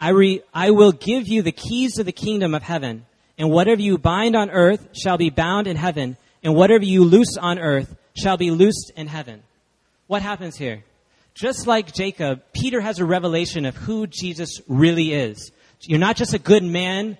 I, 0.00 0.08
re, 0.08 0.42
I 0.54 0.70
will 0.70 0.90
give 0.90 1.28
you 1.28 1.42
the 1.42 1.52
keys 1.52 1.98
of 1.98 2.06
the 2.06 2.12
kingdom 2.12 2.54
of 2.54 2.62
heaven, 2.62 3.04
and 3.36 3.50
whatever 3.50 3.82
you 3.82 3.98
bind 3.98 4.34
on 4.34 4.48
earth 4.48 4.88
shall 4.96 5.18
be 5.18 5.28
bound 5.28 5.66
in 5.66 5.76
heaven, 5.76 6.16
and 6.42 6.54
whatever 6.54 6.82
you 6.82 7.04
loose 7.04 7.36
on 7.36 7.58
earth 7.58 7.94
shall 8.16 8.38
be 8.38 8.50
loosed 8.50 8.90
in 8.96 9.06
heaven. 9.06 9.42
What 10.06 10.22
happens 10.22 10.56
here? 10.56 10.82
Just 11.34 11.66
like 11.66 11.92
Jacob, 11.92 12.42
Peter 12.54 12.80
has 12.80 12.98
a 12.98 13.04
revelation 13.04 13.66
of 13.66 13.76
who 13.76 14.06
Jesus 14.06 14.62
really 14.66 15.12
is. 15.12 15.52
You're 15.82 15.98
not 15.98 16.16
just 16.16 16.32
a 16.32 16.38
good 16.38 16.64
man. 16.64 17.18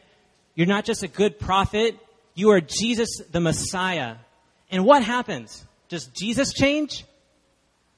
You're 0.55 0.67
not 0.67 0.87
just 0.87 1.03
a 1.03 1.09
good 1.09 1.39
prophet. 1.39 1.95
You 2.35 2.53
are 2.53 2.61
Jesus 2.63 3.21
the 3.31 3.41
Messiah. 3.41 4.17
And 4.71 4.87
what 4.87 5.05
happens? 5.05 5.63
Does 5.91 6.07
Jesus 6.07 6.55
change? 6.55 7.05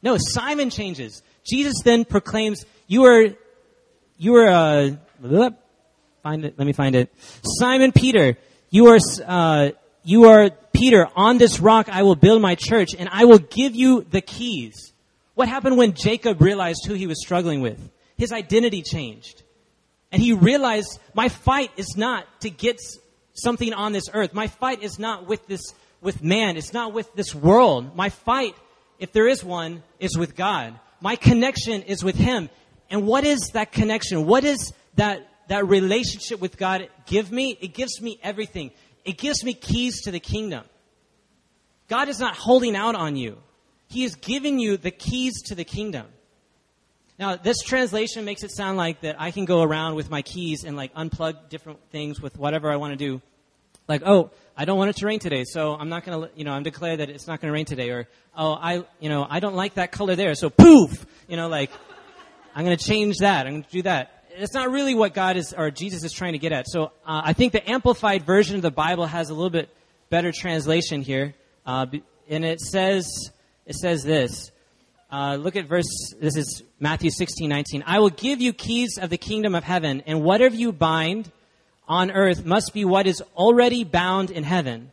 No, 0.02 0.16
Simon 0.18 0.70
changes. 0.70 1.22
Jesus 1.44 1.74
then 1.84 2.04
proclaims, 2.04 2.64
you 2.86 3.04
are, 3.04 3.28
you 4.18 4.34
are, 4.36 4.48
uh, 4.48 5.50
find 6.22 6.44
it, 6.44 6.54
let 6.58 6.66
me 6.66 6.72
find 6.72 6.94
it. 6.94 7.12
Simon 7.44 7.92
Peter, 7.92 8.36
you 8.70 8.88
are, 8.88 8.98
uh, 9.26 9.70
you 10.04 10.24
are 10.24 10.50
Peter, 10.72 11.08
on 11.14 11.38
this 11.38 11.60
rock 11.60 11.88
I 11.88 12.02
will 12.02 12.16
build 12.16 12.42
my 12.42 12.56
church 12.56 12.94
and 12.98 13.08
I 13.12 13.24
will 13.24 13.38
give 13.38 13.74
you 13.74 14.04
the 14.10 14.20
keys. 14.20 14.92
What 15.34 15.48
happened 15.48 15.76
when 15.76 15.94
Jacob 15.94 16.42
realized 16.42 16.84
who 16.86 16.94
he 16.94 17.06
was 17.06 17.20
struggling 17.22 17.60
with? 17.60 17.78
His 18.16 18.32
identity 18.32 18.82
changed. 18.82 19.42
And 20.10 20.20
he 20.20 20.32
realized 20.32 20.98
my 21.14 21.28
fight 21.28 21.70
is 21.76 21.96
not 21.96 22.26
to 22.42 22.50
get 22.50 22.78
something 23.34 23.72
on 23.72 23.92
this 23.92 24.04
earth. 24.12 24.34
My 24.34 24.48
fight 24.48 24.82
is 24.82 24.98
not 24.98 25.26
with 25.26 25.46
this, 25.46 25.62
with 26.00 26.22
man. 26.22 26.56
It's 26.56 26.74
not 26.74 26.92
with 26.92 27.12
this 27.14 27.34
world. 27.34 27.96
My 27.96 28.10
fight, 28.10 28.54
if 29.02 29.10
there 29.10 29.26
is 29.26 29.42
one, 29.42 29.82
is 29.98 30.16
with 30.16 30.36
God. 30.36 30.78
My 31.00 31.16
connection 31.16 31.82
is 31.82 32.04
with 32.04 32.14
him. 32.14 32.48
And 32.88 33.04
what 33.04 33.24
is 33.24 33.50
that 33.54 33.72
connection? 33.72 34.26
What 34.26 34.44
is 34.44 34.72
that, 34.94 35.28
that 35.48 35.66
relationship 35.66 36.40
with 36.40 36.56
God 36.56 36.88
give 37.06 37.32
me? 37.32 37.58
It 37.60 37.74
gives 37.74 38.00
me 38.00 38.20
everything. 38.22 38.70
It 39.04 39.18
gives 39.18 39.42
me 39.42 39.54
keys 39.54 40.02
to 40.02 40.12
the 40.12 40.20
kingdom. 40.20 40.64
God 41.88 42.08
is 42.08 42.20
not 42.20 42.36
holding 42.36 42.76
out 42.76 42.94
on 42.94 43.16
you. 43.16 43.38
He 43.88 44.04
is 44.04 44.14
giving 44.14 44.60
you 44.60 44.76
the 44.76 44.92
keys 44.92 45.42
to 45.46 45.56
the 45.56 45.64
kingdom. 45.64 46.06
Now, 47.18 47.34
this 47.34 47.58
translation 47.58 48.24
makes 48.24 48.44
it 48.44 48.52
sound 48.52 48.76
like 48.76 49.00
that 49.00 49.20
I 49.20 49.32
can 49.32 49.46
go 49.46 49.62
around 49.62 49.96
with 49.96 50.10
my 50.10 50.22
keys 50.22 50.62
and 50.62 50.76
like 50.76 50.94
unplug 50.94 51.48
different 51.48 51.80
things 51.90 52.20
with 52.20 52.38
whatever 52.38 52.70
I 52.70 52.76
want 52.76 52.92
to 52.92 52.96
do. 52.96 53.20
Like, 53.88 54.02
oh, 54.04 54.30
I 54.56 54.64
don't 54.64 54.78
want 54.78 54.90
it 54.90 54.96
to 54.96 55.06
rain 55.06 55.18
today, 55.18 55.44
so 55.44 55.74
I'm 55.74 55.88
not 55.88 56.04
going 56.04 56.22
to, 56.22 56.30
you 56.36 56.44
know, 56.44 56.52
I'm 56.52 56.62
declare 56.62 56.96
that 56.96 57.10
it's 57.10 57.26
not 57.26 57.40
going 57.40 57.50
to 57.50 57.52
rain 57.52 57.64
today. 57.64 57.90
Or, 57.90 58.08
oh, 58.36 58.52
I, 58.52 58.84
you 59.00 59.08
know, 59.08 59.26
I 59.28 59.40
don't 59.40 59.54
like 59.54 59.74
that 59.74 59.92
color 59.92 60.14
there, 60.14 60.34
so 60.34 60.50
poof, 60.50 61.06
you 61.28 61.36
know, 61.36 61.48
like, 61.48 61.70
I'm 62.54 62.64
going 62.64 62.76
to 62.76 62.84
change 62.84 63.18
that. 63.18 63.46
I'm 63.46 63.54
going 63.54 63.62
to 63.64 63.70
do 63.70 63.82
that. 63.82 64.24
It's 64.34 64.54
not 64.54 64.70
really 64.70 64.94
what 64.94 65.14
God 65.14 65.36
is 65.36 65.52
or 65.52 65.70
Jesus 65.70 66.04
is 66.04 66.12
trying 66.12 66.32
to 66.32 66.38
get 66.38 66.52
at. 66.52 66.66
So 66.68 66.84
uh, 67.06 67.22
I 67.24 67.32
think 67.32 67.52
the 67.52 67.68
amplified 67.68 68.24
version 68.24 68.56
of 68.56 68.62
the 68.62 68.70
Bible 68.70 69.06
has 69.06 69.30
a 69.30 69.34
little 69.34 69.50
bit 69.50 69.68
better 70.08 70.32
translation 70.32 71.02
here, 71.02 71.34
uh, 71.66 71.86
and 72.28 72.44
it 72.44 72.60
says 72.60 73.30
it 73.66 73.74
says 73.76 74.02
this. 74.02 74.50
Uh, 75.10 75.36
look 75.36 75.56
at 75.56 75.66
verse, 75.66 76.14
this 76.18 76.36
is 76.36 76.62
Matthew 76.80 77.10
16, 77.10 77.46
19. 77.46 77.84
I 77.86 77.98
will 77.98 78.10
give 78.10 78.40
you 78.40 78.54
keys 78.54 78.96
of 78.98 79.10
the 79.10 79.18
kingdom 79.18 79.54
of 79.54 79.62
heaven, 79.62 80.02
and 80.06 80.22
whatever 80.22 80.54
you 80.54 80.72
bind 80.72 81.30
on 81.92 82.10
earth 82.10 82.46
must 82.46 82.72
be 82.72 82.86
what 82.86 83.06
is 83.06 83.22
already 83.36 83.84
bound 83.84 84.30
in 84.30 84.44
heaven, 84.44 84.90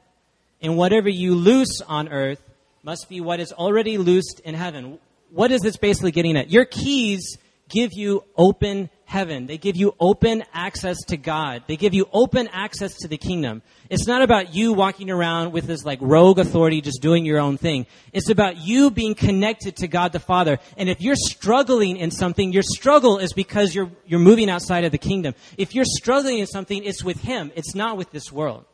and 0.61 0.75
whatever 0.75 1.07
you 1.07 1.33
loose 1.33 1.79
on 1.87 2.09
earth 2.09 2.43
must 2.83 3.07
be 3.07 3.21
what 3.21 3.39
is 3.39 3.53
already 3.53 3.97
loosed 3.97 4.41
in 4.43 4.53
heaven. 4.53 4.99
What 5.31 5.49
is 5.49 5.61
this 5.61 5.77
basically 5.77 6.11
getting 6.11 6.35
at? 6.35 6.51
Your 6.51 6.65
keys 6.65 7.37
give 7.69 7.93
you 7.93 8.25
open 8.35 8.89
heaven. 9.09 9.47
They 9.47 9.57
give 9.57 9.75
you 9.75 9.95
open 9.99 10.43
access 10.53 10.97
to 11.07 11.17
God. 11.17 11.63
They 11.65 11.77
give 11.77 11.95
you 11.95 12.07
open 12.13 12.47
access 12.49 12.93
to 12.97 13.07
the 13.07 13.17
kingdom. 13.17 13.63
It's 13.89 14.05
not 14.05 14.21
about 14.21 14.53
you 14.53 14.71
walking 14.71 15.09
around 15.09 15.51
with 15.51 15.65
this 15.65 15.83
like 15.83 15.97
rogue 15.99 16.37
authority 16.37 16.79
just 16.79 17.01
doing 17.01 17.25
your 17.25 17.39
own 17.39 17.57
thing. 17.57 17.87
It's 18.13 18.29
about 18.29 18.57
you 18.57 18.91
being 18.91 19.15
connected 19.15 19.77
to 19.77 19.87
God 19.87 20.11
the 20.11 20.19
Father. 20.19 20.59
And 20.77 20.89
if 20.89 21.01
you're 21.01 21.15
struggling 21.15 21.97
in 21.97 22.11
something, 22.11 22.53
your 22.53 22.61
struggle 22.61 23.17
is 23.17 23.33
because 23.33 23.73
you're, 23.73 23.89
you're 24.05 24.19
moving 24.19 24.47
outside 24.47 24.83
of 24.83 24.91
the 24.91 24.99
kingdom. 24.99 25.33
If 25.57 25.73
you're 25.73 25.85
struggling 25.85 26.37
in 26.37 26.45
something, 26.45 26.83
it's 26.83 27.03
with 27.03 27.19
Him. 27.21 27.51
It's 27.55 27.73
not 27.73 27.97
with 27.97 28.11
this 28.11 28.31
world. 28.31 28.65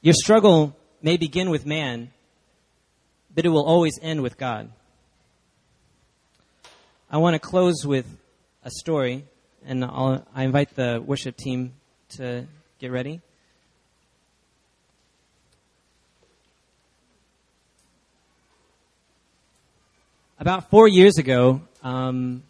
Your 0.00 0.14
struggle 0.14 0.76
may 1.00 1.16
begin 1.16 1.48
with 1.48 1.64
man, 1.64 2.10
but 3.34 3.44
it 3.44 3.48
will 3.48 3.64
always 3.64 3.98
end 4.02 4.22
with 4.22 4.36
God. 4.36 4.70
I 7.10 7.18
want 7.18 7.34
to 7.34 7.38
close 7.38 7.86
with 7.86 8.06
a 8.64 8.70
story, 8.70 9.24
and 9.66 9.84
I'll, 9.84 10.26
I 10.34 10.44
invite 10.44 10.74
the 10.74 11.02
worship 11.04 11.36
team 11.36 11.74
to 12.16 12.46
get 12.78 12.90
ready. 12.90 13.20
About 20.38 20.70
four 20.70 20.88
years 20.88 21.18
ago, 21.18 21.60
um, 21.82 22.42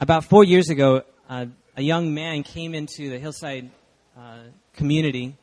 about 0.00 0.24
four 0.24 0.44
years 0.44 0.68
ago, 0.68 1.02
uh, 1.28 1.46
a 1.76 1.82
young 1.82 2.14
man 2.14 2.42
came 2.42 2.74
into 2.74 3.10
the 3.10 3.18
hillside 3.18 3.70
uh, 4.16 4.38
community, 4.72 5.36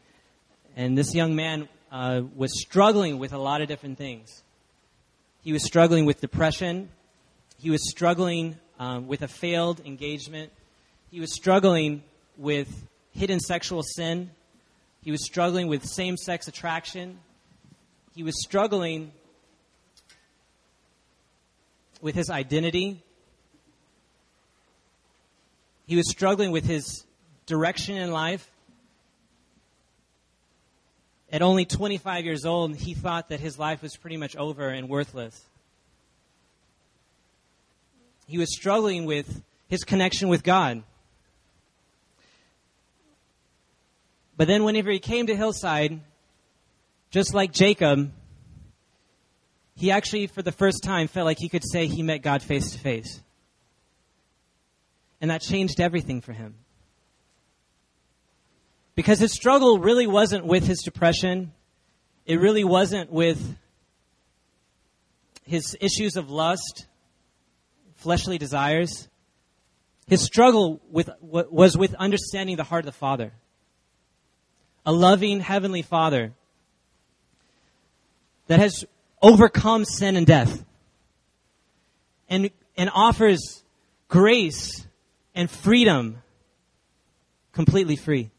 and 0.75 0.97
this 0.97 1.13
young 1.13 1.36
man 1.36 1.69
uh, 1.91 2.21
was 2.36 2.59
struggling 2.59 3.19
with 3.19 3.34
a 3.34 3.38
lot 3.38 3.61
of 3.61 3.67
different 3.67 3.99
things. 3.99 4.41
He 5.43 5.53
was 5.53 5.63
struggling 5.63 6.05
with 6.05 6.21
depression. 6.21 6.89
He 7.59 7.69
was 7.69 7.88
struggling 7.88 8.57
um, 8.79 9.07
with 9.07 9.21
a 9.21 9.27
failed 9.27 9.81
engagement. 9.86 10.51
He 11.11 11.19
was 11.19 11.36
struggling 11.36 12.01
with 12.36 12.88
hidden 13.11 13.39
sexual 13.39 13.84
sin. 13.84 14.31
He 15.03 15.11
was 15.11 15.23
struggling 15.23 15.67
with 15.67 15.86
same 15.86 16.17
sex 16.17 16.47
attraction. 16.47 17.19
He 18.15 18.23
was 18.23 18.41
struggling 18.41 19.11
with 22.01 22.15
his 22.15 22.31
identity. 22.31 23.02
He 25.86 25.95
was 25.95 26.09
struggling 26.09 26.51
with 26.51 26.65
his 26.65 27.05
direction 27.45 27.95
in 27.97 28.11
life. 28.11 28.49
At 31.31 31.41
only 31.41 31.65
25 31.65 32.25
years 32.25 32.45
old, 32.45 32.75
he 32.75 32.93
thought 32.93 33.29
that 33.29 33.39
his 33.39 33.57
life 33.57 33.81
was 33.81 33.95
pretty 33.97 34.17
much 34.17 34.36
over 34.36 34.69
and 34.69 34.88
worthless. 34.88 35.43
He 38.27 38.38
was 38.38 38.55
struggling 38.55 39.05
with 39.05 39.43
his 39.67 39.84
connection 39.84 40.29
with 40.29 40.43
God. 40.43 40.84
But 44.38 44.47
then, 44.47 44.63
whenever 44.63 44.89
he 44.89 44.99
came 44.99 45.27
to 45.27 45.36
Hillside, 45.36 45.99
just 47.11 47.34
like 47.34 47.51
Jacob, 47.51 48.11
he 49.75 49.91
actually, 49.91 50.27
for 50.27 50.41
the 50.41 50.51
first 50.51 50.84
time, 50.84 51.07
felt 51.07 51.25
like 51.25 51.38
he 51.39 51.49
could 51.49 51.63
say 51.63 51.88
he 51.88 52.01
met 52.01 52.21
God 52.21 52.41
face 52.41 52.71
to 52.71 52.79
face. 52.79 53.21
And 55.24 55.32
that 55.32 55.39
changed 55.39 55.80
everything 55.80 56.19
for 56.19 56.34
him. 56.34 56.55
Because 58.93 59.19
his 59.19 59.32
struggle 59.32 59.80
really 59.80 60.05
wasn't 60.05 60.45
with 60.45 60.67
his 60.67 60.82
depression. 60.82 61.53
It 62.26 62.41
really 62.41 62.65
wasn't 62.65 63.09
with 63.09 63.55
his 65.45 65.78
issues 65.80 66.17
of 66.17 66.30
lust, 66.30 66.88
fleshly 67.95 68.38
desires. 68.38 69.07
His 70.07 70.21
struggle 70.21 70.82
with, 70.91 71.09
was 71.21 71.78
with 71.78 71.95
understanding 71.95 72.57
the 72.57 72.65
heart 72.65 72.82
of 72.82 72.88
the 72.88 72.91
Father. 72.91 73.32
A 74.86 74.91
loving 74.91 75.39
Heavenly 75.39 75.84
Father 75.84 76.34
that 78.47 78.59
has 78.59 78.84
overcome 79.21 79.86
sin 79.86 80.17
and 80.17 80.28
death 80.28 80.65
and, 82.28 82.49
and 82.76 82.89
offers 82.93 83.63
grace 84.09 84.86
and 85.36 85.49
freedom 85.49 86.21
completely 87.51 87.95
free. 87.95 88.31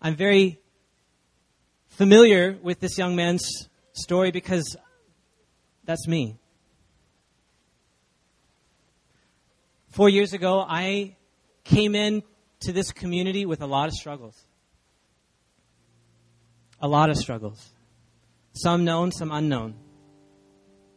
I'm 0.00 0.14
very 0.14 0.60
familiar 1.88 2.56
with 2.62 2.80
this 2.80 2.96
young 2.98 3.16
man's 3.16 3.68
story 3.92 4.30
because 4.30 4.76
that's 5.84 6.06
me. 6.06 6.38
Four 9.90 10.08
years 10.08 10.32
ago, 10.32 10.64
I 10.68 11.16
came 11.64 11.94
in 11.94 12.22
to 12.60 12.72
this 12.72 12.92
community 12.92 13.46
with 13.46 13.62
a 13.62 13.66
lot 13.66 13.88
of 13.88 13.94
struggles. 13.94 14.46
A 16.80 16.86
lot 16.86 17.10
of 17.10 17.16
struggles. 17.16 17.72
Some 18.52 18.84
known, 18.84 19.10
some 19.10 19.32
unknown. 19.32 19.74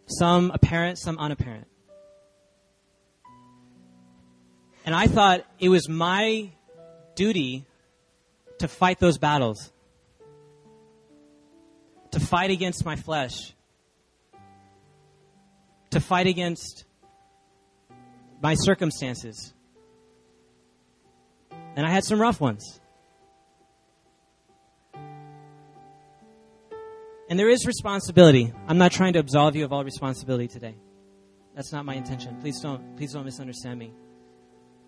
Some 0.06 0.52
apparent, 0.54 1.00
some 1.00 1.18
unapparent. 1.18 1.68
And 4.86 4.96
I 4.96 5.08
thought 5.08 5.46
it 5.60 5.70
was 5.70 5.88
my 5.88 6.50
duty 7.16 7.66
to 8.60 8.68
fight 8.68 9.00
those 9.00 9.18
battles, 9.18 9.72
to 12.12 12.20
fight 12.20 12.52
against 12.52 12.86
my 12.86 12.96
flesh, 12.96 13.54
to 15.92 16.00
fight 16.00 16.28
against 16.28 16.86
my 18.42 18.56
circumstances. 18.56 19.54
And 21.76 21.86
I 21.86 21.90
had 21.90 22.04
some 22.04 22.20
rough 22.20 22.42
ones. 22.42 22.80
And 27.30 27.40
there 27.40 27.50
is 27.50 27.66
responsibility. 27.66 28.52
I'm 28.68 28.78
not 28.78 28.92
trying 28.92 29.14
to 29.14 29.20
absolve 29.20 29.56
you 29.56 29.64
of 29.64 29.72
all 29.72 29.86
responsibility 29.86 30.50
today. 30.50 30.76
That's 31.56 31.72
not 31.72 31.86
my 31.86 31.94
intention. 31.94 32.38
Please 32.42 32.60
don't 32.60 32.98
please 32.98 33.14
don't 33.14 33.24
misunderstand 33.24 33.80
me. 33.80 33.94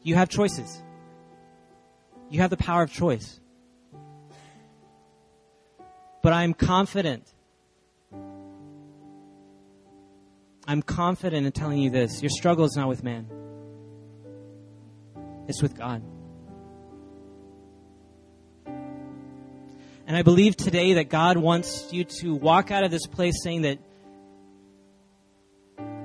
You 0.03 0.15
have 0.15 0.29
choices. 0.29 0.81
You 2.29 2.41
have 2.41 2.49
the 2.49 2.57
power 2.57 2.83
of 2.83 2.91
choice. 2.91 3.39
But 6.21 6.33
I'm 6.33 6.53
confident. 6.53 7.31
I'm 10.65 10.81
confident 10.81 11.45
in 11.45 11.51
telling 11.51 11.79
you 11.79 11.89
this. 11.89 12.21
Your 12.21 12.29
struggle 12.29 12.65
is 12.65 12.75
not 12.75 12.87
with 12.87 13.03
man. 13.03 13.27
It's 15.47 15.61
with 15.61 15.77
God. 15.77 16.01
And 20.05 20.17
I 20.17 20.21
believe 20.21 20.57
today 20.57 20.93
that 20.93 21.09
God 21.09 21.37
wants 21.37 21.91
you 21.91 22.03
to 22.21 22.35
walk 22.35 22.71
out 22.71 22.83
of 22.83 22.91
this 22.91 23.07
place 23.07 23.41
saying 23.43 23.63
that 23.63 23.79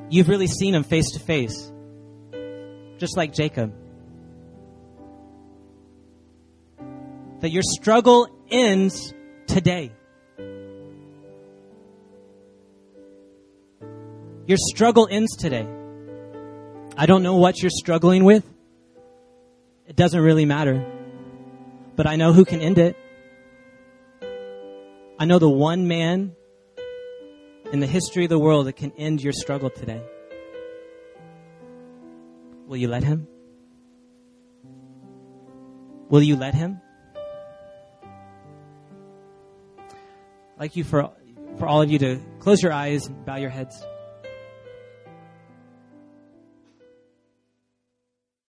you've 0.08 0.28
really 0.28 0.46
seen 0.46 0.74
Him 0.74 0.84
face 0.84 1.10
to 1.12 1.20
face, 1.20 1.72
just 2.98 3.16
like 3.16 3.32
Jacob. 3.32 3.74
That 7.40 7.50
your 7.50 7.62
struggle 7.62 8.28
ends 8.50 9.14
today. 9.46 9.92
Your 14.46 14.58
struggle 14.58 15.06
ends 15.10 15.36
today. 15.36 15.68
I 16.96 17.06
don't 17.06 17.22
know 17.22 17.36
what 17.36 17.62
you're 17.62 17.70
struggling 17.70 18.24
with. 18.24 18.44
It 19.86 19.94
doesn't 19.94 20.20
really 20.20 20.46
matter. 20.46 20.84
But 21.96 22.06
I 22.06 22.16
know 22.16 22.32
who 22.32 22.44
can 22.44 22.60
end 22.60 22.78
it. 22.78 22.96
I 25.18 25.24
know 25.24 25.38
the 25.38 25.48
one 25.48 25.86
man 25.86 26.34
in 27.72 27.80
the 27.80 27.86
history 27.86 28.24
of 28.24 28.30
the 28.30 28.38
world 28.38 28.66
that 28.66 28.76
can 28.76 28.92
end 28.96 29.22
your 29.22 29.32
struggle 29.32 29.68
today. 29.68 30.00
Will 32.66 32.76
you 32.76 32.88
let 32.88 33.04
him? 33.04 33.26
Will 36.08 36.22
you 36.22 36.36
let 36.36 36.54
him? 36.54 36.80
Like 40.58 40.76
you 40.76 40.84
for 40.84 41.10
for 41.58 41.66
all 41.66 41.82
of 41.82 41.90
you 41.90 41.98
to 41.98 42.20
close 42.40 42.62
your 42.62 42.72
eyes 42.72 43.06
and 43.06 43.24
bow 43.24 43.36
your 43.36 43.50
heads. 43.50 43.84